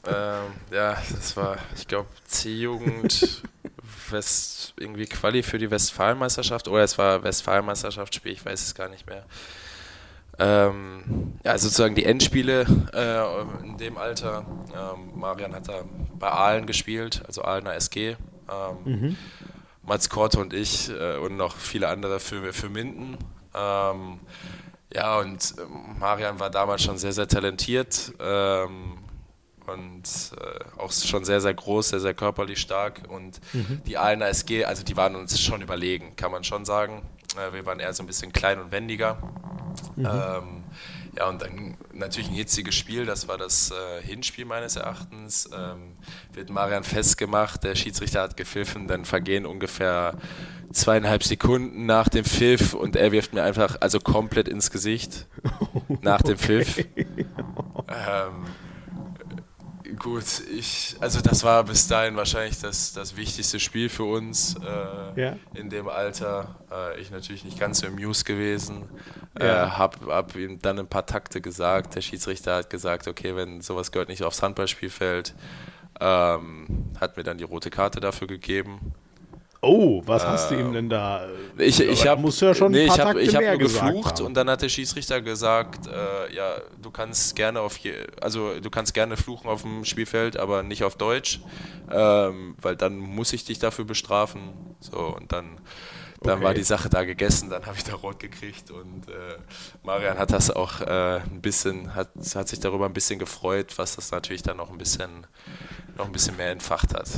[0.06, 3.44] Ähm, ja, das war, ich glaube, C-Jugend,
[4.10, 9.08] West, irgendwie Quali für die Westfalenmeisterschaft oder es war Westfalenmeisterschaftsspiel, ich weiß es gar nicht
[9.08, 9.26] mehr.
[10.40, 14.46] Ähm, ja, sozusagen die Endspiele äh, in dem Alter.
[14.74, 15.84] Ähm, Marian hat da
[16.18, 18.10] bei Aalen gespielt, also Aalener SG.
[18.10, 18.18] Ähm,
[18.84, 19.18] mhm.
[19.84, 23.18] Mats Korte und ich äh, und noch viele andere für, für Minden.
[23.54, 24.20] Ähm,
[24.94, 28.14] ja, und äh, Marian war damals schon sehr, sehr talentiert.
[28.20, 28.98] Ähm,
[29.68, 30.04] und
[30.40, 33.02] äh, auch schon sehr, sehr groß, sehr, sehr körperlich stark.
[33.10, 33.82] Und mhm.
[33.86, 37.02] die Aalener SG, also die waren uns schon überlegen, kann man schon sagen.
[37.36, 39.18] Äh, wir waren eher so ein bisschen klein und wendiger.
[39.96, 40.06] Mhm.
[40.06, 40.64] Ähm,
[41.16, 45.48] ja, und dann natürlich ein hitziges Spiel, das war das äh, Hinspiel meines Erachtens.
[45.54, 45.94] Ähm,
[46.34, 50.16] wird Marian festgemacht, der Schiedsrichter hat gepfiffen, dann vergehen ungefähr
[50.72, 55.28] zweieinhalb Sekunden nach dem Pfiff und er wirft mir einfach, also komplett ins Gesicht
[56.02, 56.80] nach dem Pfiff.
[56.80, 58.46] Ähm,
[60.00, 60.24] Gut,
[60.56, 65.38] ich, also das war bis dahin wahrscheinlich das, das wichtigste Spiel für uns äh, ja.
[65.54, 66.56] in dem Alter.
[66.72, 68.90] Äh, ich natürlich nicht ganz so amused gewesen.
[69.40, 69.66] Äh, ja.
[69.66, 71.96] Äh, hab, hab ihm dann ein paar Takte gesagt.
[71.96, 75.34] Der Schiedsrichter hat gesagt, okay, wenn sowas gehört nicht aufs Handballspielfeld,
[76.00, 78.94] ähm, hat mir dann die rote Karte dafür gegeben.
[79.64, 81.26] Oh, was hast du ihm ähm, denn da?
[81.58, 84.26] Ich, ich habe ja schon nee, ich habe ich hab nur geflucht haben.
[84.26, 88.70] und dann hat der Schiedsrichter gesagt, äh, ja, du kannst gerne auf je, also du
[88.70, 91.40] kannst gerne fluchen auf dem Spielfeld, aber nicht auf Deutsch,
[91.90, 94.42] ähm, weil dann muss ich dich dafür bestrafen.
[94.82, 95.60] So und dann
[96.24, 96.44] dann okay.
[96.46, 99.38] war die Sache da gegessen, dann habe ich da rot gekriegt und äh,
[99.84, 103.98] Marian hat das auch äh, ein bisschen, hat, hat sich darüber ein bisschen gefreut, was
[103.98, 105.28] das natürlich dann noch ein bisschen,
[105.98, 107.10] noch ein bisschen mehr entfacht hat.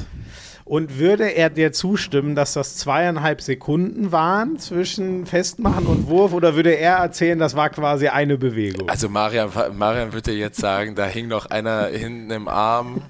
[0.68, 6.55] Und würde er dir zustimmen, dass das zweieinhalb Sekunden waren zwischen Festmachen und Wurf oder
[6.55, 8.89] würde er erzählen, das war quasi eine Bewegung?
[8.89, 13.03] Also Marian, Marian würde jetzt sagen, da hing noch einer hinten im Arm.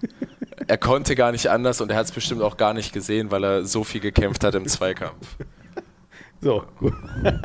[0.68, 3.46] Er konnte gar nicht anders und er hat es bestimmt auch gar nicht gesehen, weil
[3.46, 5.38] er so viel gekämpft hat im Zweikampf.
[6.42, 6.94] So, gut.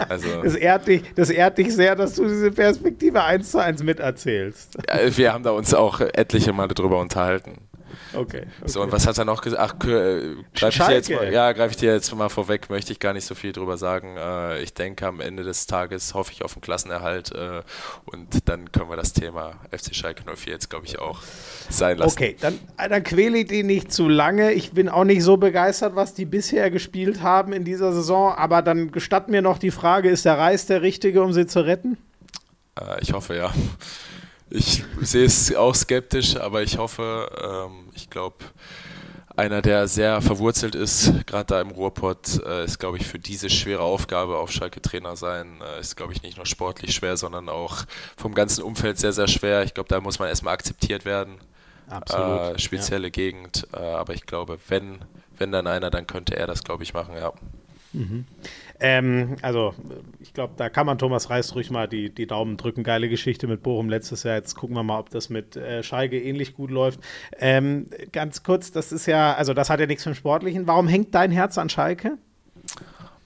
[0.08, 3.82] Also, das, ehrt dich, das ehrt dich sehr, dass du diese Perspektive eins zu eins
[3.82, 4.76] miterzählst.
[4.88, 7.69] Ja, wir haben da uns auch etliche Male drüber unterhalten.
[8.12, 8.46] Okay, okay.
[8.64, 9.62] So, und was hat er noch gesagt?
[9.62, 12.92] Ach, äh, greife ich dir jetzt mal, ja, greife ich dir jetzt mal vorweg, möchte
[12.92, 14.16] ich gar nicht so viel drüber sagen.
[14.16, 17.62] Äh, ich denke, am Ende des Tages hoffe ich auf einen Klassenerhalt äh,
[18.06, 21.20] und dann können wir das Thema FC Schalke 04 jetzt, glaube ich, auch
[21.68, 22.16] sein lassen.
[22.16, 24.52] Okay, dann, dann quäle ich die nicht zu lange.
[24.52, 28.62] Ich bin auch nicht so begeistert, was die bisher gespielt haben in dieser Saison, aber
[28.62, 31.96] dann gestatt mir noch die Frage, ist der Reis der Richtige, um sie zu retten?
[32.78, 33.52] Äh, ich hoffe, ja.
[34.50, 38.36] Ich sehe es auch skeptisch, aber ich hoffe, ähm, ich glaube,
[39.36, 43.48] einer, der sehr verwurzelt ist, gerade da im Ruhrpott, äh, ist, glaube ich, für diese
[43.48, 47.48] schwere Aufgabe auf Schalke Trainer sein, äh, ist, glaube ich, nicht nur sportlich schwer, sondern
[47.48, 47.84] auch
[48.16, 49.62] vom ganzen Umfeld sehr, sehr schwer.
[49.62, 51.38] Ich glaube, da muss man erstmal akzeptiert werden.
[51.88, 52.56] Absolut.
[52.56, 53.10] Äh, spezielle ja.
[53.10, 54.98] Gegend, äh, aber ich glaube, wenn,
[55.38, 57.32] wenn dann einer, dann könnte er das, glaube ich, machen, ja.
[57.92, 58.26] Mhm.
[58.80, 59.74] Ähm, also,
[60.20, 62.82] ich glaube, da kann man Thomas Reis ruhig mal die, die Daumen drücken.
[62.82, 64.36] Geile Geschichte mit Bochum letztes Jahr.
[64.36, 67.00] Jetzt gucken wir mal, ob das mit äh, Schalke ähnlich gut läuft.
[67.38, 70.66] Ähm, ganz kurz, das ist ja, also das hat ja nichts mit dem Sportlichen.
[70.66, 72.16] Warum hängt dein Herz an Schalke?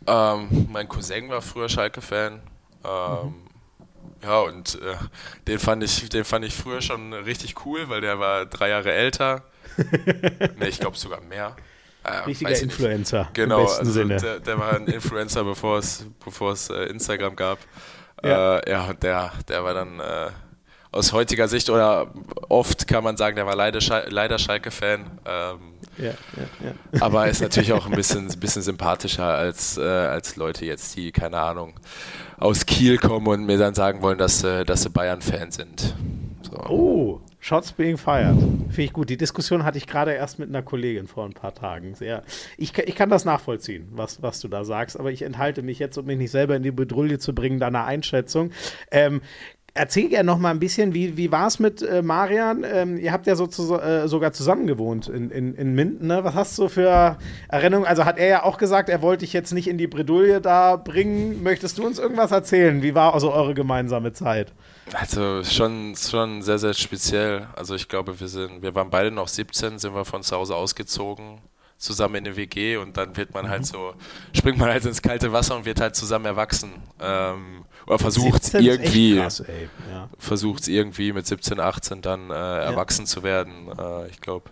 [0.06, 2.40] Ähm, mein Cousin war früher Schalke-Fan.
[2.84, 2.90] Ähm,
[3.24, 3.34] mhm.
[4.22, 4.96] Ja, und äh,
[5.46, 8.92] den, fand ich, den fand ich früher schon richtig cool, weil der war drei Jahre
[8.92, 9.44] älter.
[10.58, 11.54] ne, ich glaube sogar mehr.
[12.04, 13.28] Äh, Richtiger Influencer.
[13.32, 14.16] Genau, im besten also Sinne.
[14.18, 17.58] Der, der, war ein Influencer, bevor es, bevor es äh, Instagram gab.
[18.22, 20.30] Ja, äh, ja der, der war dann äh,
[20.92, 22.12] aus heutiger Sicht oder
[22.48, 25.00] oft kann man sagen, der war leider, leider Schalke-Fan.
[25.26, 25.58] Ähm,
[25.96, 26.14] ja, ja,
[26.92, 27.00] ja.
[27.00, 31.38] Aber ist natürlich auch ein bisschen, bisschen sympathischer als, äh, als Leute jetzt, die, keine
[31.38, 31.74] Ahnung,
[32.36, 35.94] aus Kiel kommen und mir dann sagen wollen, dass, äh, dass sie Bayern-Fan sind.
[36.42, 36.58] So.
[36.68, 38.38] Oh, Shots being fired.
[38.38, 39.10] Finde ich gut.
[39.10, 41.94] Die Diskussion hatte ich gerade erst mit einer Kollegin vor ein paar Tagen.
[41.94, 42.22] Sehr.
[42.56, 45.98] Ich, ich kann das nachvollziehen, was, was du da sagst, aber ich enthalte mich jetzt,
[45.98, 48.50] um mich nicht selber in die Bedrulle zu bringen, deiner Einschätzung.
[48.90, 49.20] Ähm,
[49.76, 52.64] Erzähl gerne noch mal ein bisschen, wie, wie war es mit äh, Marian?
[52.64, 56.06] Ähm, ihr habt ja so zu, äh, sogar zusammen gewohnt in, in, in Minden.
[56.06, 56.22] Ne?
[56.22, 57.18] Was hast du für
[57.48, 57.88] Erinnerungen?
[57.88, 60.76] Also hat er ja auch gesagt, er wollte dich jetzt nicht in die Bredouille da
[60.76, 61.42] bringen.
[61.42, 62.82] Möchtest du uns irgendwas erzählen?
[62.82, 64.52] Wie war also eure gemeinsame Zeit?
[64.92, 67.48] Also schon, schon sehr, sehr speziell.
[67.56, 70.54] Also ich glaube, wir sind, wir waren beide noch 17, sind wir von zu Hause
[70.54, 71.40] ausgezogen
[71.84, 73.66] zusammen in eine WG und dann wird man halt mhm.
[73.66, 73.94] so,
[74.32, 76.72] springt man halt ins kalte Wasser und wird halt zusammen erwachsen.
[77.00, 79.28] Ähm, oder versucht es irgendwie, ja.
[80.18, 83.06] versucht irgendwie mit 17, 18 dann äh, erwachsen ja.
[83.06, 83.70] zu werden.
[83.78, 84.50] Äh, ich glaube,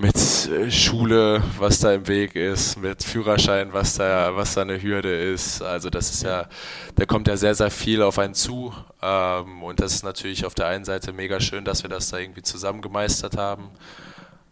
[0.00, 4.80] mit äh, Schule, was da im Weg ist, mit Führerschein, was da, was da eine
[4.80, 5.60] Hürde ist.
[5.60, 6.48] Also das ist ja,
[6.94, 8.72] da kommt ja sehr, sehr viel auf einen zu.
[9.02, 12.18] Ähm, und das ist natürlich auf der einen Seite mega schön, dass wir das da
[12.18, 13.70] irgendwie zusammen gemeistert haben.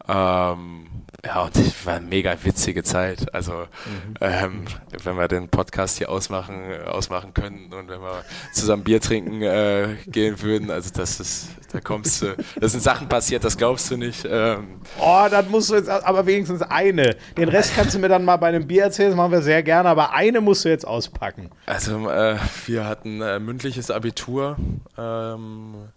[0.08, 0.86] Ähm,
[1.26, 3.34] ja, und es war eine mega witzige Zeit.
[3.34, 4.14] Also, mhm.
[4.20, 4.64] ähm,
[5.02, 6.54] wenn wir den Podcast hier ausmachen,
[6.86, 11.80] ausmachen könnten und wenn wir zusammen Bier trinken äh, gehen würden, also das ist, da
[11.80, 14.26] kommst du, das sind Sachen passiert, das glaubst du nicht.
[14.30, 14.80] Ähm.
[15.00, 17.16] Oh, dann musst du jetzt aber wenigstens eine.
[17.36, 19.62] Den Rest kannst du mir dann mal bei einem Bier erzählen, das machen wir sehr
[19.62, 21.50] gerne, aber eine musst du jetzt auspacken.
[21.66, 22.36] Also, äh,
[22.66, 24.56] wir hatten äh, mündliches Abitur.
[24.96, 25.88] Ähm,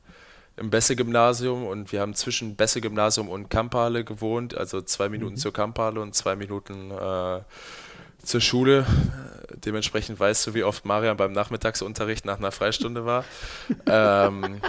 [0.59, 5.37] im Besse-Gymnasium und wir haben zwischen Besse-Gymnasium und Kampale gewohnt, also zwei Minuten mhm.
[5.37, 7.39] zur Kampale und zwei Minuten äh,
[8.23, 8.85] zur Schule.
[9.65, 13.23] Dementsprechend weißt du, wie oft Marian beim Nachmittagsunterricht nach einer Freistunde war.
[13.87, 14.61] ähm,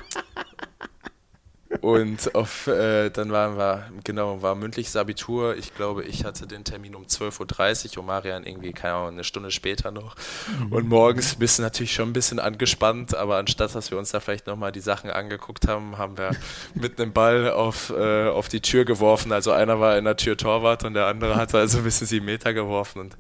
[1.83, 5.57] und auf, äh, dann waren wir, genau, war mündliches Abitur.
[5.57, 9.25] Ich glaube, ich hatte den Termin um 12.30 Uhr und Marian irgendwie, keine Ahnung, eine
[9.25, 10.17] Stunde später noch.
[10.59, 10.73] Mhm.
[10.73, 14.19] Und morgens bist du natürlich schon ein bisschen angespannt, aber anstatt, dass wir uns da
[14.19, 16.33] vielleicht nochmal die Sachen angeguckt haben, haben wir
[16.75, 19.31] mit einem Ball auf, äh, auf die Tür geworfen.
[19.31, 22.27] Also einer war in der Tür Torwart und der andere hatte also ein bisschen sieben
[22.27, 23.17] Meter geworfen und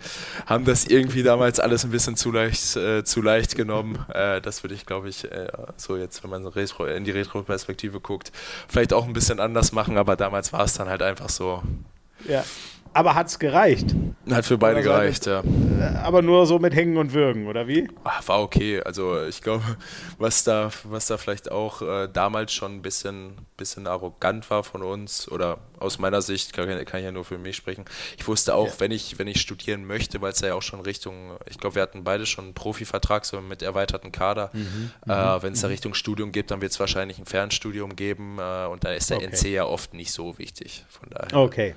[0.46, 4.05] haben das irgendwie damals alles ein bisschen zu leicht, äh, zu leicht genommen.
[4.12, 8.32] Äh, das würde ich, glaube ich, äh, so jetzt, wenn man in die Retro-Perspektive guckt,
[8.68, 11.62] vielleicht auch ein bisschen anders machen, aber damals war es dann halt einfach so.
[12.28, 12.45] Ja.
[12.93, 13.95] Aber hat es gereicht?
[14.30, 15.43] Hat für beide gereicht, ja.
[15.80, 17.88] Äh, aber nur so mit Hängen und Würgen, oder wie?
[18.05, 18.82] Ach, war okay.
[18.82, 19.62] Also ich glaube,
[20.18, 24.82] was da, was da vielleicht auch äh, damals schon ein bisschen, bisschen arrogant war von
[24.82, 27.84] uns, oder aus meiner Sicht, kann, kann ich ja nur für mich sprechen.
[28.18, 28.72] Ich wusste auch, ja.
[28.78, 31.82] wenn ich, wenn ich studieren möchte, weil es ja auch schon Richtung, ich glaube, wir
[31.82, 34.51] hatten beide schon einen Profivertrag, so mit erweiterten Kader.
[34.53, 35.72] Mhm, äh, mhm, wenn es da mhm.
[35.72, 39.18] Richtung Studium geht, dann wird es wahrscheinlich ein Fernstudium geben äh, und da ist der
[39.18, 39.28] okay.
[39.28, 40.84] NC ja oft nicht so wichtig.
[40.88, 41.38] Von daher.
[41.38, 41.74] Okay.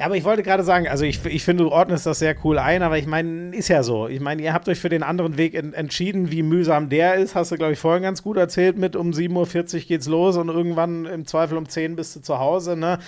[0.00, 2.58] Ja, aber ich wollte gerade sagen, also ich, ich finde, du ordnest das sehr cool
[2.58, 4.08] ein, aber ich meine, ist ja so.
[4.08, 7.34] Ich meine, ihr habt euch für den anderen Weg en entschieden, wie mühsam der ist.
[7.34, 10.48] Hast du, glaube ich, vorhin ganz gut erzählt mit um 7.40 Uhr geht's los und
[10.48, 12.98] irgendwann im Zweifel um 10 bist du zu Hause, ne?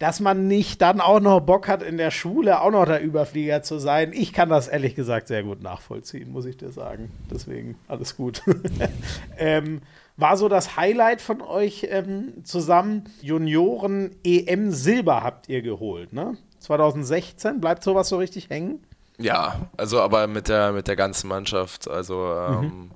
[0.00, 3.62] Dass man nicht dann auch noch Bock hat, in der Schule auch noch der Überflieger
[3.62, 4.12] zu sein.
[4.12, 7.12] Ich kann das ehrlich gesagt sehr gut nachvollziehen, muss ich dir sagen.
[7.30, 8.42] Deswegen alles gut.
[9.38, 9.82] ähm,
[10.16, 13.04] war so das Highlight von euch ähm, zusammen.
[13.20, 16.36] Junioren EM Silber habt ihr geholt, ne?
[16.60, 17.60] 2016.
[17.60, 18.84] Bleibt sowas so richtig hängen?
[19.18, 21.88] Ja, also aber mit der, mit der ganzen Mannschaft.
[21.88, 22.90] Also ähm, mhm.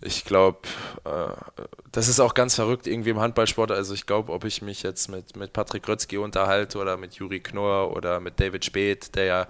[0.00, 0.60] ich glaube,
[1.04, 1.60] äh,
[1.92, 3.70] das ist auch ganz verrückt irgendwie im Handballsport.
[3.70, 7.40] Also ich glaube, ob ich mich jetzt mit, mit Patrick Rötzky unterhalte oder mit Juri
[7.40, 9.46] Knorr oder mit David Speth, der ja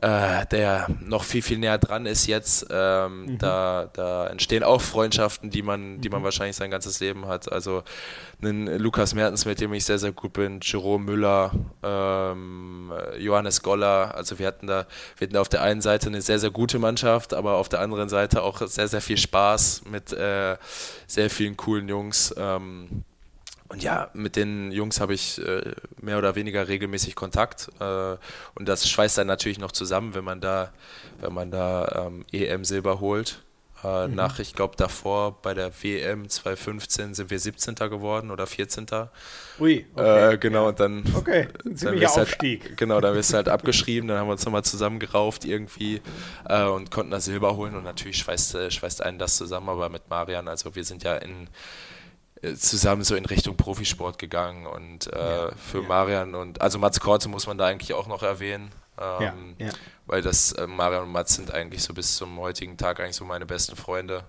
[0.00, 2.66] äh, der noch viel, viel näher dran ist jetzt.
[2.70, 3.38] Ähm, mhm.
[3.38, 6.24] da, da entstehen auch Freundschaften, die man, die man mhm.
[6.24, 7.50] wahrscheinlich sein ganzes Leben hat.
[7.50, 7.82] Also
[8.40, 11.52] einen Lukas Mertens, mit dem ich sehr, sehr gut bin, Jerome Müller,
[11.82, 14.14] ähm, Johannes Goller.
[14.14, 17.34] Also wir hatten da, wir hatten auf der einen Seite eine sehr, sehr gute Mannschaft,
[17.34, 20.56] aber auf der anderen Seite auch sehr, sehr viel Spaß mit äh,
[21.06, 22.34] sehr vielen coolen Jungs.
[22.36, 23.04] Ähm,
[23.68, 27.68] und ja, mit den Jungs habe ich äh, mehr oder weniger regelmäßig Kontakt.
[27.80, 28.16] Äh,
[28.54, 30.72] und das schweißt dann natürlich noch zusammen, wenn man da,
[31.20, 33.42] wenn man da ähm, EM Silber holt.
[33.84, 34.14] Äh, mhm.
[34.14, 37.74] Nach, ich glaube, davor bei der WM 2015 sind wir 17.
[37.74, 38.86] geworden oder 14.
[39.60, 40.32] Ui, okay.
[40.32, 41.04] Äh, genau, und dann.
[41.14, 42.64] Okay, ein ziemlicher halt Aufstieg.
[42.64, 46.00] Halt, genau, dann wirst du halt abgeschrieben, dann haben wir uns nochmal zusammengerauft irgendwie
[46.48, 49.90] äh, und konnten da Silber holen und natürlich schweißt, äh, schweißt einen das zusammen, aber
[49.90, 51.48] mit Marian, also wir sind ja in äh,
[52.56, 55.88] zusammen so in Richtung Profisport gegangen und äh, ja, für ja.
[55.88, 58.70] Marian und also Mats Korte muss man da eigentlich auch noch erwähnen.
[59.00, 59.70] Ähm, ja,
[60.06, 63.24] weil das äh, Marian und Mats sind eigentlich so bis zum heutigen Tag eigentlich so
[63.24, 64.24] meine besten Freunde.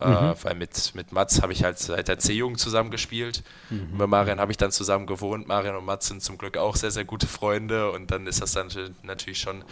[0.00, 0.34] Äh, mhm.
[0.42, 3.42] weil mit, mit Mats habe ich halt seit der C-Jugend zusammen gespielt.
[3.68, 3.98] Mhm.
[3.98, 5.46] Mit Marian habe ich dann zusammen gewohnt.
[5.46, 8.52] Marian und Mats sind zum Glück auch sehr, sehr gute Freunde und dann ist das
[8.52, 8.68] dann
[9.02, 9.64] natürlich schon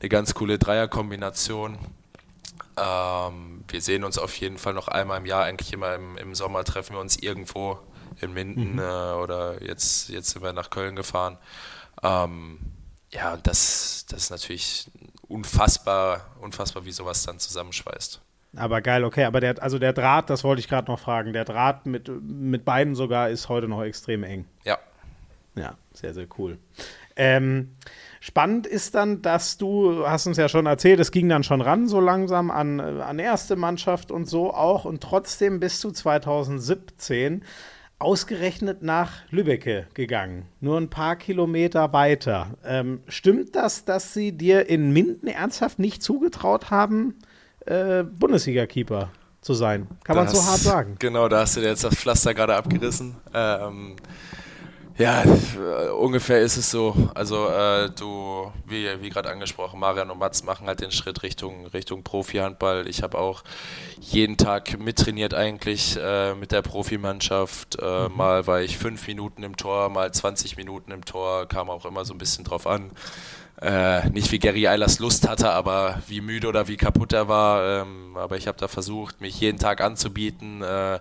[0.00, 1.78] eine ganz coole Dreierkombination.
[2.80, 6.34] Ähm, wir sehen uns auf jeden Fall noch einmal im Jahr, eigentlich immer im, im
[6.34, 7.78] Sommer treffen wir uns irgendwo
[8.20, 8.78] in Minden mhm.
[8.78, 11.36] äh, oder jetzt, jetzt sind wir nach Köln gefahren.
[12.02, 12.58] Ähm,
[13.10, 14.90] ja, und das, das ist natürlich
[15.28, 18.20] unfassbar, unfassbar, wie sowas dann zusammenschweißt.
[18.56, 21.44] Aber geil, okay, aber der, also der Draht, das wollte ich gerade noch fragen, der
[21.44, 24.46] Draht mit, mit beiden sogar ist heute noch extrem eng.
[24.64, 24.78] Ja.
[25.56, 26.58] Ja, sehr, sehr cool.
[27.16, 27.76] Ähm,
[28.22, 31.88] Spannend ist dann, dass du, hast uns ja schon erzählt, es ging dann schon ran
[31.88, 37.42] so langsam an, äh, an erste Mannschaft und so auch und trotzdem bist du 2017
[37.98, 42.58] ausgerechnet nach Lübbecke gegangen, nur ein paar Kilometer weiter.
[42.64, 47.14] Ähm, stimmt das, dass sie dir in Minden ernsthaft nicht zugetraut haben,
[47.66, 49.10] äh, Bundesliga-Keeper
[49.40, 49.86] zu sein?
[50.04, 50.96] Kann man so hart sagen?
[50.98, 53.16] Genau, da hast du jetzt das Pflaster gerade abgerissen.
[53.32, 53.96] Ähm,
[55.00, 56.94] ja, äh, ungefähr ist es so.
[57.14, 61.66] Also äh, du, wie, wie gerade angesprochen, Marian und Mats machen halt den Schritt Richtung,
[61.68, 62.86] Richtung Profi-Handball.
[62.86, 63.42] Ich habe auch
[63.98, 67.78] jeden Tag mittrainiert eigentlich äh, mit der Profimannschaft.
[67.80, 68.16] Äh, mhm.
[68.16, 72.04] Mal war ich fünf Minuten im Tor, mal 20 Minuten im Tor, kam auch immer
[72.04, 72.90] so ein bisschen drauf an
[73.60, 77.82] äh, nicht wie Gary Eilers Lust hatte, aber wie müde oder wie kaputt er war.
[77.82, 81.00] Ähm, aber ich habe da versucht, mich jeden Tag anzubieten, äh, mhm.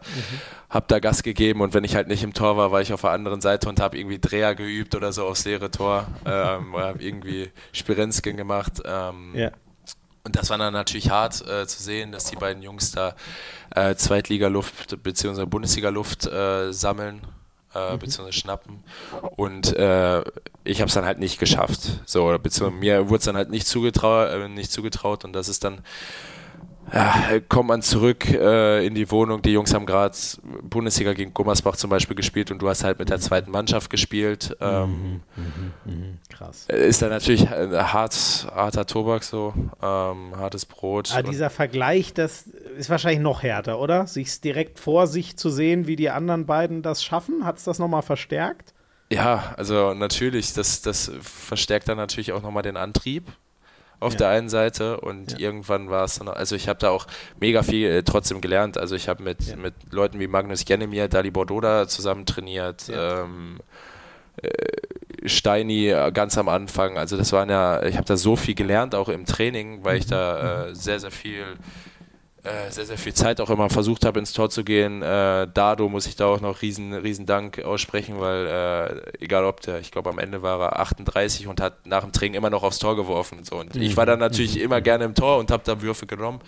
[0.70, 3.02] habe da Gas gegeben und wenn ich halt nicht im Tor war, war ich auf
[3.02, 6.08] der anderen Seite und habe irgendwie Dreher geübt oder so aufs leere Tor.
[6.26, 8.82] Ähm, habe irgendwie Spirenzken gemacht.
[8.84, 9.52] Ähm, yeah.
[10.24, 13.16] Und das war dann natürlich hart äh, zu sehen, dass die beiden Jungs da
[13.74, 15.46] äh, Zweitliga-Luft bzw.
[15.46, 17.22] Bundesliga-Luft äh, sammeln
[17.76, 18.00] äh, mhm.
[18.00, 18.84] beziehungsweise schnappen.
[19.36, 20.24] Und äh,
[20.64, 22.02] ich habe es dann halt nicht geschafft.
[22.06, 25.64] So, beziehungsweise mir wurde es dann halt nicht zugetraut, äh, nicht zugetraut und das ist
[25.64, 25.82] dann
[26.94, 29.42] ja, kommt man zurück äh, in die Wohnung.
[29.42, 30.16] Die Jungs haben gerade
[30.64, 34.56] Bundesliga gegen Gummersbach zum Beispiel gespielt und du hast halt mit der zweiten Mannschaft gespielt.
[34.60, 35.44] Ähm, mhm,
[35.86, 36.66] mh, mh, krass.
[36.68, 41.12] Ist dann natürlich ein hart, harter Tobak so, ähm, hartes Brot.
[41.14, 42.48] Aber dieser Vergleich, das
[42.78, 44.08] ist wahrscheinlich noch härter, oder?
[44.08, 47.80] Sich direkt vor sich zu sehen, wie die anderen beiden das schaffen, hat es das
[47.80, 48.74] nochmal verstärkt?
[49.12, 53.26] Ja, also natürlich, das, das verstärkt dann natürlich auch nochmal den Antrieb
[54.00, 54.20] auf ja.
[54.20, 55.40] der einen Seite und ja.
[55.40, 57.08] irgendwann war es dann, also ich habe da auch
[57.40, 58.78] mega viel äh, trotzdem gelernt.
[58.78, 59.56] Also ich habe mit, ja.
[59.56, 62.90] mit Leuten wie Magnus Genemir, Dali Bordoda zusammen trainiert.
[62.94, 63.60] Ähm,
[64.42, 66.98] äh, Steini äh, ganz am Anfang.
[66.98, 70.06] Also das waren ja, ich habe da so viel gelernt, auch im Training, weil ich
[70.06, 70.12] mhm.
[70.12, 71.44] da äh, sehr, sehr viel
[72.50, 75.02] äh, sehr, sehr viel Zeit auch immer versucht habe, ins Tor zu gehen.
[75.02, 79.62] Äh, Dado muss ich da auch noch riesen, riesen Dank aussprechen, weil äh, egal ob
[79.62, 82.64] der, ich glaube am Ende war er 38 und hat nach dem Training immer noch
[82.64, 83.44] aufs Tor geworfen.
[83.44, 83.58] So.
[83.58, 83.82] Und mhm.
[83.82, 84.64] ich war dann natürlich mhm.
[84.64, 86.40] immer gerne im Tor und habe da Würfe genommen.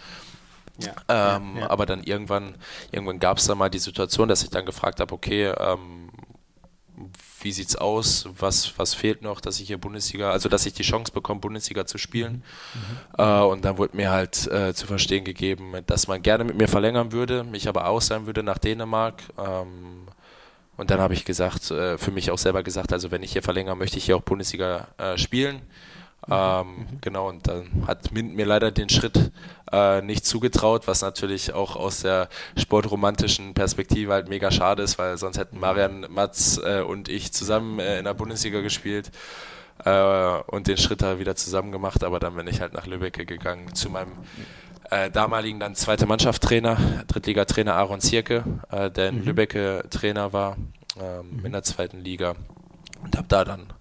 [0.78, 1.70] Ja, ähm, ja, ja.
[1.70, 2.56] Aber dann irgendwann,
[2.92, 6.10] irgendwann gab es dann mal die Situation, dass ich dann gefragt habe, okay, ähm,
[7.44, 10.84] wie sieht's aus, was, was fehlt noch, dass ich hier Bundesliga, also dass ich die
[10.84, 12.44] Chance bekomme, Bundesliga zu spielen.
[12.74, 13.24] Mhm.
[13.24, 16.68] Äh, und dann wurde mir halt äh, zu verstehen gegeben, dass man gerne mit mir
[16.68, 19.22] verlängern würde, mich aber aus sein würde nach Dänemark.
[19.38, 20.08] Ähm,
[20.78, 23.44] und dann habe ich gesagt, äh, für mich auch selber gesagt, also wenn ich hier
[23.44, 25.62] verlängere, möchte ich hier auch Bundesliga äh, spielen.
[26.30, 27.02] Ähm, mhm.
[27.02, 29.32] Genau, und dann hat Mint mir leider den Schritt
[29.72, 35.18] äh, nicht zugetraut, was natürlich auch aus der sportromantischen Perspektive halt mega schade ist, weil
[35.18, 39.12] sonst hätten Marian, Mats äh, und ich zusammen äh, in der Bundesliga gespielt
[39.84, 43.28] äh, und den Schritt da wieder zusammen gemacht, aber dann bin ich halt nach Lübeck
[43.28, 44.12] gegangen zu meinem
[44.92, 46.78] äh, damaligen dann zweite Mannschaftstrainer,
[47.08, 49.26] Drittligatrainer Aaron Zierke, äh, der in mhm.
[49.26, 49.58] Lübeck
[49.90, 50.58] Trainer war
[51.00, 51.46] ähm, mhm.
[51.48, 52.36] in der zweiten Liga
[53.04, 53.74] und habe da dann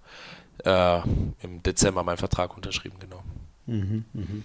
[0.65, 1.01] äh,
[1.41, 3.21] im Dezember meinen Vertrag unterschrieben, genau.
[3.67, 4.43] Mhm, mhm.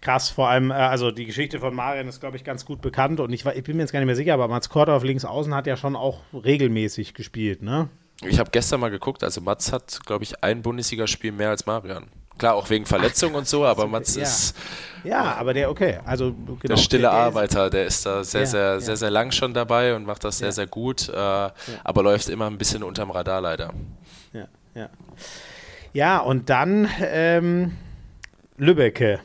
[0.00, 3.20] Krass, vor allem, äh, also die Geschichte von Marian ist, glaube ich, ganz gut bekannt
[3.20, 5.24] und ich, ich, bin mir jetzt gar nicht mehr sicher, aber Mats Korte auf links
[5.24, 7.88] außen hat ja schon auch regelmäßig gespielt, ne?
[8.22, 12.06] Ich habe gestern mal geguckt, also Mats hat, glaube ich, ein Bundesligaspiel mehr als Marian.
[12.38, 14.22] Klar, auch wegen Verletzung und so, aber Mats ja.
[14.22, 14.56] ist.
[15.04, 15.98] Ja, aber der, okay.
[16.04, 18.80] Also, genau, der stille der, der Arbeiter, der ist da sehr, ja, sehr, ja.
[18.80, 22.46] sehr, sehr lang schon dabei und macht das sehr, sehr gut, äh, aber läuft immer
[22.46, 23.72] ein bisschen unterm Radar leider.
[24.74, 24.88] Ja,
[25.92, 26.18] ja.
[26.18, 27.72] Und dann ähm,
[28.56, 29.20] Lübbecke.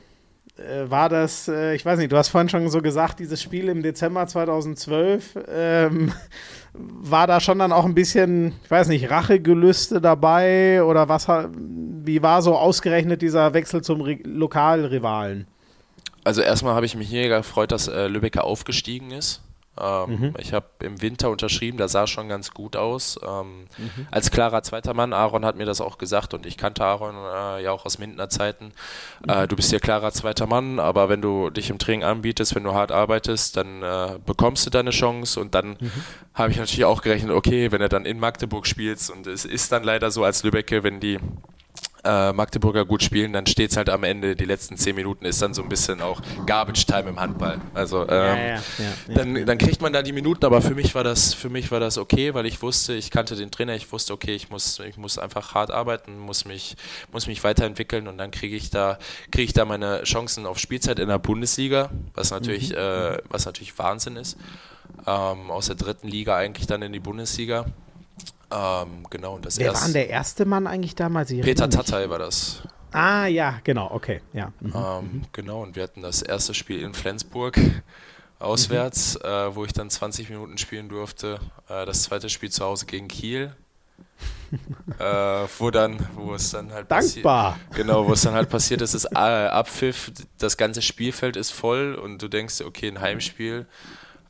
[0.59, 3.69] Äh, war das, äh, ich weiß nicht, du hast vorhin schon so gesagt, dieses Spiel
[3.69, 6.11] im Dezember 2012, ähm,
[6.73, 12.21] war da schon dann auch ein bisschen, ich weiß nicht, Rachegelüste dabei oder was, wie
[12.21, 15.47] war so ausgerechnet dieser Wechsel zum Re Lokalrivalen?
[16.23, 19.41] Also erstmal habe ich mich hier gefreut, dass äh, Lübecker aufgestiegen ist.
[19.80, 20.34] Ähm, mhm.
[20.38, 23.19] Ich habe im Winter unterschrieben, das sah schon ganz gut aus.
[23.26, 24.07] Ähm, mhm.
[24.11, 27.64] Als klarer zweiter Mann, Aaron hat mir das auch gesagt und ich kannte Aaron äh,
[27.64, 28.72] ja auch aus Mindener Zeiten.
[29.27, 32.64] Äh, du bist hier klarer zweiter Mann, aber wenn du dich im Training anbietest, wenn
[32.64, 35.91] du hart arbeitest, dann äh, bekommst du deine Chance und dann mhm.
[36.34, 39.72] habe ich natürlich auch gerechnet, okay, wenn er dann in Magdeburg spielst und es ist
[39.72, 41.19] dann leider so als Lübecke, wenn die
[42.10, 45.41] äh, Magdeburger gut spielen, dann steht es halt am Ende, die letzten zehn Minuten ist
[45.41, 47.60] dann so ein bisschen auch Garbage Time im Handball.
[47.73, 50.95] Also ähm, ja, ja, ja, dann, dann kriegt man da die Minuten, aber für mich
[50.95, 53.91] war das, für mich war das okay, weil ich wusste, ich kannte den Trainer, ich
[53.91, 56.76] wusste, okay, ich muss, ich muss einfach hart arbeiten, muss mich,
[57.11, 58.98] muss mich weiterentwickeln und dann kriege ich da,
[59.31, 62.77] kriege ich da meine Chancen auf Spielzeit in der Bundesliga, was natürlich, mhm.
[62.77, 64.38] äh, was natürlich Wahnsinn ist.
[65.06, 67.65] Ähm, aus der dritten Liga eigentlich dann in die Bundesliga.
[68.51, 71.30] Ähm, genau, und das Wer war denn der erste Mann eigentlich damals?
[71.31, 72.63] Ich Peter Tatay war das.
[72.91, 74.51] Ah, ja, genau, okay, ja.
[74.59, 74.73] Mhm.
[74.73, 75.21] Ähm, mhm.
[75.31, 77.59] genau, und wir hatten das erste Spiel in Flensburg
[78.39, 79.30] auswärts, mhm.
[79.30, 81.39] äh, wo ich dann 20 Minuten spielen durfte.
[81.67, 83.55] Äh, das zweite Spiel zu Hause gegen Kiel.
[84.99, 87.59] äh, wo dann, wo es dann halt Dankbar.
[87.76, 91.93] Genau, wo es dann halt passiert ist, ist äh, Abpfiff, das ganze Spielfeld ist voll
[91.93, 93.67] und du denkst, okay, ein Heimspiel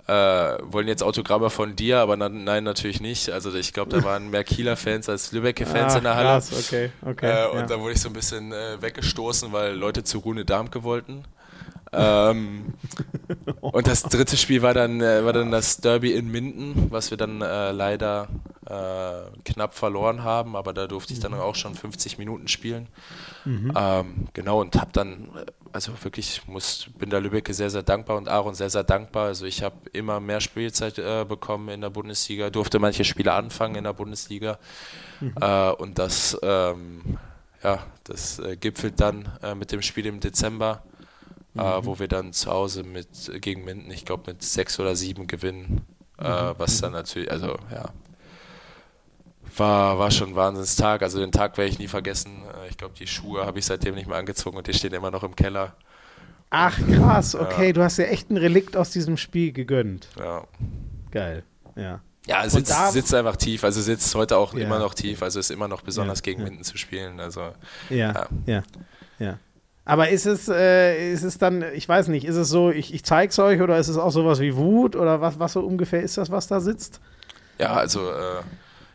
[0.09, 3.29] äh, wollen jetzt Autogramme von dir, aber na, nein, natürlich nicht.
[3.29, 6.27] Also ich glaube, da waren mehr Kieler Fans als Lübecker Fans ah, in der Halle.
[6.27, 7.45] Krass, okay, okay.
[7.45, 7.65] Äh, und ja.
[7.67, 11.25] da wurde ich so ein bisschen äh, weggestoßen, weil Leute zu Rune Darmke wollten.
[11.91, 12.73] Ähm,
[13.61, 17.17] und das dritte Spiel war dann, äh, war dann das Derby in Minden, was wir
[17.17, 18.27] dann äh, leider
[18.65, 21.39] äh, knapp verloren haben, aber da durfte ich dann mhm.
[21.39, 22.87] auch schon 50 Minuten spielen.
[23.45, 23.73] Mhm.
[23.75, 25.29] Ähm, genau, und habe dann
[25.73, 29.27] also wirklich muss, bin der Lübecke sehr, sehr dankbar und Aaron sehr, sehr dankbar.
[29.27, 33.75] Also ich habe immer mehr Spielzeit äh, bekommen in der Bundesliga, durfte manche Spiele anfangen
[33.75, 34.59] in der Bundesliga
[35.19, 35.33] mhm.
[35.39, 37.17] äh, und das, ähm,
[37.63, 40.83] ja, das äh, gipfelt dann äh, mit dem Spiel im Dezember,
[41.57, 41.85] äh, mhm.
[41.85, 43.07] wo wir dann zu Hause mit
[43.41, 45.81] gegen Minden, ich glaube mit sechs oder sieben gewinnen,
[46.19, 46.55] äh, mhm.
[46.57, 47.89] was dann natürlich, also ja,
[49.57, 51.01] war, war schon ein Wahnsinnstag.
[51.01, 52.43] Also den Tag werde ich nie vergessen.
[52.63, 55.11] Äh, ich glaube, die Schuhe habe ich seitdem nicht mehr angezogen und die stehen immer
[55.11, 55.75] noch im Keller.
[56.51, 57.73] Ach krass, okay, ja.
[57.73, 60.09] du hast ja echt ein Relikt aus diesem Spiel gegönnt.
[60.17, 60.45] Ja.
[61.11, 61.43] Geil,
[61.75, 62.01] ja.
[62.25, 64.61] Ja, sitzt, sitzt einfach tief, also sitzt heute auch ja.
[64.61, 67.19] immer noch tief, also ist immer noch besonders ja, gegen Minden zu spielen.
[67.19, 67.53] Also,
[67.89, 68.63] ja, ja,
[69.19, 69.39] ja.
[69.89, 73.03] Aber ist es, äh, ist es dann, ich weiß nicht, ist es so, ich, ich
[73.03, 76.15] zeig's euch oder ist es auch sowas wie Wut oder was, was so ungefähr ist
[76.15, 77.01] das, was da sitzt?
[77.57, 78.43] Ja, also äh,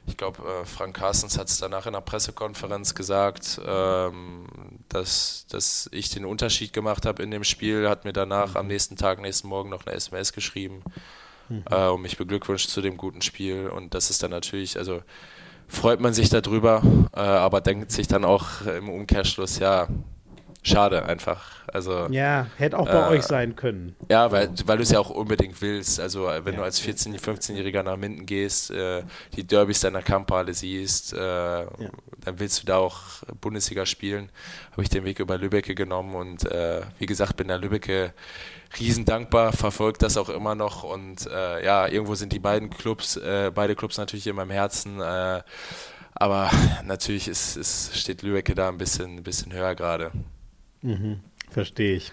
[0.06, 4.46] ich glaube, äh, Frank Carstens hat es danach in der Pressekonferenz gesagt, ähm,
[4.88, 8.94] dass, dass ich den Unterschied gemacht habe in dem Spiel, hat mir danach am nächsten
[8.94, 10.84] Tag, nächsten Morgen noch eine SMS geschrieben
[11.48, 11.64] mhm.
[11.72, 13.66] äh, und mich beglückwünscht zu dem guten Spiel.
[13.66, 15.02] Und das ist dann natürlich, also
[15.66, 16.82] freut man sich darüber,
[17.16, 19.88] äh, aber denkt sich dann auch im Umkehrschluss, ja,
[20.64, 21.54] schade einfach.
[21.72, 23.94] Also, ja, hätte auch bei äh, euch sein können.
[24.08, 26.00] Ja, weil, weil du es ja auch unbedingt willst.
[26.00, 29.02] Also wenn ja, du als 14-, 15-Jähriger nach Minden gehst, äh,
[29.36, 31.68] die Derbys deiner Kampfhalle siehst, äh, ja.
[32.24, 34.30] dann willst du da auch Bundesliga spielen.
[34.72, 38.14] Habe ich den Weg über Lübbecke genommen und äh, wie gesagt, bin der Lübbecke
[38.78, 43.16] riesen dankbar, verfolgt das auch immer noch und äh, ja, irgendwo sind die beiden Clubs,
[43.16, 45.00] äh, beide Clubs natürlich in meinem Herzen.
[46.14, 46.50] aber
[46.84, 50.10] natürlich ist, ist, steht Lübecke da ein bisschen, ein bisschen höher gerade.
[50.85, 51.20] Mhm,
[51.51, 52.12] verstehe ich.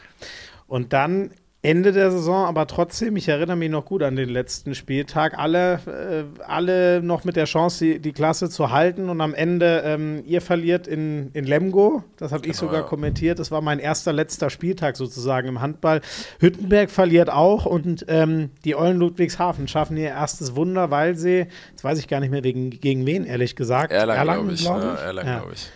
[0.67, 1.31] Und dann
[1.63, 5.79] Ende der Saison, aber trotzdem, ich erinnere mich noch gut an den letzten Spieltag, alle,
[5.85, 10.23] äh, alle noch mit der Chance, die, die, Klasse zu halten und am Ende, ähm,
[10.25, 14.11] ihr verliert in, in Lemgo, das habe ich genau, sogar kommentiert, das war mein erster,
[14.11, 16.01] letzter Spieltag sozusagen im Handball.
[16.39, 21.83] Hüttenberg verliert auch und ähm, die Eulen Ludwigshafen schaffen ihr erstes Wunder, weil sie, jetzt
[21.83, 23.91] weiß ich gar nicht mehr wegen, gegen wen, ehrlich gesagt.
[23.91, 24.61] Erlangen, glaube ich.
[24.61, 24.83] Glaub ich.
[24.83, 25.37] Ja, Erlangen, ja.
[25.37, 25.69] glaube ich.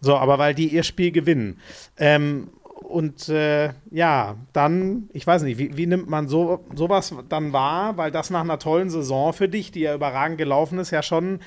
[0.00, 1.60] So, aber weil die ihr Spiel gewinnen.
[1.98, 2.50] Ähm,
[2.82, 7.96] und äh, ja, dann, ich weiß nicht, wie, wie, nimmt man so, sowas dann wahr?
[7.96, 11.40] Weil das nach einer tollen Saison für dich, die ja überragend gelaufen ist, ja schon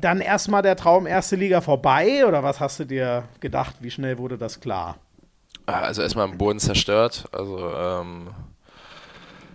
[0.00, 3.76] dann erstmal der Traum erste Liga vorbei oder was hast du dir gedacht?
[3.80, 4.96] Wie schnell wurde das klar?
[5.66, 7.26] Ah, also erstmal am Boden zerstört.
[7.32, 8.28] Also ähm,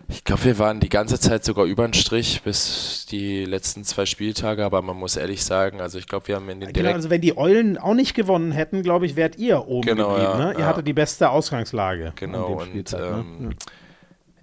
[0.10, 4.08] ich glaube, wir waren die ganze Zeit sogar über den Strich bis die letzten zwei
[4.08, 7.12] Spieltage, aber man muss ehrlich sagen, also ich glaube, wir haben in den genau, Also
[7.12, 10.32] wenn die Eulen auch nicht gewonnen hätten, glaube ich, wärt ihr oben genau, geblieben.
[10.32, 10.54] Ja, ne?
[10.54, 10.66] Ihr ja.
[10.66, 12.14] hattet die beste Ausgangslage.
[12.16, 12.98] Genau, und ne?
[12.98, 13.50] ähm, ne?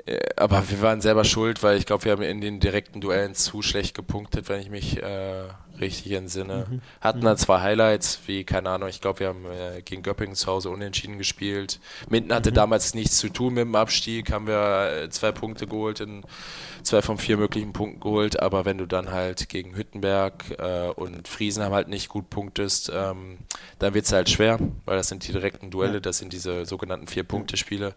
[0.07, 3.35] Äh, aber wir waren selber schuld, weil ich glaube, wir haben in den direkten Duellen
[3.35, 5.49] zu schlecht gepunktet, wenn ich mich äh,
[5.81, 6.67] richtig entsinne.
[6.69, 6.81] Mhm.
[7.01, 10.47] Hatten dann zwei Highlights, wie, keine Ahnung, ich glaube, wir haben äh, gegen Göppingen zu
[10.47, 11.81] Hause unentschieden gespielt.
[12.09, 12.55] Minden hatte mhm.
[12.55, 16.25] damals nichts zu tun mit dem Abstieg, haben wir äh, zwei Punkte geholt, in
[16.83, 21.27] zwei von vier möglichen Punkten geholt, aber wenn du dann halt gegen Hüttenberg äh, und
[21.27, 23.39] Friesenheim halt nicht gut punktest, ähm,
[23.79, 27.09] dann wird es halt schwer, weil das sind die direkten Duelle, das sind diese sogenannten
[27.09, 27.95] Vier-Punkte-Spiele.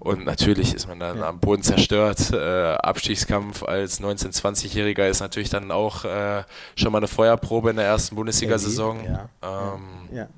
[0.00, 1.28] Und natürlich ist man dann ja.
[1.28, 2.32] am Boden zerstört.
[2.32, 6.42] Äh, Abstiegskampf als 19-, 20-Jähriger ist natürlich dann auch äh,
[6.74, 9.04] schon mal eine Feuerprobe in der ersten Bundesliga-Saison.
[9.04, 9.28] Ja.
[9.42, 10.28] Ähm, ja.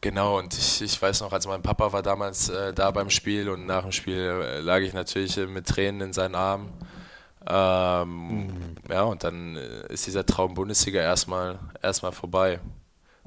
[0.00, 3.48] Genau, und ich, ich weiß noch, als mein Papa war damals äh, da beim Spiel
[3.48, 6.72] und nach dem Spiel äh, lag ich natürlich äh, mit Tränen in seinen Armen.
[7.48, 8.76] Ähm, mhm.
[8.90, 12.58] Ja, und dann äh, ist dieser Traum Bundesliga erstmal erstmal vorbei.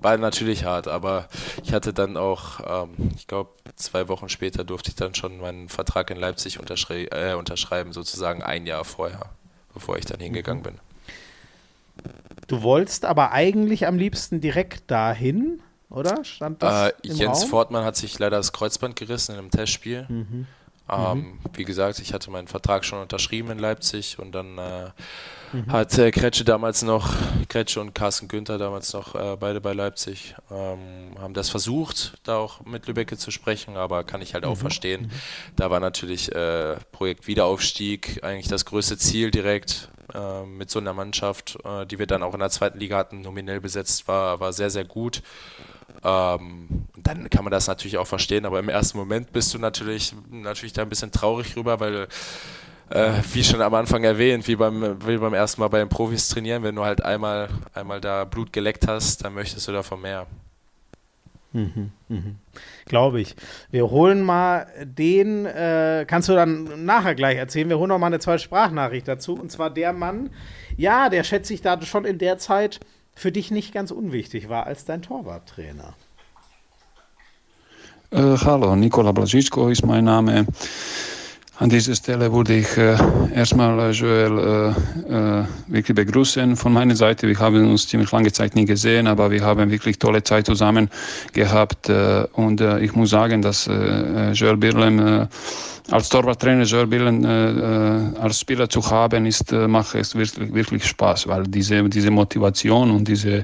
[0.02, 1.28] War natürlich hart, aber
[1.64, 5.70] ich hatte dann auch, ähm, ich glaube, zwei Wochen später durfte ich dann schon meinen
[5.70, 9.30] Vertrag in Leipzig unterschrei äh, unterschreiben, sozusagen ein Jahr vorher,
[9.74, 10.80] bevor ich dann hingegangen bin.
[12.48, 16.24] Du wolltest aber eigentlich am liebsten direkt dahin, oder?
[16.24, 17.50] Stand das äh, Jens Raum?
[17.50, 20.06] Fortmann hat sich leider das Kreuzband gerissen in einem Testspiel.
[20.10, 20.48] Mhm.
[20.90, 21.40] Ähm, mhm.
[21.54, 24.90] Wie gesagt, ich hatte meinen Vertrag schon unterschrieben in Leipzig und dann äh,
[25.54, 25.72] mhm.
[25.72, 27.14] hat äh, Kretsche damals noch,
[27.50, 32.38] Kretsche und Carsten Günther damals noch äh, beide bei Leipzig, ähm, haben das versucht, da
[32.38, 34.62] auch mit Lübecke zu sprechen, aber kann ich halt auch mhm.
[34.62, 35.02] verstehen.
[35.04, 35.56] Mhm.
[35.56, 40.94] Da war natürlich äh, Projekt Wiederaufstieg eigentlich das größte Ziel direkt äh, mit so einer
[40.94, 44.54] Mannschaft, äh, die wir dann auch in der zweiten Liga hatten, nominell besetzt war, war
[44.54, 45.22] sehr, sehr gut.
[46.04, 50.14] Ähm, dann kann man das natürlich auch verstehen, aber im ersten Moment bist du natürlich,
[50.30, 52.08] natürlich da ein bisschen traurig rüber, weil,
[52.92, 56.28] äh, wie schon am Anfang erwähnt, wie beim, wie beim ersten Mal bei den Profis
[56.30, 60.28] trainieren, wenn du halt einmal, einmal da Blut geleckt hast, dann möchtest du davon mehr.
[61.54, 62.36] Mhm, mhm.
[62.86, 63.36] Glaube ich.
[63.72, 68.08] Wir holen mal den, äh, kannst du dann nachher gleich erzählen, wir holen noch mal
[68.08, 69.34] eine zweite Sprachnachricht dazu.
[69.34, 70.30] Und zwar der Mann,
[70.78, 72.80] ja, der schätze ich da schon in der Zeit
[73.16, 75.94] für dich nicht ganz unwichtig war als dein Torwarttrainer.
[78.12, 80.46] Äh, hallo, Nikola Blazicko ist mein Name.
[81.62, 82.98] An dieser Stelle würde ich äh,
[83.36, 84.74] erstmal äh, Joel
[85.08, 87.28] äh, äh, wirklich begrüßen von meiner Seite.
[87.28, 90.90] Wir haben uns ziemlich lange Zeit nie gesehen, aber wir haben wirklich tolle Zeit zusammen
[91.34, 91.88] gehabt.
[91.88, 95.28] Äh, und äh, ich muss sagen, dass Joel Birlem
[95.90, 97.26] als Torwarttrainer Joel Birlem
[98.20, 103.08] als Spieler zu haben, ist, macht es wirklich, wirklich Spaß, weil diese, diese Motivation und
[103.08, 103.44] diese,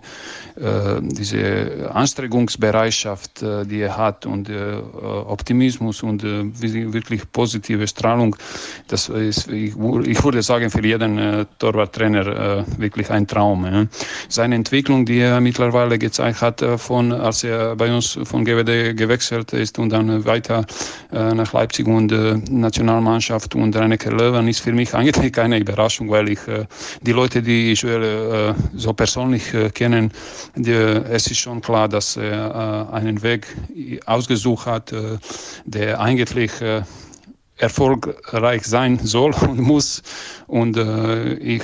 [1.02, 8.36] diese Anstrengungsbereitschaft, die er hat und Optimismus und wirklich positive Strahlung.
[8.88, 13.66] Das ist, ich, ich würde sagen, für jeden äh, Torwarttrainer äh, wirklich ein Traum.
[13.66, 13.86] Ja.
[14.30, 18.96] Seine Entwicklung, die er mittlerweile gezeigt hat, äh, von, als er bei uns von GWD
[18.96, 20.66] gewechselt ist und dann weiter
[21.12, 26.10] äh, nach Leipzig und äh, Nationalmannschaft und Reineke Löwen, ist für mich eigentlich keine Überraschung,
[26.10, 26.40] weil ich
[27.02, 27.86] die Leute, die ich
[28.76, 29.44] so persönlich
[29.74, 30.12] kennen,
[30.56, 33.48] die, es ist schon klar, dass er einen Weg
[34.06, 34.94] ausgesucht hat,
[35.66, 36.52] der eigentlich
[37.58, 40.02] erfolgreich sein soll und muss.
[40.48, 41.64] Und äh, ich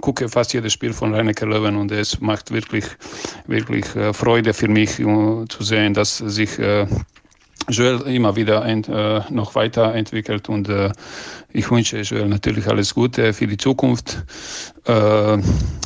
[0.00, 2.84] gucke fast jedes Spiel von Reineke Löwen und es macht wirklich,
[3.46, 6.86] wirklich äh, Freude für mich uh, zu sehen, dass sich äh,
[7.68, 10.92] Joel immer wieder ent, äh, noch weiterentwickelt und äh,
[11.52, 14.24] ich wünsche Joel natürlich alles Gute für die Zukunft.
[14.86, 15.38] Äh,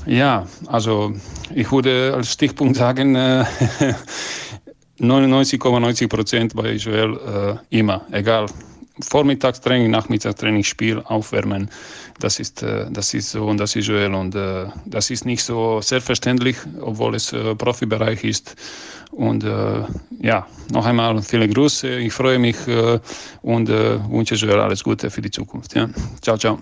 [0.06, 1.12] ja, also
[1.54, 3.16] ich würde als Stichpunkt sagen,
[4.98, 8.46] 99,90 Prozent bei Joel immer, egal
[9.00, 11.70] Vormittagstraining, Nachmittagstraining, Spiel, Aufwärmen.
[12.20, 14.14] Das ist, äh, das ist so und das ist Joel.
[14.14, 18.56] Und äh, das ist nicht so selbstverständlich, obwohl es äh, Profibereich ist.
[19.10, 19.42] Und
[20.20, 21.98] ja, noch einmal viele Grüße.
[21.98, 22.56] Ich freue mich
[23.42, 25.74] und wünsche Joel alles Gute für die Zukunft.
[25.74, 25.88] Ja.
[26.20, 26.58] Ciao, ciao.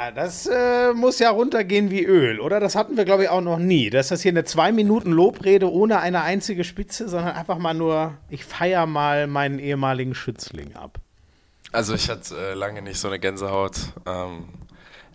[0.00, 2.60] Ah, das äh, muss ja runtergehen wie Öl, oder?
[2.60, 3.90] Das hatten wir, glaube ich, auch noch nie.
[3.90, 8.14] Das ist hier eine zwei Minuten Lobrede ohne eine einzige Spitze, sondern einfach mal nur,
[8.28, 11.00] ich feiere mal meinen ehemaligen Schützling ab.
[11.72, 13.76] Also ich hatte äh, lange nicht so eine Gänsehaut.
[14.06, 14.44] Ähm,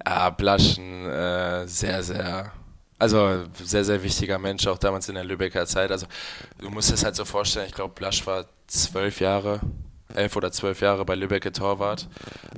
[0.05, 2.51] ja, Blaschen, äh, sehr, sehr,
[2.99, 5.91] also sehr, sehr wichtiger Mensch, auch damals in der Lübecker Zeit.
[5.91, 6.07] Also
[6.59, 9.61] du musst es halt so vorstellen, ich glaube, Blasch war zwölf Jahre
[10.13, 12.07] elf oder zwölf Jahre bei Lübeck Torwart,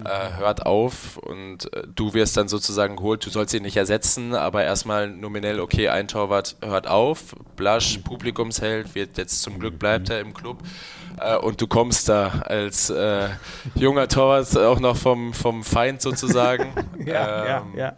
[0.03, 4.33] äh, hört auf und äh, du wirst dann sozusagen geholt, du sollst ihn nicht ersetzen,
[4.35, 10.09] aber erstmal nominell, okay, ein Torwart hört auf, Blasch, Publikumsheld, wird jetzt zum Glück bleibt
[10.09, 10.59] er im Club
[11.19, 13.29] äh, und du kommst da als äh,
[13.75, 16.73] junger Torwart auch noch vom, vom Feind sozusagen.
[17.05, 17.93] ja, ähm, ja, ja.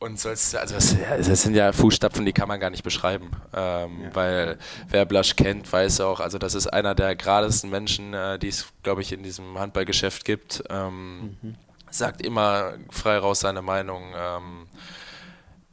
[0.00, 3.30] Und sollst, also das, das, sind ja Fußstapfen, die kann man gar nicht beschreiben.
[3.54, 4.14] Ähm, ja.
[4.14, 4.58] Weil
[4.88, 8.66] wer Blasch kennt, weiß auch, also das ist einer der geradesten Menschen, äh, die es,
[8.82, 10.64] glaube ich, in diesem Handballgeschäft gibt.
[10.70, 11.54] Ähm, mhm.
[11.90, 14.14] Sagt immer frei raus seine Meinung.
[14.16, 14.66] Ähm,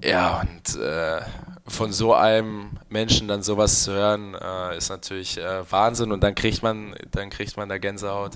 [0.04, 1.22] ja, und äh,
[1.66, 6.36] von so einem Menschen dann sowas zu hören, äh, ist natürlich äh, Wahnsinn und dann
[6.36, 8.34] kriegt man, dann kriegt man da Gänsehaut.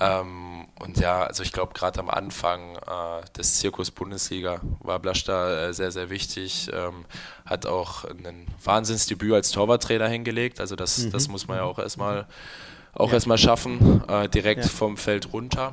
[0.00, 5.22] Ähm, und ja, also ich glaube, gerade am Anfang äh, des Zirkus Bundesliga war Blasch
[5.22, 6.70] da äh, sehr, sehr wichtig.
[6.72, 7.04] Ähm,
[7.46, 10.58] hat auch ein Wahnsinnsdebüt als Torwarttrainer hingelegt.
[10.58, 11.12] Also das, mhm.
[11.12, 12.26] das muss man ja auch erstmal
[12.94, 13.14] auch ja.
[13.14, 14.70] erstmal schaffen, äh, direkt ja.
[14.70, 15.72] vom Feld runter.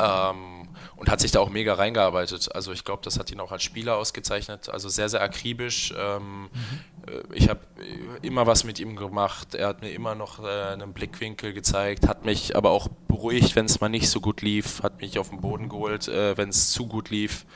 [0.00, 0.57] Ähm,
[0.98, 2.54] und hat sich da auch mega reingearbeitet.
[2.54, 4.68] Also ich glaube, das hat ihn auch als Spieler ausgezeichnet.
[4.68, 5.94] Also sehr, sehr akribisch.
[5.96, 6.50] Ähm, mhm.
[7.32, 7.60] Ich habe
[8.22, 9.54] immer was mit ihm gemacht.
[9.54, 13.66] Er hat mir immer noch äh, einen Blickwinkel gezeigt, hat mich aber auch beruhigt, wenn
[13.66, 16.70] es mal nicht so gut lief, hat mich auf den Boden geholt, äh, wenn es
[16.72, 17.46] zu gut lief.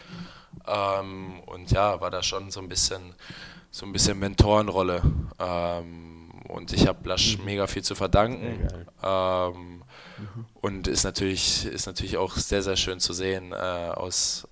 [0.66, 3.14] Ähm, und ja, war da schon so ein bisschen
[3.72, 5.02] so ein bisschen Mentorenrolle.
[5.40, 7.44] Ähm, und ich habe Blasch mhm.
[7.46, 8.68] mega viel zu verdanken.
[9.02, 9.81] Ähm,
[10.22, 10.46] Mhm.
[10.60, 14.48] Und ist natürlich, ist natürlich auch sehr, sehr schön zu sehen äh, aus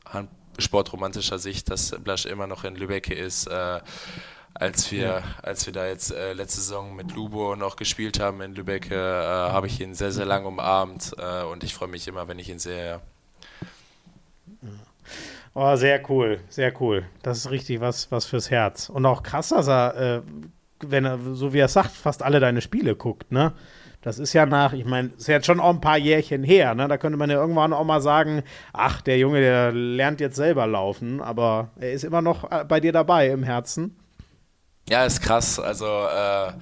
[0.59, 3.47] sportromantischer Sicht, dass Blasch immer noch in Lübeck ist.
[3.47, 3.80] Äh,
[4.52, 5.22] als wir, ja.
[5.42, 8.97] als wir da jetzt äh, letzte Saison mit Lubo noch gespielt haben in Lübeck, äh,
[8.97, 12.48] habe ich ihn sehr, sehr lang umarmt äh, und ich freue mich immer, wenn ich
[12.51, 13.01] ihn sehe.
[15.55, 17.05] Oh, sehr cool, sehr cool.
[17.22, 18.88] Das ist richtig was, was fürs Herz.
[18.88, 20.22] Und auch krass, dass er, äh,
[20.80, 23.52] wenn er, so wie er sagt, fast alle deine Spiele guckt, ne?
[24.02, 26.89] Das ist ja nach, ich meine, ist jetzt schon auch ein paar Jährchen her, ne?
[26.89, 30.66] Da könnte man ja irgendwann auch mal sagen, ach, der Junge, der lernt jetzt selber
[30.66, 33.97] laufen, aber er ist immer noch äh, bei dir dabei im Herzen.
[34.89, 35.60] Ja, ist krass.
[35.60, 36.52] Also äh,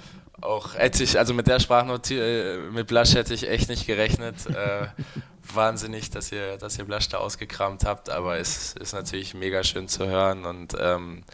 [0.41, 4.47] auch hätte ich, also mit der Sprachnotiz, äh, mit Blasch hätte ich echt nicht gerechnet.
[4.47, 4.89] äh,
[5.55, 9.89] wahnsinnig, dass ihr, dass ihr Blasch da ausgekramt habt, aber es ist natürlich mega schön
[9.89, 11.25] zu hören und ähm,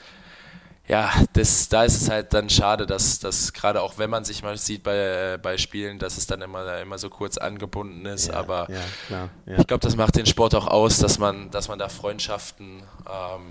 [0.86, 4.43] ja, das, da ist es halt dann schade, dass, dass gerade auch wenn man sich
[4.43, 8.28] mal sieht bei, äh, bei Spielen, dass es dann immer, immer so kurz angebunden ist.
[8.28, 9.59] Ja, Aber ja, klar, ja.
[9.59, 13.43] ich glaube, das macht den Sport auch aus, dass man, dass man da Freundschaften, ähm,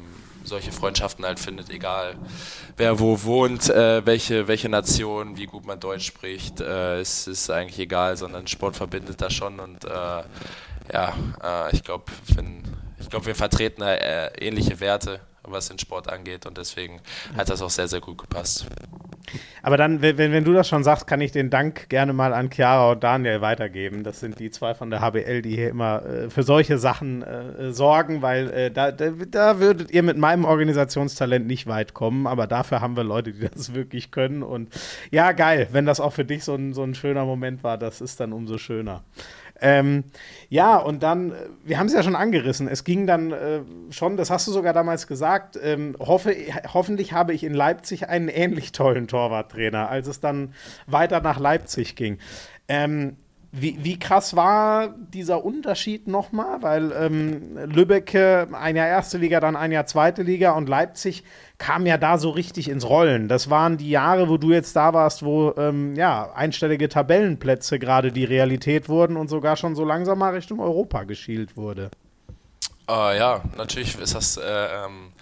[0.44, 2.16] solche Freundschaften halt findet, egal
[2.78, 7.50] wer wo wohnt, äh, welche, welche Nation, wie gut man Deutsch spricht, äh, es ist
[7.50, 9.90] eigentlich egal, sondern Sport verbindet da schon und äh,
[10.92, 12.12] ja, äh, ich glaube,
[13.00, 17.02] ich glaube, wir vertreten äh, ähnliche Werte was den Sport angeht und deswegen
[17.36, 18.66] hat das auch sehr, sehr gut gepasst.
[19.62, 22.50] Aber dann, wenn, wenn du das schon sagst, kann ich den Dank gerne mal an
[22.52, 24.04] Chiara und Daniel weitergeben.
[24.04, 27.72] Das sind die zwei von der HBL, die hier immer äh, für solche Sachen äh,
[27.72, 32.82] sorgen, weil äh, da, da, würdet ihr mit meinem Organisationstalent nicht weit kommen, aber dafür
[32.82, 34.44] haben wir Leute, die das wirklich können.
[34.44, 34.70] Und
[35.12, 38.02] ja, geil, wenn das auch für dich so ein, so ein schöner Moment war, das
[38.02, 39.04] ist dann umso schöner.
[39.66, 40.04] Ähm,
[40.50, 43.62] ja, und dann, äh, wir haben es ja schon angerissen, es ging dann äh,
[43.92, 46.36] schon, das hast du sogar damals gesagt, ähm, hoffe,
[46.74, 50.54] hoffentlich habe ich in Leipzig einen ähnlich tollen Torwarttrainer, als es dann
[50.86, 52.18] weiter nach Leipzig ging.
[52.68, 53.16] Ähm,
[53.56, 56.64] wie, wie, krass war dieser Unterschied nochmal?
[56.64, 61.24] Weil ähm, Lübeck ein Jahr erste Liga, dann ein Jahr zweite Liga und Leipzig
[61.60, 63.28] kam ja da so richtig ins Rollen.
[63.28, 68.12] Das waren die Jahre, wo du jetzt da warst, wo ähm, ja einstellige Tabellenplätze gerade
[68.12, 71.92] die Realität wurden und sogar schon so langsam mal Richtung Europa geschielt wurde.
[72.90, 75.14] Uh, ja, natürlich ist das äh, ähm,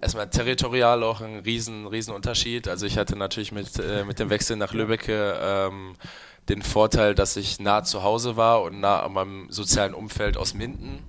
[0.00, 2.68] erstmal territorial auch ein riesen, riesen Unterschied.
[2.68, 5.96] Also ich hatte natürlich mit, äh, mit dem Wechsel nach Lübeck ähm,
[6.48, 10.54] den Vorteil, dass ich nah zu Hause war und nah an meinem sozialen Umfeld aus
[10.54, 11.04] Minden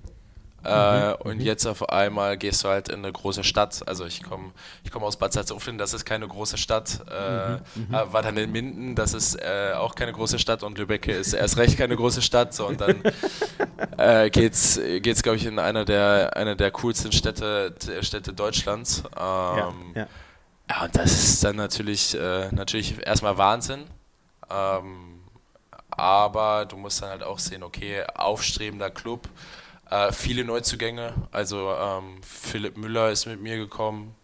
[0.65, 1.15] äh, mhm.
[1.19, 1.43] und mhm.
[1.43, 3.84] jetzt auf einmal gehst du halt in eine große Stadt.
[3.85, 4.51] Also ich komme
[4.84, 7.01] ich komm aus Bad Salzuflen, das ist keine große Stadt.
[7.11, 7.88] Äh, mhm.
[7.88, 7.93] mhm.
[7.93, 11.34] Äh, war dann in Minden, das ist äh, auch keine große Stadt und Lübeck ist
[11.34, 12.53] erst recht keine große Stadt.
[12.53, 13.01] So, und dann
[13.97, 18.99] äh, geht's, geht's glaube ich, in einer der, einer der coolsten Städte, Städte Deutschlands.
[18.99, 20.07] Ähm, ja, ja.
[20.69, 23.84] ja, und das ist dann natürlich, äh, natürlich erstmal Wahnsinn.
[24.49, 25.12] Ähm,
[25.97, 29.27] aber du musst dann halt auch sehen, okay, aufstrebender Club,
[29.89, 34.15] äh, viele Neuzugänge, also ähm, Philipp Müller ist mit mir gekommen,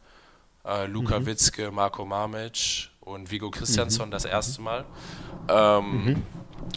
[0.66, 1.26] äh, Luka mhm.
[1.26, 4.12] Witzke, Marco Mamic und Vigo Christiansson mhm.
[4.12, 4.86] das erste Mal.
[5.48, 6.24] Ähm, mhm.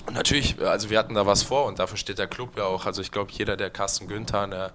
[0.06, 2.86] Und natürlich, also wir hatten da was vor und dafür steht der Club ja auch.
[2.86, 4.73] Also ich glaube, jeder, der Carsten Günther, der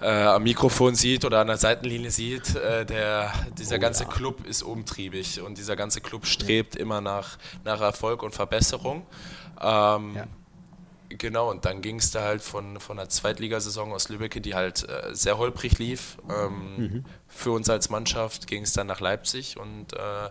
[0.00, 4.08] äh, am Mikrofon sieht oder an der Seitenlinie sieht, äh, der, dieser oh, ganze ja.
[4.10, 9.06] Club ist umtriebig und dieser ganze Club strebt immer nach, nach Erfolg und Verbesserung.
[9.60, 10.26] Ähm, ja.
[11.10, 14.88] Genau, und dann ging es da halt von, von einer Zweitligasaison aus Lübeck, die halt
[14.88, 16.18] äh, sehr holprig lief.
[16.30, 17.04] Ähm, mhm.
[17.26, 20.30] Für uns als Mannschaft ging es dann nach Leipzig und äh,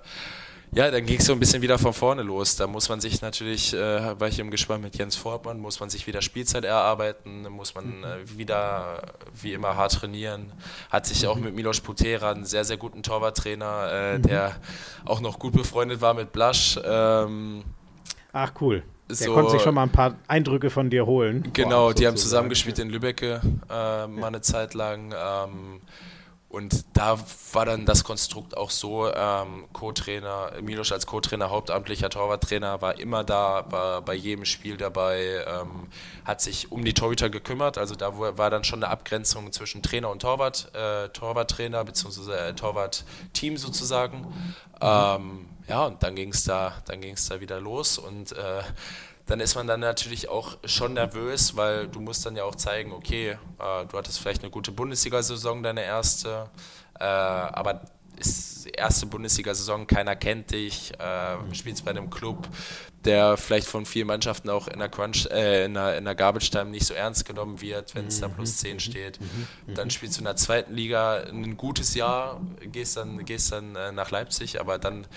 [0.72, 2.56] ja, dann ging es so ein bisschen wieder von vorne los.
[2.56, 5.90] Da muss man sich natürlich, äh, war ich im Gespräch mit Jens Fortmann, muss man
[5.90, 9.02] sich wieder Spielzeit erarbeiten, muss man äh, wieder
[9.42, 10.54] wie immer hart trainieren.
[10.90, 11.46] Hat sich auch mhm.
[11.46, 14.22] mit Milos Putera, einen sehr, sehr guten Torwarttrainer, äh, mhm.
[14.22, 14.56] der
[15.06, 16.80] auch noch gut befreundet war mit Blasch.
[16.86, 17.64] Ähm,
[18.32, 18.84] Ach, cool.
[19.10, 21.50] Der so, konnte sich schon mal ein paar Eindrücke von dir holen.
[21.54, 25.14] Genau, die haben zusammengespielt in Lübbecke äh, mal eine Zeit lang.
[25.18, 25.82] Ähm,
[26.50, 27.20] und da
[27.54, 33.24] war dann das Konstrukt auch so, ähm, Co-Trainer, Milos als Co-Trainer, hauptamtlicher Torwarttrainer, war immer
[33.24, 35.88] da, war bei jedem Spiel dabei, ähm,
[36.26, 37.78] hat sich um die Torhüter gekümmert.
[37.78, 42.32] Also da war dann schon eine Abgrenzung zwischen Trainer und Torwart, äh, Torwarttrainer bzw.
[42.32, 44.26] Äh, Torwartteam sozusagen.
[44.82, 48.62] Ähm, ja, und dann ging es da, dann ging's da wieder los und äh,
[49.28, 52.92] dann ist man dann natürlich auch schon nervös, weil du musst dann ja auch zeigen,
[52.92, 56.50] okay, äh, du hattest vielleicht eine gute Bundesliga-Saison, deine erste,
[57.00, 57.82] äh, aber
[58.20, 62.48] ist erste Bundesliga-Saison, keiner kennt dich, äh, spielst bei einem Club,
[63.06, 66.50] der vielleicht von vielen Mannschaften auch in der Crunch, äh, in der, in der Garbage
[66.50, 68.80] Time nicht so ernst genommen wird, wenn es da plus 10 mhm.
[68.80, 69.20] steht.
[69.22, 69.74] Mhm.
[69.76, 73.92] Dann spielst du in der zweiten Liga ein gutes Jahr, gehst dann, gehst dann äh,
[73.92, 75.08] nach Leipzig, aber dann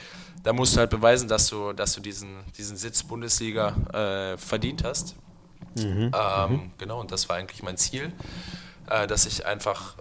[0.42, 4.84] da musst du halt beweisen, dass du, dass du diesen, diesen Sitz Bundesliga äh, verdient
[4.84, 5.14] hast.
[5.76, 6.10] Mhm.
[6.14, 6.70] Ähm, mhm.
[6.78, 8.12] Genau, und das war eigentlich mein Ziel,
[8.90, 9.96] äh, dass ich einfach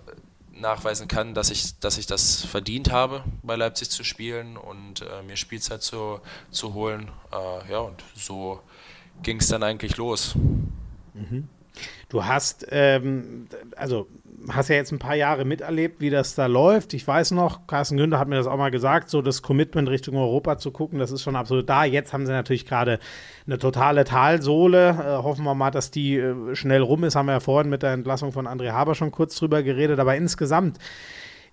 [0.61, 5.23] nachweisen kann, dass ich, dass ich das verdient habe, bei Leipzig zu spielen und äh,
[5.23, 6.21] mir Spielzeit zu,
[6.51, 7.11] zu holen.
[7.31, 8.61] Äh, ja, und so
[9.23, 10.35] ging es dann eigentlich los.
[11.13, 11.47] Mhm.
[12.09, 14.07] Du hast, ähm, also
[14.49, 16.93] hast ja jetzt ein paar Jahre miterlebt, wie das da läuft.
[16.93, 20.15] Ich weiß noch, Carsten Günther hat mir das auch mal gesagt, so das Commitment Richtung
[20.15, 21.83] Europa zu gucken, das ist schon absolut da.
[21.83, 22.99] Jetzt haben sie natürlich gerade
[23.45, 24.89] eine totale Talsohle.
[24.89, 27.15] Äh, hoffen wir mal, dass die äh, schnell rum ist.
[27.15, 29.99] Haben wir ja vorhin mit der Entlassung von André Haber schon kurz drüber geredet.
[29.99, 30.77] Aber insgesamt,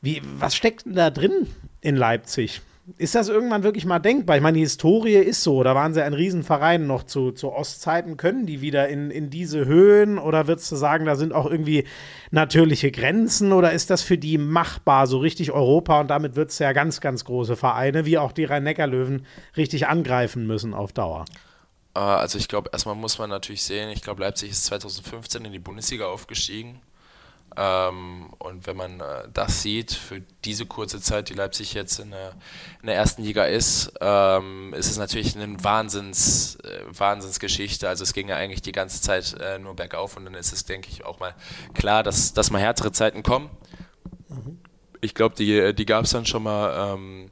[0.01, 1.47] wie, was steckt denn da drin
[1.81, 2.61] in Leipzig?
[2.97, 4.37] Ist das irgendwann wirklich mal denkbar?
[4.37, 5.63] Ich meine, die Historie ist so.
[5.63, 8.17] Da waren sie ein Riesenverein noch zu, zu Ostzeiten.
[8.17, 10.19] Können die wieder in, in diese Höhen?
[10.19, 11.85] Oder würdest du sagen, da sind auch irgendwie
[12.31, 13.53] natürliche Grenzen?
[13.53, 16.01] Oder ist das für die machbar, so richtig Europa?
[16.01, 20.47] Und damit wird es ja ganz, ganz große Vereine, wie auch die Rhein-Neckar-Löwen, richtig angreifen
[20.47, 21.27] müssen auf Dauer.
[21.95, 25.53] Äh, also ich glaube, erstmal muss man natürlich sehen, ich glaube, Leipzig ist 2015 in
[25.53, 26.81] die Bundesliga aufgestiegen.
[27.57, 32.11] Ähm, und wenn man äh, das sieht, für diese kurze Zeit, die Leipzig jetzt in
[32.11, 32.33] der,
[32.81, 37.89] in der ersten Liga ist, ähm, ist es natürlich eine Wahnsinns, äh, Wahnsinnsgeschichte.
[37.89, 40.65] Also es ging ja eigentlich die ganze Zeit äh, nur bergauf und dann ist es,
[40.65, 41.35] denke ich, auch mal
[41.75, 43.51] klar, dass, dass mal härtere Zeiten kommen.
[44.29, 44.59] Mhm.
[45.01, 46.95] Ich glaube, die, die gab es dann schon mal.
[46.95, 47.31] Ähm,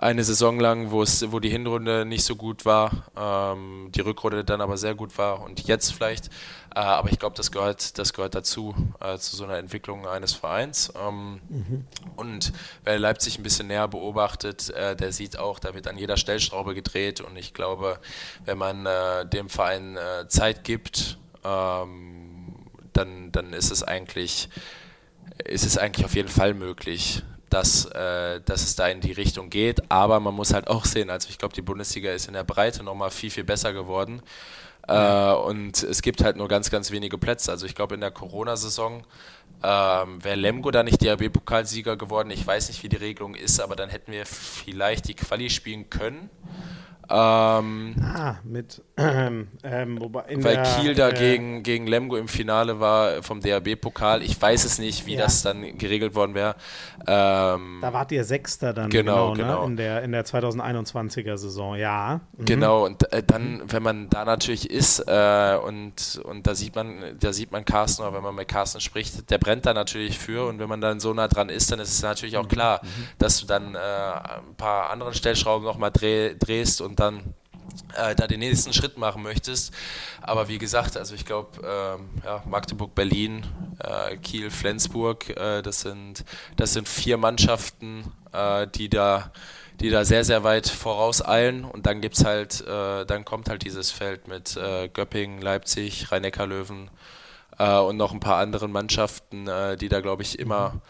[0.00, 4.76] eine Saison lang, wo die Hinrunde nicht so gut war, ähm, die Rückrunde dann aber
[4.76, 6.30] sehr gut war und jetzt vielleicht.
[6.78, 10.34] Äh, aber ich glaube, das gehört, das gehört dazu, äh, zu so einer Entwicklung eines
[10.34, 10.92] Vereins.
[10.96, 11.84] Ähm, mhm.
[12.14, 12.52] Und
[12.84, 16.76] wer Leipzig ein bisschen näher beobachtet, äh, der sieht auch, da wird an jeder Stellschraube
[16.76, 17.98] gedreht und ich glaube,
[18.44, 22.54] wenn man äh, dem Verein äh, Zeit gibt, ähm,
[22.92, 24.48] dann, dann ist es eigentlich
[25.44, 29.50] ist es eigentlich auf jeden Fall möglich, dass, äh, dass es da in die Richtung
[29.50, 29.90] geht.
[29.90, 32.82] Aber man muss halt auch sehen, also ich glaube, die Bundesliga ist in der Breite
[32.82, 34.22] nochmal viel, viel besser geworden.
[34.88, 37.52] Äh, und es gibt halt nur ganz, ganz wenige Plätze.
[37.52, 39.04] Also ich glaube, in der Corona-Saison
[39.62, 42.30] ähm, wäre Lemgo da nicht DRB-Pokalsieger geworden.
[42.30, 45.90] Ich weiß nicht, wie die Regelung ist, aber dann hätten wir vielleicht die Quali spielen
[45.90, 46.30] können.
[47.10, 53.22] Ähm, ah, mit ähm, ähm, weil Kiel da äh, gegen, gegen Lemgo im Finale war
[53.22, 54.22] vom DRB-Pokal.
[54.22, 55.22] Ich weiß es nicht, wie ja.
[55.22, 56.56] das dann geregelt worden wäre.
[57.06, 59.36] Ähm, da wart ihr Sechster dann genau, genau, ne?
[59.36, 59.60] genau.
[59.60, 59.70] Ne?
[59.70, 62.20] in der in der 2021er Saison, ja.
[62.36, 62.44] Mhm.
[62.44, 67.16] Genau und äh, dann, wenn man da natürlich ist äh, und und da sieht man,
[67.20, 70.48] da sieht man Carsten, oder wenn man mit Carsten spricht, der brennt da natürlich für
[70.48, 72.48] und wenn man dann so nah dran ist, dann ist es natürlich auch mhm.
[72.48, 72.88] klar, mhm.
[73.18, 77.34] dass du dann äh, ein paar andere Stellschrauben nochmal dreh, drehst und dann
[77.94, 79.72] äh, da den nächsten Schritt machen möchtest.
[80.22, 83.46] Aber wie gesagt, also ich glaube, ähm, ja, Magdeburg, Berlin,
[83.78, 86.24] äh, Kiel, Flensburg, äh, das, sind,
[86.56, 89.32] das sind vier Mannschaften, äh, die da
[89.80, 93.92] die da sehr, sehr weit vorauseilen und dann gibt's halt, äh, dann kommt halt dieses
[93.92, 94.58] Feld mit
[94.92, 96.90] Göppingen, Leipzig, Rhein-Neckar-Löwen,
[97.58, 100.80] äh, und noch ein paar anderen Mannschaften, äh, die da, glaube ich, immer.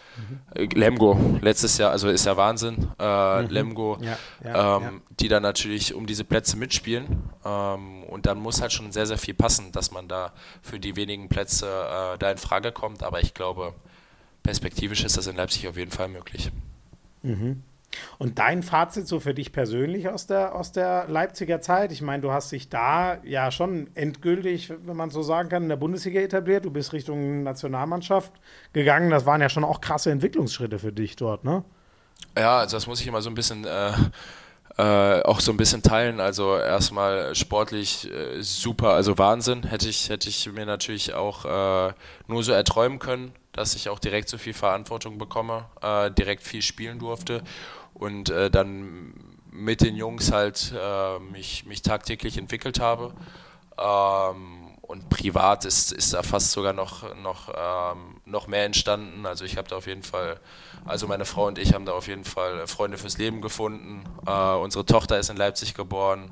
[0.54, 0.68] Mhm.
[0.74, 2.88] Lemgo, letztes Jahr, also ist ja Wahnsinn.
[2.98, 3.48] Äh, mhm.
[3.48, 4.92] Lemgo, ja, ja, ähm, ja.
[5.18, 7.30] die da natürlich um diese Plätze mitspielen.
[7.44, 10.32] Ähm, und dann muss halt schon sehr, sehr viel passen, dass man da
[10.62, 13.02] für die wenigen Plätze äh, da in Frage kommt.
[13.02, 13.74] Aber ich glaube,
[14.42, 16.50] perspektivisch ist das in Leipzig auf jeden Fall möglich.
[17.22, 17.62] Mhm.
[18.18, 21.92] Und dein Fazit so für dich persönlich aus der, aus der Leipziger Zeit?
[21.92, 25.68] Ich meine, du hast dich da ja schon endgültig, wenn man so sagen kann, in
[25.68, 26.64] der Bundesliga etabliert.
[26.64, 28.32] Du bist Richtung Nationalmannschaft
[28.72, 29.10] gegangen.
[29.10, 31.64] Das waren ja schon auch krasse Entwicklungsschritte für dich dort, ne?
[32.36, 33.92] Ja, also das muss ich immer so ein bisschen äh,
[34.76, 36.20] äh, auch so ein bisschen teilen.
[36.20, 39.64] Also erstmal sportlich äh, super, also Wahnsinn.
[39.64, 41.92] Hätte ich, hätte ich mir natürlich auch äh,
[42.26, 46.62] nur so erträumen können, dass ich auch direkt so viel Verantwortung bekomme, äh, direkt viel
[46.62, 47.42] spielen durfte
[47.98, 49.14] und äh, dann
[49.50, 53.12] mit den Jungs halt äh, mich, mich tagtäglich entwickelt habe.
[53.78, 59.26] Ähm, und privat ist, ist da fast sogar noch, noch, ähm, noch mehr entstanden.
[59.26, 60.40] Also ich habe da auf jeden Fall,
[60.86, 64.04] also meine Frau und ich haben da auf jeden Fall Freunde fürs Leben gefunden.
[64.26, 66.30] Äh, unsere Tochter ist in Leipzig geboren.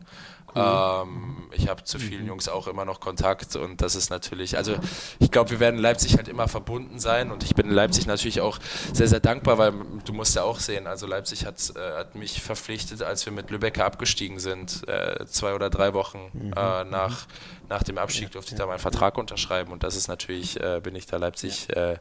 [0.54, 2.28] Ähm, ich habe zu vielen mhm.
[2.28, 4.74] Jungs auch immer noch Kontakt und das ist natürlich, also
[5.18, 8.06] ich glaube, wir werden in Leipzig halt immer verbunden sein und ich bin in Leipzig
[8.06, 8.58] natürlich auch
[8.92, 9.72] sehr, sehr dankbar, weil
[10.04, 13.50] du musst ja auch sehen, also Leipzig hat, äh, hat mich verpflichtet, als wir mit
[13.50, 16.52] Lübecker abgestiegen sind, äh, zwei oder drei Wochen mhm.
[16.52, 17.26] äh, nach,
[17.68, 20.94] nach dem Abstieg durfte ich da meinen Vertrag unterschreiben und das ist natürlich, äh, bin
[20.94, 21.96] ich da Leipzig äh,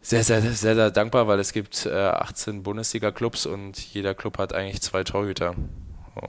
[0.00, 4.80] sehr, sehr, sehr, sehr dankbar, weil es gibt 18 Bundesliga-Clubs und jeder Club hat eigentlich
[4.80, 5.56] zwei Torhüter.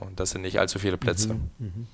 [0.00, 1.34] Und das sind nicht allzu viele Plätze.
[1.34, 1.86] Mhm, mhm.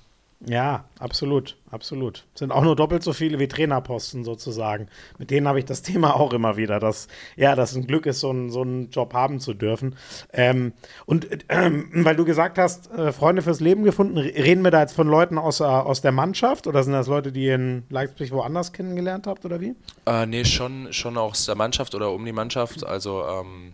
[0.45, 2.25] Ja, absolut, absolut.
[2.35, 4.87] Sind auch nur doppelt so viele wie Trainerposten sozusagen.
[5.17, 8.19] Mit denen habe ich das Thema auch immer wieder, dass ja, dass ein Glück ist,
[8.19, 9.95] so, ein, so einen Job haben zu dürfen.
[10.31, 10.73] Ähm,
[11.07, 14.93] und äh, weil du gesagt hast, äh, Freunde fürs Leben gefunden, reden wir da jetzt
[14.93, 18.31] von Leuten aus, äh, aus der Mannschaft oder sind das Leute, die ihr in Leipzig
[18.31, 19.75] woanders kennengelernt habt oder wie?
[20.05, 22.85] Äh, nee, schon, schon aus der Mannschaft oder um die Mannschaft.
[22.85, 23.73] Also ähm,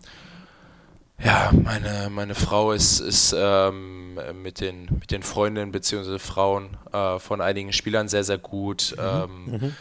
[1.20, 6.20] ja, meine, meine Frau ist, ist ähm, mit, den, mit den Freundinnen bzw.
[6.20, 8.96] Frauen äh, von einigen Spielern sehr, sehr gut.
[8.98, 9.04] Mhm.
[9.04, 9.76] Ähm, mhm.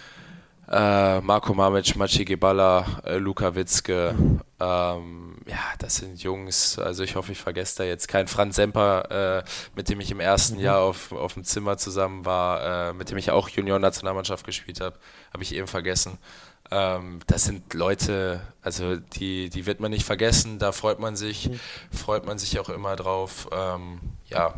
[0.70, 4.14] Äh, Marco Mamic, Maciej Gebala, äh, Luka Witzke.
[4.16, 4.40] Mhm.
[4.60, 6.78] Ähm, ja, das sind Jungs.
[6.78, 9.42] Also ich hoffe, ich vergesse da jetzt keinen Franz Semper, äh,
[9.74, 10.62] mit dem ich im ersten mhm.
[10.62, 14.96] Jahr auf, auf dem Zimmer zusammen war, äh, mit dem ich auch Junior-Nationalmannschaft gespielt habe.
[15.32, 16.18] Habe ich eben vergessen.
[16.70, 21.50] Ähm, das sind Leute, also die, die wird man nicht vergessen, da freut man sich,
[21.50, 21.60] mhm.
[21.90, 23.48] freut man sich auch immer drauf.
[23.52, 24.54] Ähm, ja,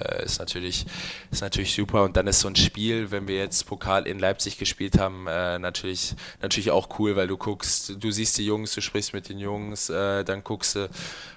[0.00, 0.86] äh, ist natürlich,
[1.30, 2.04] ist natürlich super.
[2.04, 5.58] Und dann ist so ein Spiel, wenn wir jetzt Pokal in Leipzig gespielt haben, äh,
[5.58, 9.38] natürlich, natürlich auch cool, weil du guckst, du siehst die Jungs, du sprichst mit den
[9.38, 10.88] Jungs, äh, dann guckst du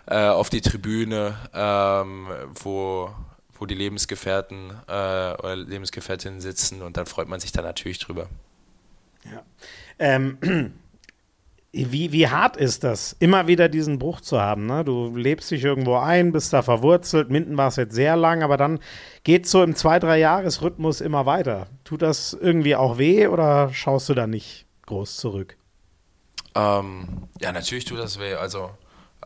[0.07, 2.27] äh, auf die Tribüne, ähm,
[2.64, 3.10] wo
[3.56, 8.27] wo die Lebensgefährten äh, oder Lebensgefährtinnen sitzen und dann freut man sich da natürlich drüber.
[9.23, 9.44] Ja.
[9.99, 10.38] Ähm,
[11.74, 14.68] wie, wie hart ist das, immer wieder diesen Bruch zu haben?
[14.68, 14.86] Ne?
[14.86, 17.32] Du lebst dich irgendwo ein, bist da verwurzelt.
[17.32, 18.80] Minden war es jetzt sehr lang, aber dann
[19.24, 21.68] geht so im zwei, drei Jahresrhythmus immer weiter.
[21.84, 25.57] Tut das irgendwie auch weh oder schaust du da nicht groß zurück?
[26.56, 28.36] Ähm, ja, natürlich tut das weh.
[28.36, 28.70] Also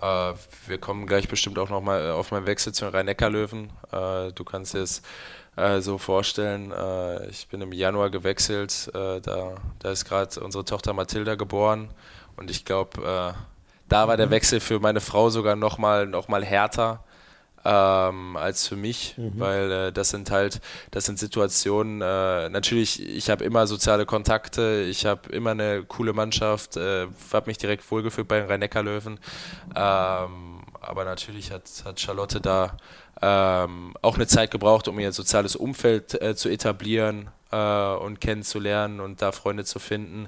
[0.02, 0.34] äh,
[0.68, 3.72] wir kommen gleich bestimmt auch nochmal auf meinen Wechsel zu den Rhein-Neckar-Löwen.
[3.92, 5.02] Äh, du kannst es
[5.58, 6.72] äh, so vorstellen.
[6.72, 11.90] Äh, ich bin im Januar gewechselt, äh, da, da ist gerade unsere Tochter Mathilda geboren
[12.38, 13.34] und ich glaube, äh,
[13.90, 14.32] da war der mhm.
[14.32, 17.04] Wechsel für meine Frau sogar nochmal noch mal härter.
[17.66, 19.40] Ähm, als für mich, mhm.
[19.40, 20.62] weil äh, das sind halt,
[20.92, 26.14] das sind Situationen, äh, natürlich, ich habe immer soziale Kontakte, ich habe immer eine coole
[26.14, 29.20] Mannschaft, äh, habe mich direkt wohlgefühlt bei den Rhein-Neckar-Löwen,
[29.76, 32.78] ähm, aber natürlich hat, hat Charlotte da
[33.22, 39.00] ähm, auch eine Zeit gebraucht, um ihr soziales Umfeld äh, zu etablieren äh, und kennenzulernen
[39.00, 40.28] und da Freunde zu finden.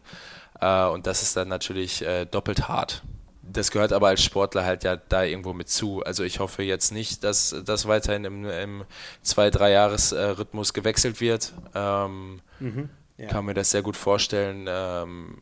[0.60, 3.04] Äh, und das ist dann natürlich äh, doppelt hart.
[3.42, 6.04] Das gehört aber als Sportler halt ja da irgendwo mit zu.
[6.04, 8.86] Also ich hoffe jetzt nicht, dass das weiterhin im, im
[9.24, 11.54] zwei, drei Jahres-Rhythmus gewechselt wird.
[11.74, 13.28] Ähm, mhm, ja.
[13.28, 14.66] Kann mir das sehr gut vorstellen.
[14.68, 15.40] Ähm,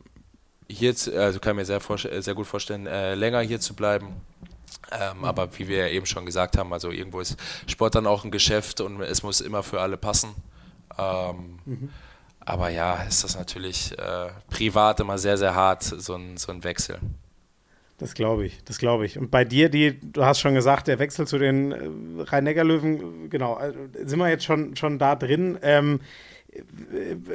[0.68, 1.80] hier, also kann mir sehr,
[2.20, 4.16] sehr gut vorstellen, äh, länger hier zu bleiben
[4.90, 5.24] ähm, mhm.
[5.24, 7.36] Aber wie wir eben schon gesagt haben, also irgendwo ist
[7.66, 10.30] Sport dann auch ein Geschäft und es muss immer für alle passen.
[10.98, 11.88] Ähm, mhm.
[12.40, 16.64] Aber ja, ist das natürlich äh, privat immer sehr, sehr hart, so ein, so ein
[16.64, 16.98] Wechsel.
[17.98, 19.18] Das glaube ich, das glaube ich.
[19.18, 23.54] Und bei dir, die, du hast schon gesagt, der Wechsel zu den äh, Rhein-Neckar-Löwen, genau,
[23.54, 25.58] also sind wir jetzt schon, schon da drin.
[25.62, 26.00] Ähm,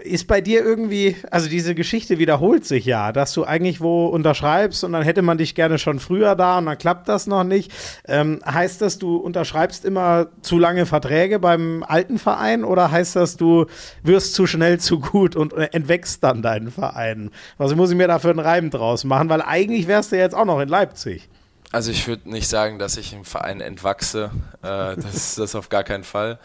[0.03, 4.83] ist bei dir irgendwie, also diese Geschichte wiederholt sich ja, dass du eigentlich wo unterschreibst
[4.83, 7.71] und dann hätte man dich gerne schon früher da und dann klappt das noch nicht.
[8.07, 13.37] Ähm, heißt das, du unterschreibst immer zu lange Verträge beim alten Verein oder heißt das,
[13.37, 13.67] du
[14.01, 17.29] wirst zu schnell zu gut und entwächst dann deinen Verein?
[17.57, 19.29] Was muss ich mir da für einen Reim draus machen?
[19.29, 21.29] Weil eigentlich wärst du jetzt auch noch in Leipzig.
[21.71, 24.31] Also ich würde nicht sagen, dass ich im Verein entwachse.
[24.63, 26.39] Äh, das ist das auf gar keinen Fall.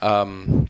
[0.00, 0.68] Ähm,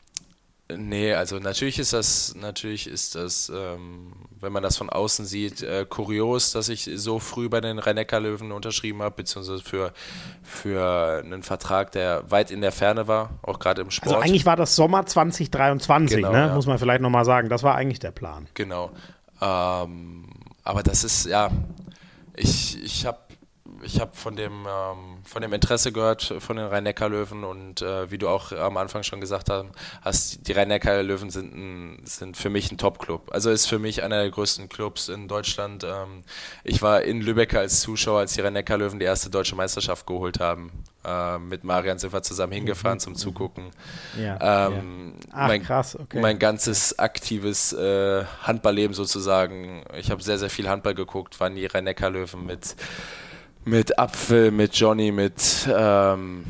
[0.72, 5.62] Nee, also natürlich ist das, natürlich ist das, ähm, wenn man das von außen sieht,
[5.62, 9.92] äh, kurios, dass ich so früh bei den Rhein-Neckar-Löwen unterschrieben habe, beziehungsweise für,
[10.42, 14.14] für einen Vertrag, der weit in der Ferne war, auch gerade im Sport.
[14.14, 16.46] Also eigentlich war das Sommer 2023, Genau, ne?
[16.46, 16.54] ja.
[16.54, 17.50] muss man vielleicht nochmal sagen.
[17.50, 18.46] Das war eigentlich der Plan.
[18.54, 18.90] Genau.
[19.42, 20.30] Ähm,
[20.62, 21.50] aber das ist, ja,
[22.36, 23.18] ich, ich habe
[23.84, 28.18] ich hab von, dem, ähm, von dem Interesse gehört von den Rhein-Neckar-Löwen und äh, wie
[28.18, 29.50] du auch am Anfang schon gesagt
[30.02, 33.30] hast, die Rhein-Neckar-Löwen sind, ein, sind für mich ein Top-Club.
[33.32, 35.84] Also ist für mich einer der größten Clubs in Deutschland.
[35.84, 36.22] Ähm,
[36.62, 40.72] ich war in Lübeck als Zuschauer, als die Rhein-Neckar-Löwen die erste deutsche Meisterschaft geholt haben.
[41.04, 43.70] Äh, mit Marian sind wir zusammen hingefahren zum Zugucken.
[44.18, 46.20] Ja, Ähm, Ach, mein, krass, okay.
[46.20, 49.84] mein ganzes aktives äh, Handballleben sozusagen.
[49.96, 52.74] Ich habe sehr, sehr viel Handball geguckt, waren die Rhein-Neckar-Löwen mit,
[53.64, 56.44] mit Apfel, mit Johnny, mit, ähm,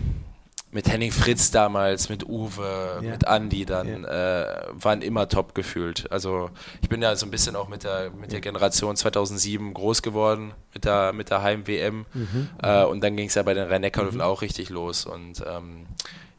[0.73, 3.11] mit Henning Fritz damals, mit Uwe, Ja.
[3.13, 6.11] mit Andy dann, äh, waren immer top gefühlt.
[6.11, 6.51] Also
[6.83, 10.53] ich bin ja so ein bisschen auch mit der, mit der Generation 2007 groß geworden,
[10.73, 12.07] mit der, mit der Heim-WM.
[12.13, 12.49] Mhm.
[12.61, 15.07] Äh, und dann ging es ja bei den Rhein-Neckar-Löwen auch richtig los.
[15.07, 15.87] Und ähm,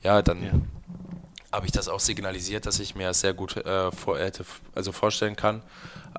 [0.03, 0.51] ja, dann Ja.
[1.53, 4.43] habe ich das auch signalisiert, dass ich mir das sehr gut äh, vor, hätte,
[4.73, 5.61] also vorstellen kann.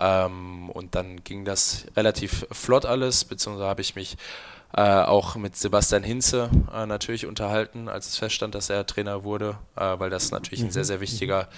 [0.01, 4.17] Ähm, und dann ging das relativ flott alles, beziehungsweise habe ich mich
[4.77, 9.57] äh, auch mit Sebastian Hinze äh, natürlich unterhalten, als es feststand, dass er Trainer wurde,
[9.77, 11.49] äh, weil das natürlich ein sehr, sehr wichtiger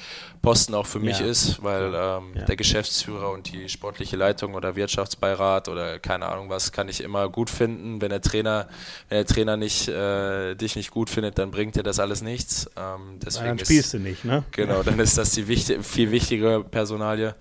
[0.41, 1.27] Posten auch für mich Ja.
[1.27, 2.45] ist, weil ähm, Ja.
[2.45, 7.29] der Geschäftsführer und die sportliche Leitung oder Wirtschaftsbeirat oder keine Ahnung was kann ich immer
[7.29, 8.01] gut finden.
[8.01, 8.69] Wenn der Trainer,
[9.09, 12.71] wenn der Trainer nicht, äh, dich nicht gut findet, dann bringt dir das alles nichts.
[12.77, 14.45] Ähm, deswegen Dann ist- spielst du nicht, ne?
[14.53, 17.35] Genau, dann ist das die wichtig, viel wichtigere Personalie.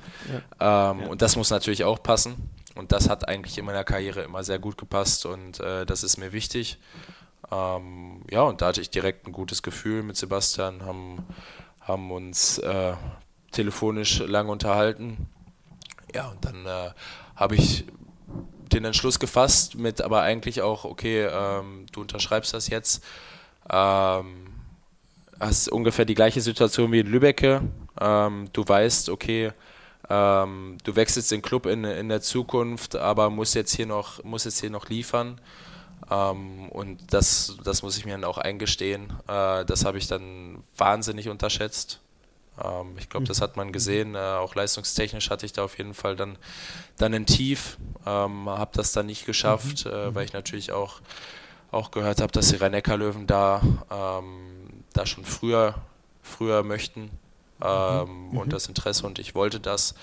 [0.60, 2.36] Ähm, Und das muss natürlich auch passen.
[2.78, 6.18] Und das hat eigentlich in meiner Karriere immer sehr gut gepasst und äh, das ist
[6.18, 6.78] mir wichtig.
[7.52, 11.26] Ähm, ja, und da hatte ich direkt ein gutes Gefühl mit Sebastian, haben,
[11.82, 12.94] haben uns äh,
[13.52, 15.28] telefonisch lang unterhalten.
[16.14, 16.92] Ja, und dann äh,
[17.36, 17.86] habe ich
[18.72, 23.04] den Entschluss gefasst mit aber eigentlich auch, okay, ähm, du unterschreibst das jetzt.
[23.70, 24.48] Ähm,
[25.40, 27.62] hast ungefähr die gleiche Situation wie in Lübbecke.
[28.00, 29.52] Ähm, du weißt, okay,
[30.10, 34.46] ähm, du wechselst den Club in, in der Zukunft, aber musst jetzt hier noch, musst
[34.46, 35.40] jetzt hier noch liefern.
[36.10, 39.12] Ähm, und das, das muss ich mir dann auch eingestehen.
[39.28, 42.00] Äh, das habe ich dann wahnsinnig unterschätzt.
[42.64, 44.16] Ähm, ich glaube, das hat man gesehen.
[44.16, 46.38] Äh, auch leistungstechnisch hatte ich da auf jeden Fall dann,
[46.98, 47.78] dann ein Tief.
[48.06, 51.02] Ähm, habe das dann nicht geschafft, äh, weil ich natürlich auch,
[51.72, 53.62] auch gehört habe, dass die Rhein-Neckar-Löwen da,
[53.92, 55.76] ähm, da schon früher,
[56.22, 57.12] früher möchten
[57.62, 59.94] ähm, und das Interesse und ich wollte das.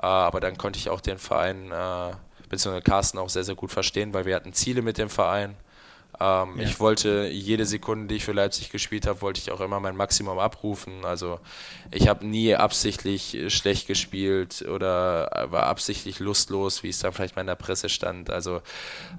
[0.00, 2.12] Äh, aber dann konnte ich auch den Verein, äh,
[2.48, 5.56] beziehungsweise Carsten auch sehr, sehr gut verstehen, weil wir hatten Ziele mit dem Verein.
[6.20, 6.64] Ähm, Ja.
[6.64, 9.96] Ich wollte jede Sekunde, die ich für Leipzig gespielt habe, wollte ich auch immer mein
[9.96, 11.04] Maximum abrufen.
[11.04, 11.40] Also
[11.90, 17.42] ich habe nie absichtlich schlecht gespielt oder war absichtlich lustlos, wie es dann vielleicht mal
[17.42, 18.30] in der Presse stand.
[18.30, 18.62] Also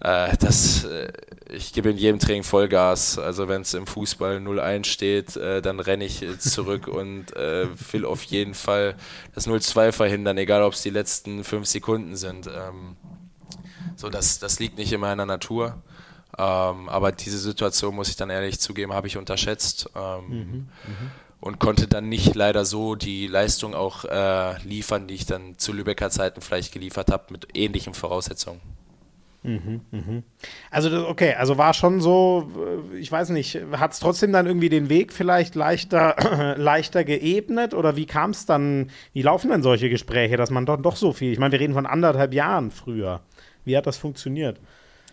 [0.01, 1.11] äh, das, äh,
[1.49, 3.19] ich gebe in jedem Training Vollgas.
[3.19, 7.67] Also wenn es im Fußball 0-1 steht, äh, dann renne ich äh, zurück und äh,
[7.91, 8.95] will auf jeden Fall
[9.33, 12.47] das 0-2 verhindern, egal ob es die letzten fünf Sekunden sind.
[12.47, 12.95] Ähm,
[13.95, 15.81] so, das, das liegt nicht in meiner Natur.
[16.37, 20.67] Ähm, aber diese Situation, muss ich dann ehrlich zugeben, habe ich unterschätzt ähm,
[21.39, 25.71] und konnte dann nicht leider so die Leistung auch äh, liefern, die ich dann zu
[25.73, 28.59] Lübecker Zeiten vielleicht geliefert habe, mit ähnlichen Voraussetzungen.
[30.71, 32.51] Also, das- okay, also war schon so,
[32.93, 37.75] äh, ich weiß nicht, hat es trotzdem dann irgendwie den Weg vielleicht leichter, leichter geebnet
[37.75, 41.13] oder wie kam es dann, wie laufen denn solche Gespräche, dass man doch, doch so
[41.13, 43.21] viel, ich meine, wir reden von anderthalb Jahren früher.
[43.65, 44.59] Wie hat das funktioniert,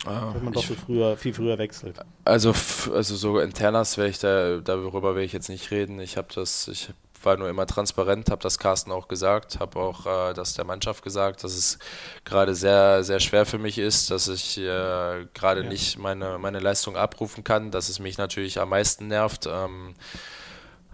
[0.05, 1.99] wenn man doch Ich- so früher, viel früher wechselt?
[2.25, 2.53] Also,
[2.93, 6.01] also so internas werde ich da, darüber werde ich jetzt nicht reden.
[6.01, 6.91] Ich habe das, ich
[7.25, 11.05] war nur immer transparent, habe das Carsten auch gesagt, habe auch äh, das der Mannschaft
[11.05, 11.79] gesagt, dass es
[12.25, 15.69] gerade sehr, sehr schwer für mich ist, dass ich äh, gerade Ja.
[15.69, 19.47] nicht meine, meine Leistung abrufen kann, dass es mich natürlich am meisten nervt.
[19.49, 19.95] Ähm,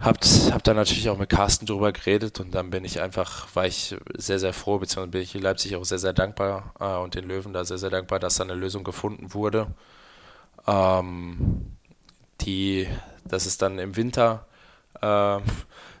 [0.01, 3.65] Habt, hab dann natürlich auch mit Carsten drüber geredet und dann bin ich einfach, war
[3.65, 7.15] ich sehr, sehr froh, beziehungsweise bin ich in Leipzig auch sehr, sehr dankbar äh, und
[7.15, 9.67] den Löwen da sehr, sehr dankbar, dass da eine Lösung gefunden wurde.
[10.67, 11.73] Ähm,
[12.41, 12.87] die,
[13.25, 14.45] dass es dann im Winter,
[15.01, 15.37] äh,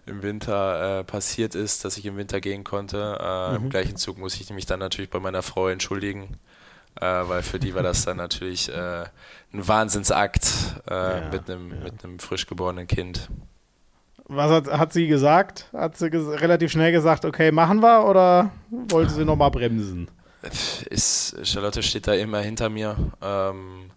[0.05, 3.17] im Winter äh, passiert ist, dass ich im Winter gehen konnte.
[3.19, 6.37] Äh, Im gleichen Zug muss ich mich dann natürlich bei meiner Frau entschuldigen,
[7.01, 9.03] äh, weil für die war das dann natürlich äh,
[9.53, 10.49] ein Wahnsinnsakt
[10.89, 11.83] Ja, mit einem ja.
[11.83, 13.29] mit einem frisch geborenen Kind.
[14.29, 15.65] Was hat, hat sie gesagt?
[15.73, 20.07] Hat sie ges relativ schnell gesagt, okay, machen wir oder wollte sie nochmal bremsen?
[20.89, 22.95] ist, Charlotte steht da immer hinter mir.
[23.21, 23.91] Ähm,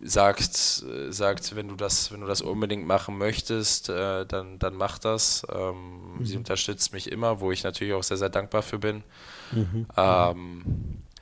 [0.00, 4.98] sagt, sagt, wenn du das, wenn du das unbedingt machen möchtest, äh, dann, dann mach
[4.98, 5.46] das.
[5.52, 6.26] Ähm, mhm.
[6.26, 9.02] Sie unterstützt mich immer, wo ich natürlich auch sehr, sehr dankbar für bin.
[9.52, 9.86] Mhm.
[9.96, 10.64] Ähm,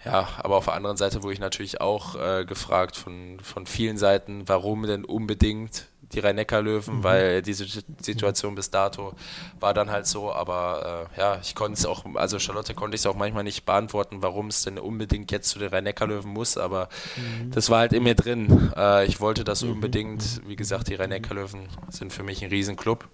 [0.04, 3.96] ja, aber auf der anderen Seite wurde ich natürlich auch äh, gefragt von, von vielen
[3.96, 7.04] Seiten, warum denn unbedingt die Rhein-Neckar-Löwen, mhm.
[7.04, 7.66] weil diese
[8.00, 9.14] Situation bis dato
[9.60, 13.00] war dann halt so, aber äh, ja, ich konnte es auch, also Charlotte konnte ich
[13.00, 16.88] es auch manchmal nicht beantworten, warum es denn unbedingt jetzt zu den Rhein-Neckar-Löwen muss, aber
[17.16, 17.50] mhm.
[17.50, 18.72] das war halt in mir drin.
[18.76, 19.72] Äh, ich wollte das mhm.
[19.72, 23.08] unbedingt, wie gesagt, die Rhein-Neckar-Löwen sind für mich ein Riesenclub.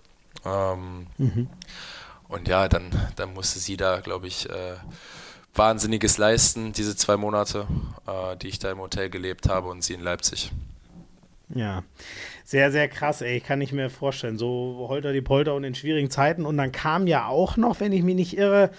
[0.44, 1.48] Ähm, mhm.
[2.28, 4.76] Und ja, dann, dann musste sie da, glaube ich, äh,
[5.54, 7.66] Wahnsinniges leisten, diese zwei Monate,
[8.06, 10.50] äh, die ich da im Hotel gelebt habe und sie in Leipzig.
[11.54, 11.82] Ja,
[12.44, 13.36] sehr, sehr krass, ey.
[13.36, 14.38] Ich kann nicht mehr vorstellen.
[14.38, 16.46] So holter die Polter und in schwierigen Zeiten.
[16.46, 18.70] Und dann kam ja auch noch, wenn ich mich nicht irre,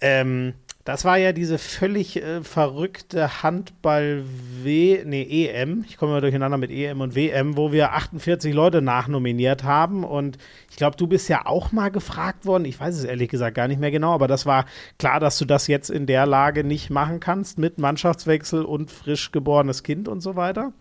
[0.00, 0.54] ähm,
[0.86, 5.84] das war ja diese völlig äh, verrückte Handball-W, nee, EM.
[5.88, 10.04] Ich komme mal durcheinander mit EM und WM, wo wir 48 Leute nachnominiert haben.
[10.04, 10.38] Und
[10.70, 12.64] ich glaube, du bist ja auch mal gefragt worden.
[12.64, 14.64] Ich weiß es ehrlich gesagt gar nicht mehr genau, aber das war
[14.96, 19.32] klar, dass du das jetzt in der Lage nicht machen kannst mit Mannschaftswechsel und frisch
[19.32, 20.72] geborenes Kind und so weiter.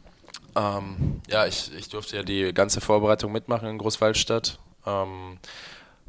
[0.56, 4.60] Ähm, ja, ich, ich durfte ja die ganze Vorbereitung mitmachen in Großwaldstadt.
[4.86, 5.38] Ähm,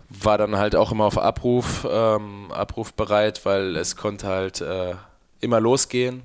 [0.09, 4.95] war dann halt auch immer auf Abruf, ähm, abrufbereit, weil es konnte halt äh,
[5.41, 6.23] immer losgehen,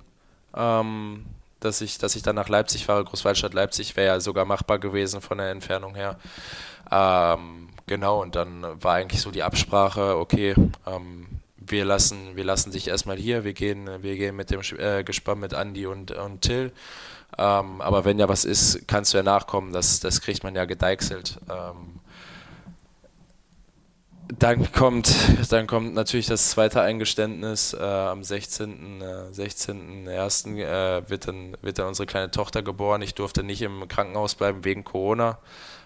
[0.56, 1.26] ähm,
[1.60, 3.03] dass, ich, dass ich dann nach Leipzig fahre.
[3.03, 6.18] Großwaldstadt Leipzig wäre ja sogar machbar gewesen von der Entfernung her.
[6.91, 10.53] Ähm, genau, und dann war eigentlich so die Absprache, okay,
[10.85, 11.27] ähm,
[11.57, 15.39] wir lassen, wir lassen dich erstmal hier, wir gehen, wir gehen mit dem äh, Gespann
[15.39, 16.72] mit Andy und, und Till.
[17.37, 20.65] Ähm, aber wenn ja was ist, kannst du ja nachkommen, das, das kriegt man ja
[20.65, 21.39] gedeichselt.
[21.49, 21.99] Ähm,
[24.39, 25.13] dann kommt,
[25.51, 27.73] dann kommt natürlich das zweite Eingeständnis.
[27.73, 29.01] Äh, am 16.
[29.01, 30.57] Äh, 16.01.
[30.57, 33.01] Äh, wird, dann, wird dann unsere kleine Tochter geboren.
[33.01, 35.39] Ich durfte nicht im Krankenhaus bleiben wegen Corona.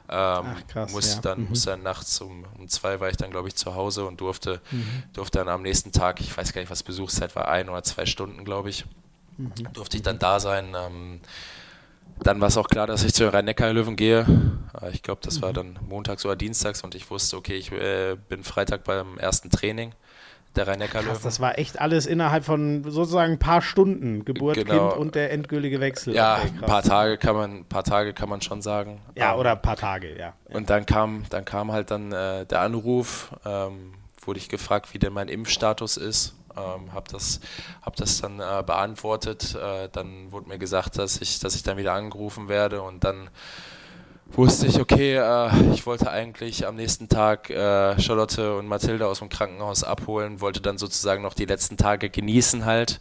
[0.08, 1.22] Ähm, Ach, krass, muss ja.
[1.22, 1.50] dann, mhm.
[1.50, 4.62] musste dann nachts um, um zwei war ich dann, glaube ich, zu Hause und durfte,
[4.70, 5.04] mhm.
[5.14, 8.06] durfte dann am nächsten Tag, ich weiß gar nicht, was Besuchszeit war, ein oder zwei
[8.06, 8.86] Stunden, glaube ich,
[9.38, 9.54] mhm.
[9.74, 10.76] durfte ich dann da sein.
[10.76, 11.22] Ähm,
[12.24, 14.26] dann war es auch klar, dass ich zu den Rhein-Neckar-Löwen gehe.
[14.82, 15.54] Äh, ich glaube, das war mhm.
[15.54, 19.94] dann montags oder dienstags und ich wusste, okay, ich äh, bin Freitag beim ersten Training
[20.56, 21.20] der Rhein-Neckar-Löwen.
[21.22, 24.90] Das war echt alles innerhalb von sozusagen ein paar Stunden, Geburt, genau.
[24.90, 26.16] Kind und der endgültige Wechsel.
[26.16, 29.02] Ja, okay, ein paar Tage kann man, paar Tage kann man schon sagen.
[29.16, 30.34] Ja, ähm, oder ein paar Tage, ja.
[30.46, 33.94] Und dann kam, dann kam halt dann äh, der Anruf, ähm,
[34.24, 37.40] wurde ich gefragt, wie denn mein Impfstatus ist ähm, habe das,
[37.82, 39.56] hab das dann äh, beantwortet.
[39.56, 43.30] Äh, dann wurde mir gesagt, dass ich, dass ich dann wieder angerufen werde und dann
[44.32, 49.20] wusste ich, okay, äh, ich wollte eigentlich am nächsten Tag äh, Charlotte und Mathilde aus
[49.20, 53.00] dem Krankenhaus abholen, wollte dann sozusagen noch die letzten Tage genießen halt.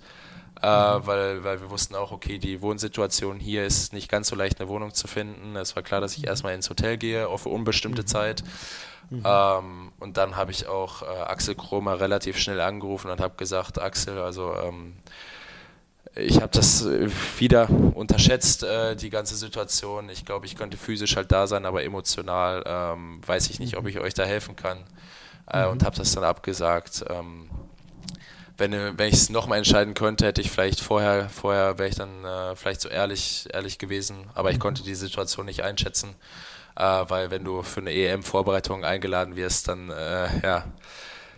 [0.62, 1.06] Äh, mhm.
[1.06, 4.68] weil, weil wir wussten auch, okay, die Wohnsituation hier ist nicht ganz so leicht, eine
[4.68, 5.56] Wohnung zu finden.
[5.56, 8.06] Es war klar, dass ich erstmal ins Hotel gehe, auf unbestimmte mhm.
[8.06, 8.44] Zeit.
[9.10, 9.22] Mhm.
[9.24, 13.80] Ähm, und dann habe ich auch äh, Axel Kromer relativ schnell angerufen und habe gesagt,
[13.80, 14.94] Axel, also ähm,
[16.16, 20.08] ich habe das äh, wieder unterschätzt, äh, die ganze Situation.
[20.08, 23.86] Ich glaube, ich könnte physisch halt da sein, aber emotional ähm, weiß ich nicht, ob
[23.86, 24.78] ich euch da helfen kann.
[25.50, 25.72] Äh, mhm.
[25.72, 27.04] Und habe das dann abgesagt.
[27.10, 27.50] Ähm,
[28.56, 32.24] wenn, wenn ich es nochmal entscheiden könnte, hätte ich vielleicht vorher, vorher wäre ich dann
[32.24, 34.62] äh, vielleicht so ehrlich, ehrlich gewesen, aber ich mhm.
[34.62, 36.14] konnte die Situation nicht einschätzen
[37.08, 40.64] weil wenn du für eine EM-Vorbereitung eingeladen wirst, dann äh, ja,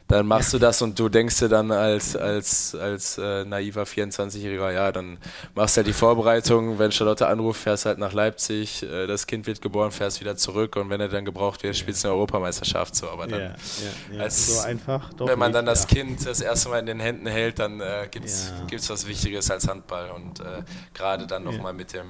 [0.09, 4.71] dann machst du das und du denkst dir dann als, als, als äh, naiver 24-Jähriger,
[4.71, 5.19] ja, dann
[5.55, 9.47] machst du halt die Vorbereitung, wenn Charlotte anruft, fährst halt nach Leipzig, äh, das Kind
[9.47, 12.95] wird geboren, fährst wieder zurück und wenn er dann gebraucht wird, spielst du eine Europameisterschaft
[12.95, 14.23] so, aber dann, ja, ja, ja.
[14.23, 17.59] Als, so einfach, wenn man dann das Kind das erste Mal in den Händen hält,
[17.59, 20.63] dann äh, gibt es was Wichtiges als Handball und äh,
[20.95, 22.07] gerade dann nochmal mit dem,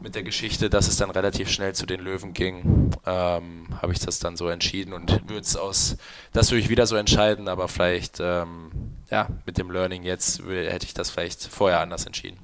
[0.00, 3.98] mit der Geschichte, dass es dann relativ schnell zu den Löwen ging, ähm, habe ich
[3.98, 5.96] das dann so entschieden und würde es aus,
[6.32, 8.70] das würde ich wieder so entscheiden, entscheiden, aber vielleicht ähm,
[9.10, 12.38] ja, mit dem Learning jetzt hätte ich das vielleicht vorher anders entschieden.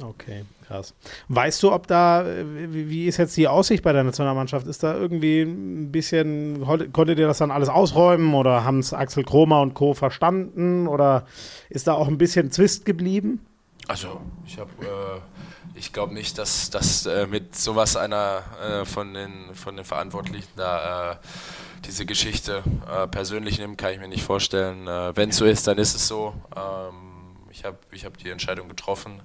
[0.00, 0.94] Okay, krass.
[1.28, 4.66] Weißt du, ob da, wie ist jetzt die Aussicht bei der Nationalmannschaft?
[4.66, 9.24] Ist da irgendwie ein bisschen, konntet ihr das dann alles ausräumen oder haben es Axel
[9.24, 9.92] Kromer und Co.
[9.92, 11.26] verstanden oder
[11.68, 13.44] ist da auch ein bisschen Zwist geblieben?
[13.88, 15.20] Also, ich habe, äh,
[15.74, 20.48] ich glaube nicht, dass, dass äh, mit sowas einer äh, von, den, von den Verantwortlichen
[20.56, 21.16] da äh,
[21.86, 24.86] diese Geschichte äh, persönlich nimmt, kann ich mir nicht vorstellen.
[24.86, 26.34] Äh, Wenn es so ist, dann ist es so.
[26.54, 27.10] Ähm,
[27.50, 29.20] ich habe ich hab die Entscheidung getroffen.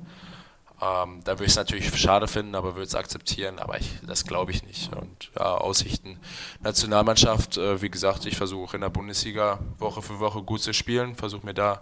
[0.81, 4.25] Ähm, da würde ich es natürlich schade finden, aber würde es akzeptieren, aber ich, das
[4.25, 4.93] glaube ich nicht.
[4.93, 6.19] Und ja, Aussichten.
[6.61, 11.15] Nationalmannschaft, äh, wie gesagt, ich versuche in der Bundesliga Woche für Woche gut zu spielen,
[11.15, 11.81] versuche mir da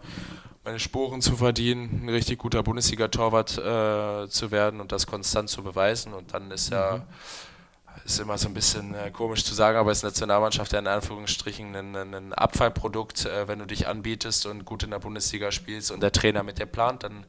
[0.63, 5.61] meine Sporen zu verdienen, ein richtig guter Bundesliga-Torwart äh, zu werden und das konstant zu
[5.61, 6.13] beweisen.
[6.13, 8.01] Und dann ist ja, mhm.
[8.05, 11.75] ist immer so ein bisschen äh, komisch zu sagen, aber ist Nationalmannschaft ja in Anführungsstrichen
[11.75, 16.01] ein, ein Abfallprodukt, äh, wenn du dich anbietest und gut in der Bundesliga spielst und
[16.01, 17.25] der Trainer mit dir plant, dann,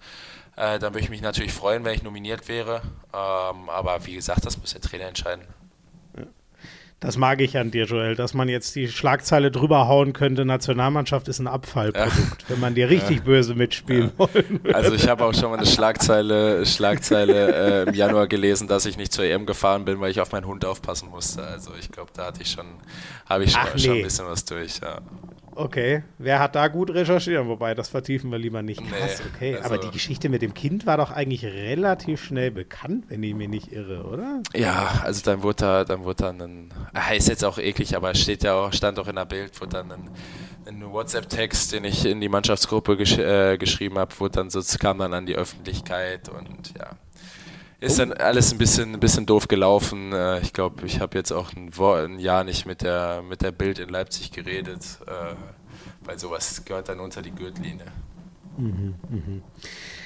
[0.56, 2.82] äh, dann würde ich mich natürlich freuen, wenn ich nominiert wäre.
[3.12, 5.42] Ähm, aber wie gesagt, das muss der Trainer entscheiden.
[7.04, 11.28] Das mag ich an dir, Joel, dass man jetzt die Schlagzeile drüber hauen könnte, Nationalmannschaft
[11.28, 12.48] ist ein Abfallprodukt, ja.
[12.48, 13.22] wenn man dir richtig ja.
[13.24, 14.18] böse mitspielen ja.
[14.18, 14.74] wollen würde.
[14.74, 18.96] Also ich habe auch schon mal eine Schlagzeile, Schlagzeile äh, im Januar gelesen, dass ich
[18.96, 21.44] nicht zur EM gefahren bin, weil ich auf meinen Hund aufpassen musste.
[21.44, 22.64] Also ich glaube, da hatte ich schon,
[23.26, 23.80] habe ich schon, nee.
[23.80, 24.80] schon, ein bisschen was durch.
[25.56, 27.46] Okay, wer hat da gut recherchiert?
[27.46, 28.80] Wobei, das vertiefen wir lieber nicht.
[28.80, 29.54] Nee, Krass, okay.
[29.56, 33.34] Also Aber die Geschichte mit dem Kind war doch eigentlich relativ schnell bekannt, wenn ich
[33.34, 34.42] mich nicht irre, oder?
[34.54, 36.72] Ja, also dann wurde da, dann wurde dann ein,
[37.16, 39.92] ist jetzt auch eklig, aber steht ja auch, stand auch in der Bild, wurde dann
[39.92, 40.10] ein,
[40.66, 44.98] ein WhatsApp-Text, den ich in die Mannschaftsgruppe gesch äh, geschrieben habe, wurde dann so, kam
[44.98, 46.90] dann an die Öffentlichkeit und ja,
[47.84, 50.12] ist dann alles ein bisschen, ein bisschen doof gelaufen.
[50.12, 53.52] Äh, ich glaube, ich habe jetzt auch ein, ein, Jahr nicht mit der, mit der
[53.52, 55.34] Bild in Leipzig geredet, äh,
[56.04, 57.86] weil sowas gehört dann unter die Gürtellinie.
[58.56, 59.42] Mhm, mh.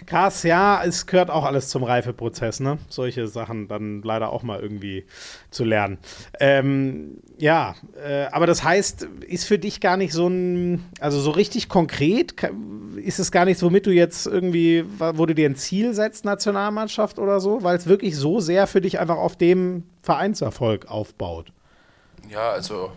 [0.07, 2.79] Krass, ja, es gehört auch alles zum Reifeprozess, ne?
[2.89, 5.05] Solche Sachen dann leider auch mal irgendwie
[5.51, 5.99] zu lernen.
[6.41, 11.31] Ähm, ja, äh, aber das heißt, ist für dich gar nicht so ein, also so
[11.31, 12.35] richtig konkret,
[12.97, 17.19] ist es gar nichts, womit du jetzt irgendwie, wo du dir ein Ziel setzt, Nationalmannschaft
[17.19, 21.53] oder so, weil es wirklich so sehr für dich einfach auf dem Vereinserfolg aufbaut?
[22.31, 22.93] Ja, also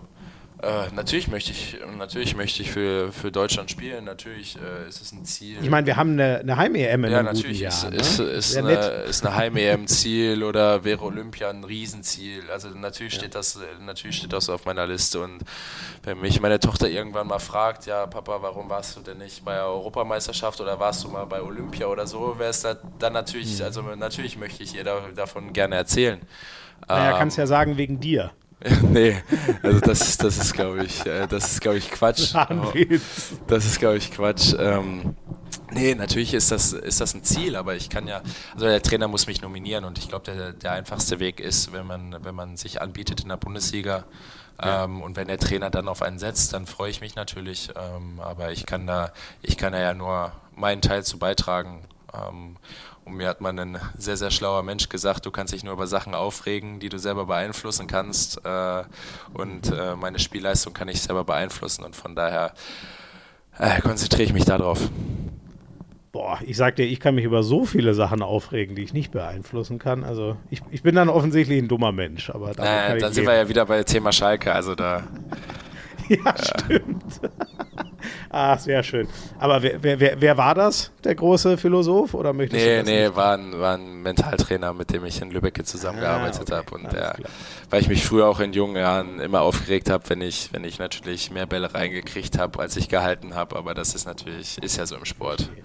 [0.62, 4.06] äh, natürlich möchte ich, natürlich möchte ich für, für Deutschland spielen.
[4.06, 5.58] Natürlich äh, ist es ein Ziel.
[5.60, 8.26] Ich meine, wir haben eine, eine Heim-EM in Ja, natürlich ist, Jahr, ist, ne?
[8.28, 12.44] ist, eine, ist eine Heim-EM-Ziel oder wäre Olympia ein Riesenziel.
[12.52, 15.22] Also natürlich steht das, natürlich steht das auf meiner Liste.
[15.22, 15.40] Und
[16.04, 19.56] wenn mich meine Tochter irgendwann mal fragt, ja, Papa, warum warst du denn nicht bei
[19.56, 23.66] der Europameisterschaft oder warst du mal bei Olympia oder so, wäre es dann natürlich, mhm.
[23.66, 26.22] also natürlich möchte ich ihr da, davon gerne erzählen.
[26.88, 28.32] Naja, ähm, kannst ja sagen, wegen dir.
[28.84, 29.22] nee,
[29.64, 32.34] also das, das ist, glaube ich, äh, das ist, glaube ich, Quatsch.
[33.48, 34.54] Das ist, glaube ich, Quatsch.
[34.58, 35.16] Ähm,
[35.72, 38.22] nee, natürlich ist das, ist das ein Ziel, aber ich kann ja,
[38.54, 41.88] also der Trainer muss mich nominieren und ich glaube, der, der einfachste Weg ist, wenn
[41.88, 44.06] man, wenn man sich anbietet in der Bundesliga,
[44.64, 44.84] ja.
[44.84, 47.70] Ähm, und wenn der Trainer dann auf einen setzt, dann freue ich mich natürlich.
[47.76, 49.12] Ähm, aber ich kann da,
[49.42, 51.82] ich kann da ja nur meinen Teil zu beitragen.
[52.14, 52.58] Ähm,
[53.12, 55.86] und mir hat mal ein sehr, sehr schlauer Mensch gesagt, du kannst dich nur über
[55.86, 58.44] Sachen aufregen, die du selber beeinflussen kannst.
[58.46, 58.84] Äh,
[59.34, 61.84] und äh, meine Spielleistung kann ich selber beeinflussen.
[61.84, 62.54] Und von daher
[63.60, 64.90] äh, konzentriere ich mich darauf.
[66.14, 69.12] Boah, ich sag dir, ich kann mich über so viele Sachen aufregen, die ich nicht
[69.12, 70.06] beeinflussen kann.
[70.06, 72.30] Also ich, ich bin dann offensichtlich ein dummer Mensch.
[72.30, 74.54] Aber naja, dann sind wir ja wieder bei Thema Schalke.
[74.54, 75.04] Also da.
[76.08, 77.22] ja, stimmt.
[78.34, 79.10] Ah, sehr schön.
[79.40, 82.14] Aber wer, wer, wer war das, der große Philosoph?
[82.14, 86.49] Oder möchtest nee, nee, war ein, war ein Mentaltrainer, mit dem ich in Lübeck zusammengearbeitet
[86.49, 86.66] ah, okay.
[86.72, 86.76] habe.
[86.76, 87.16] Und der,
[87.70, 90.80] weil ich mich früher auch in jungen Jahren immer aufgeregt habe, wenn ich, wenn ich
[90.80, 93.58] natürlich mehr Bälle reingekriegt habe, als ich gehalten habe.
[93.58, 95.49] Aber das ist natürlich, ist ja so im Sport.
[95.52, 95.64] Okay.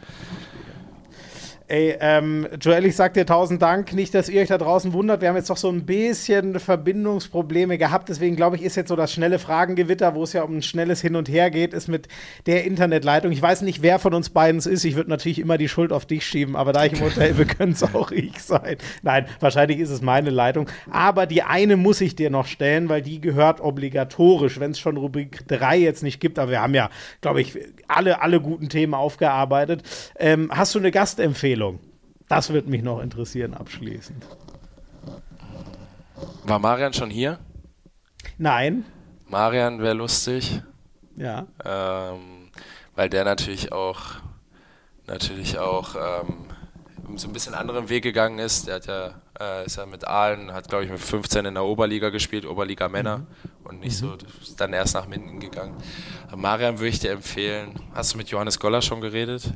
[1.68, 3.92] Ey, ähm, Joel, ich sag dir tausend Dank.
[3.92, 5.20] Nicht, dass ihr euch da draußen wundert.
[5.20, 8.08] Wir haben jetzt doch so ein bisschen Verbindungsprobleme gehabt.
[8.08, 11.00] Deswegen glaube ich, ist jetzt so das schnelle Fragengewitter, wo es ja um ein schnelles
[11.00, 12.06] Hin und Her geht, ist mit
[12.46, 13.32] der Internetleitung.
[13.32, 14.84] Ich weiß nicht, wer von uns beiden es ist.
[14.84, 17.48] Ich würde natürlich immer die Schuld auf dich schieben, aber da ich im Hotel bin,
[17.48, 18.76] könnte es auch ich sein.
[19.02, 20.68] Nein, wahrscheinlich ist es meine Leitung.
[20.88, 24.96] Aber die eine muss ich dir noch stellen, weil die gehört obligatorisch, wenn es schon
[24.96, 26.38] Rubrik 3 jetzt nicht gibt.
[26.38, 26.90] Aber wir haben ja,
[27.22, 29.82] glaube ich, alle, alle guten Themen aufgearbeitet.
[30.16, 31.55] Ähm, hast du eine Gastempfehlung?
[31.56, 31.80] Empfehlung?
[32.28, 34.26] Das würde mich noch interessieren abschließend.
[36.44, 37.38] War Marian schon hier?
[38.36, 38.84] Nein.
[39.26, 40.60] Marian wäre lustig.
[41.16, 41.46] Ja.
[41.64, 42.50] Ähm,
[42.94, 44.16] weil der natürlich auch
[45.06, 46.46] natürlich auch ähm,
[47.16, 48.66] so ein bisschen anderen Weg gegangen ist.
[48.66, 51.64] Der hat ja, äh, ist ja mit Aalen, hat glaube ich mit 15 in der
[51.64, 53.26] Oberliga gespielt, Oberliga Männer mhm.
[53.64, 54.18] und nicht mhm.
[54.18, 55.76] so dann erst nach Minden gegangen.
[56.34, 57.80] Marian würde ich dir empfehlen.
[57.94, 59.54] Hast du mit Johannes Goller schon geredet?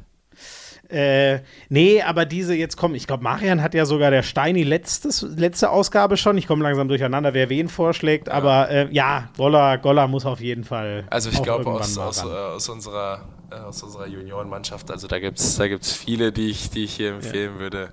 [0.90, 5.22] Äh, nee, aber diese jetzt kommen, ich glaube, Marian hat ja sogar der Steini letztes,
[5.22, 6.36] letzte Ausgabe schon.
[6.36, 8.34] Ich komme langsam durcheinander, wer wen vorschlägt, ja.
[8.34, 11.04] aber äh, ja, Golla, Golla muss auf jeden Fall.
[11.10, 15.38] Also ich glaube aus, aus, äh, aus, unserer, äh, aus unserer Juniorenmannschaft, also da gibt
[15.38, 17.60] es da gibt's viele, die ich, die ich hier empfehlen ja.
[17.60, 17.92] würde.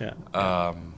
[0.00, 0.70] Ja.
[0.70, 0.97] Ähm,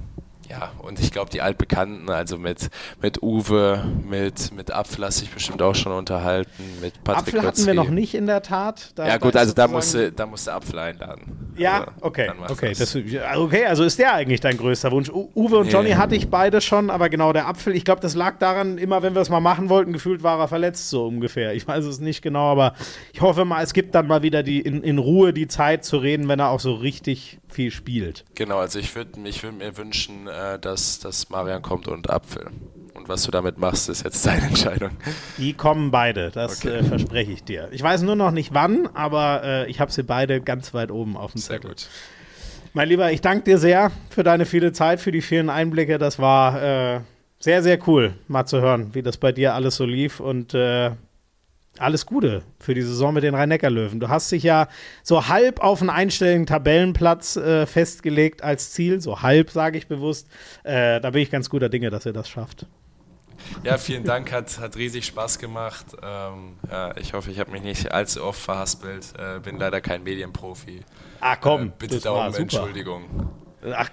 [0.51, 2.71] ja, und ich glaube, die Altbekannten, also mit,
[3.01, 7.67] mit Uwe, mit, mit Apfel hast sich bestimmt auch schon unterhalten, mit Patrick Apfel hatten
[7.67, 8.91] wir noch nicht in der Tat.
[8.97, 11.53] Da, ja, gut, also da musste, da musste Apfel einladen.
[11.57, 12.31] Ja, also, okay.
[12.49, 12.75] Okay.
[12.77, 12.93] Das.
[12.93, 12.97] Das,
[13.37, 15.09] okay, also ist der eigentlich dein größter Wunsch.
[15.09, 15.73] Uwe und nee.
[15.73, 19.03] Johnny hatte ich beide schon, aber genau der Apfel, ich glaube, das lag daran, immer
[19.03, 21.55] wenn wir es mal machen wollten, gefühlt war er verletzt, so ungefähr.
[21.55, 22.75] Ich weiß es nicht genau, aber
[23.13, 25.99] ich hoffe mal, es gibt dann mal wieder die in, in Ruhe die Zeit zu
[25.99, 28.25] reden, wenn er auch so richtig viel spielt.
[28.35, 32.47] Genau, also ich würde ich würd mir wünschen, äh, dass, dass Marian kommt und Apfel.
[32.95, 34.91] Und was du damit machst, ist jetzt deine Entscheidung.
[35.39, 36.79] Die kommen beide, das okay.
[36.79, 37.69] äh, verspreche ich dir.
[37.73, 41.17] Ich weiß nur noch nicht wann, aber äh, ich habe sie beide ganz weit oben
[41.17, 41.61] auf dem Zettel.
[41.61, 41.89] Sehr gut.
[42.73, 45.99] Mein Lieber, ich danke dir sehr für deine viele Zeit, für die vielen Einblicke.
[45.99, 47.01] Das war äh,
[47.41, 50.21] sehr, sehr cool, mal zu hören, wie das bei dir alles so lief.
[50.21, 50.93] Und äh,
[51.79, 54.01] alles Gute für die Saison mit den Rhein-Neckar-Löwen.
[54.01, 54.69] Du hast dich ja
[55.03, 60.29] so halb auf einen einstelligen Tabellenplatz äh, festgelegt als Ziel, so halb, sage ich bewusst.
[60.63, 62.67] Äh, da bin ich ganz guter Dinge, dass ihr das schafft.
[63.65, 65.87] Ja, vielen Dank, hat, hat riesig Spaß gemacht.
[66.03, 69.15] Ähm, ja, ich hoffe, ich habe mich nicht allzu oft verhaspelt.
[69.19, 70.81] Äh, bin leider kein Medienprofi.
[71.21, 71.69] Ah, komm.
[71.69, 73.31] Äh, bitte darum Entschuldigung.
[73.75, 73.91] Ach,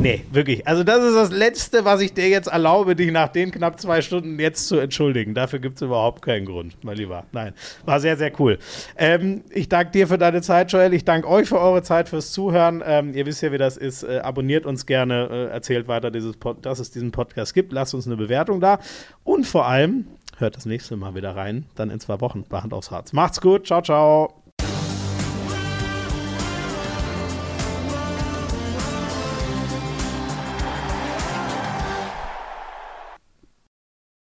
[0.00, 0.66] nee, wirklich.
[0.66, 4.00] Also, das ist das Letzte, was ich dir jetzt erlaube, dich nach den knapp zwei
[4.00, 5.34] Stunden jetzt zu entschuldigen.
[5.34, 7.24] Dafür gibt es überhaupt keinen Grund, mein Lieber.
[7.32, 7.52] Nein,
[7.84, 8.58] war sehr, sehr cool.
[8.96, 10.94] Ähm, ich danke dir für deine Zeit, Joel.
[10.94, 12.82] Ich danke euch für eure Zeit, fürs Zuhören.
[12.86, 14.04] Ähm, ihr wisst ja, wie das ist.
[14.04, 17.72] Äh, abonniert uns gerne, äh, erzählt weiter, dieses dass es diesen Podcast gibt.
[17.72, 18.78] Lasst uns eine Bewertung da.
[19.24, 20.06] Und vor allem,
[20.38, 23.12] hört das nächste Mal wieder rein, dann in zwei Wochen bei Hand aufs Harz.
[23.12, 23.66] Macht's gut.
[23.66, 24.41] Ciao, ciao.